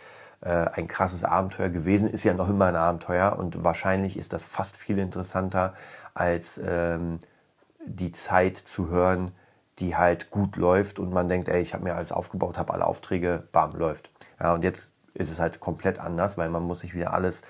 äh, 0.41 0.49
ein 0.49 0.87
krasses 0.87 1.23
Abenteuer 1.23 1.69
gewesen, 1.69 2.09
ist 2.09 2.23
ja 2.23 2.33
noch 2.33 2.49
immer 2.49 2.65
ein 2.65 2.75
Abenteuer 2.75 3.37
und 3.37 3.63
wahrscheinlich 3.63 4.17
ist 4.17 4.33
das 4.33 4.45
fast 4.45 4.77
viel 4.77 4.99
interessanter 4.99 5.73
als 6.13 6.61
ähm, 6.63 7.19
die 7.87 8.11
Zeit 8.11 8.57
zu 8.57 8.89
hören, 8.89 9.31
die 9.79 9.95
halt 9.95 10.31
gut 10.31 10.55
läuft 10.55 10.99
und 10.99 11.11
man 11.11 11.29
denkt, 11.29 11.49
ey, 11.49 11.61
ich 11.61 11.73
habe 11.73 11.83
mir 11.83 11.95
alles 11.95 12.11
aufgebaut, 12.11 12.57
habe 12.57 12.73
alle 12.73 12.85
Aufträge, 12.85 13.43
bam, 13.51 13.75
läuft. 13.75 14.09
Ja, 14.39 14.53
und 14.53 14.63
jetzt 14.63 14.93
ist 15.13 15.31
es 15.31 15.39
halt 15.39 15.59
komplett 15.59 15.99
anders, 15.99 16.37
weil 16.37 16.49
man 16.49 16.63
muss 16.63 16.81
sich 16.81 16.95
wieder 16.95 17.13
alles 17.13 17.43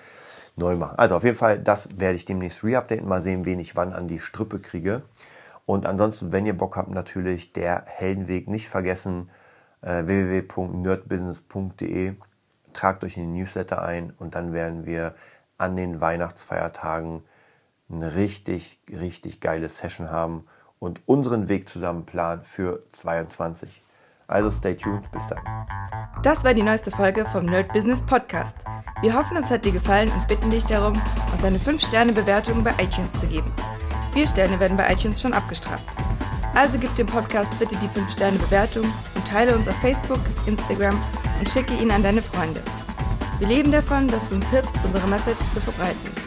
neu 0.56 0.76
machen. 0.76 0.98
Also 0.98 1.16
auf 1.16 1.24
jeden 1.24 1.38
Fall, 1.38 1.60
das 1.60 2.00
werde 2.00 2.16
ich 2.16 2.26
demnächst 2.26 2.64
re-updaten, 2.64 3.08
mal 3.08 3.22
sehen, 3.22 3.46
wen 3.46 3.60
ich 3.60 3.76
wann 3.76 3.94
an 3.94 4.08
die 4.08 4.20
Strippe 4.20 4.60
kriege. 4.60 5.04
Und 5.66 5.86
ansonsten, 5.86 6.32
wenn 6.32 6.46
ihr 6.46 6.58
Bock 6.58 6.78
habt, 6.78 6.90
natürlich 6.90 7.54
der 7.54 7.84
Heldenweg 7.86 8.48
nicht 8.48 8.70
vergessen, 8.70 9.30
äh, 9.82 10.06
www.nerdbusiness.de. 10.06 12.14
Tragt 12.74 13.04
euch 13.04 13.18
in 13.18 13.24
den 13.24 13.34
Newsletter 13.34 13.82
ein 13.82 14.14
und 14.18 14.36
dann 14.36 14.54
werden 14.54 14.86
wir 14.86 15.16
an 15.58 15.76
den 15.76 16.00
Weihnachtsfeiertagen 16.00 17.24
eine 17.92 18.16
richtig, 18.16 18.80
richtig 18.90 19.40
geile 19.40 19.70
Session 19.70 20.12
haben 20.12 20.46
und 20.80 21.02
unseren 21.06 21.50
Weg 21.50 21.70
zusammen 21.70 22.06
planen 22.06 22.44
für 22.44 22.84
22. 22.90 23.82
Also 24.28 24.52
stay 24.52 24.76
tuned, 24.76 25.10
bis 25.12 25.28
dann. 25.28 25.40
Das 26.22 26.44
war 26.44 26.54
die 26.54 26.64
neueste 26.64 26.92
Folge 26.92 27.26
vom 27.26 27.46
Nerd 27.46 27.72
Business 27.72 28.02
Podcast. 28.02 28.58
Wir 29.02 29.14
hoffen, 29.14 29.38
es 29.38 29.50
hat 29.50 29.64
dir 29.64 29.72
gefallen 29.72 30.12
und 30.12 30.28
bitten 30.28 30.50
dich 30.50 30.66
darum, 30.66 31.00
uns 31.32 31.44
eine 31.44 31.58
5-Sterne-Bewertung 31.58 32.64
bei 32.64 32.72
iTunes 32.82 33.14
zu 33.14 33.28
geben. 33.28 33.52
Vier 34.12 34.28
Sterne 34.28 34.60
werden 34.60 34.76
bei 34.76 34.92
iTunes 34.92 35.22
schon 35.22 35.34
abgestraft. 35.34 35.86
Also 36.56 36.80
gib 36.80 36.94
dem 36.96 37.08
Podcast 37.08 37.50
bitte 37.60 37.76
die 37.76 37.88
5-Sterne-Bewertung 37.88 38.86
und 39.16 39.28
teile 39.28 39.56
uns 39.56 39.68
auf 39.68 39.76
Facebook, 39.76 40.20
Instagram 40.48 41.00
und 41.40 41.48
schicke 41.48 41.76
ihn 41.76 41.92
an 41.92 42.04
deine 42.04 42.22
Freunde. 42.22 42.62
Wir 43.40 43.48
leben 43.48 43.72
davon, 43.72 44.08
dass 44.08 44.28
du 44.28 44.36
uns 44.36 44.50
hilfst, 44.50 44.76
unsere 44.84 45.08
Message 45.08 45.52
zu 45.52 45.62
verbreiten. 45.62 46.27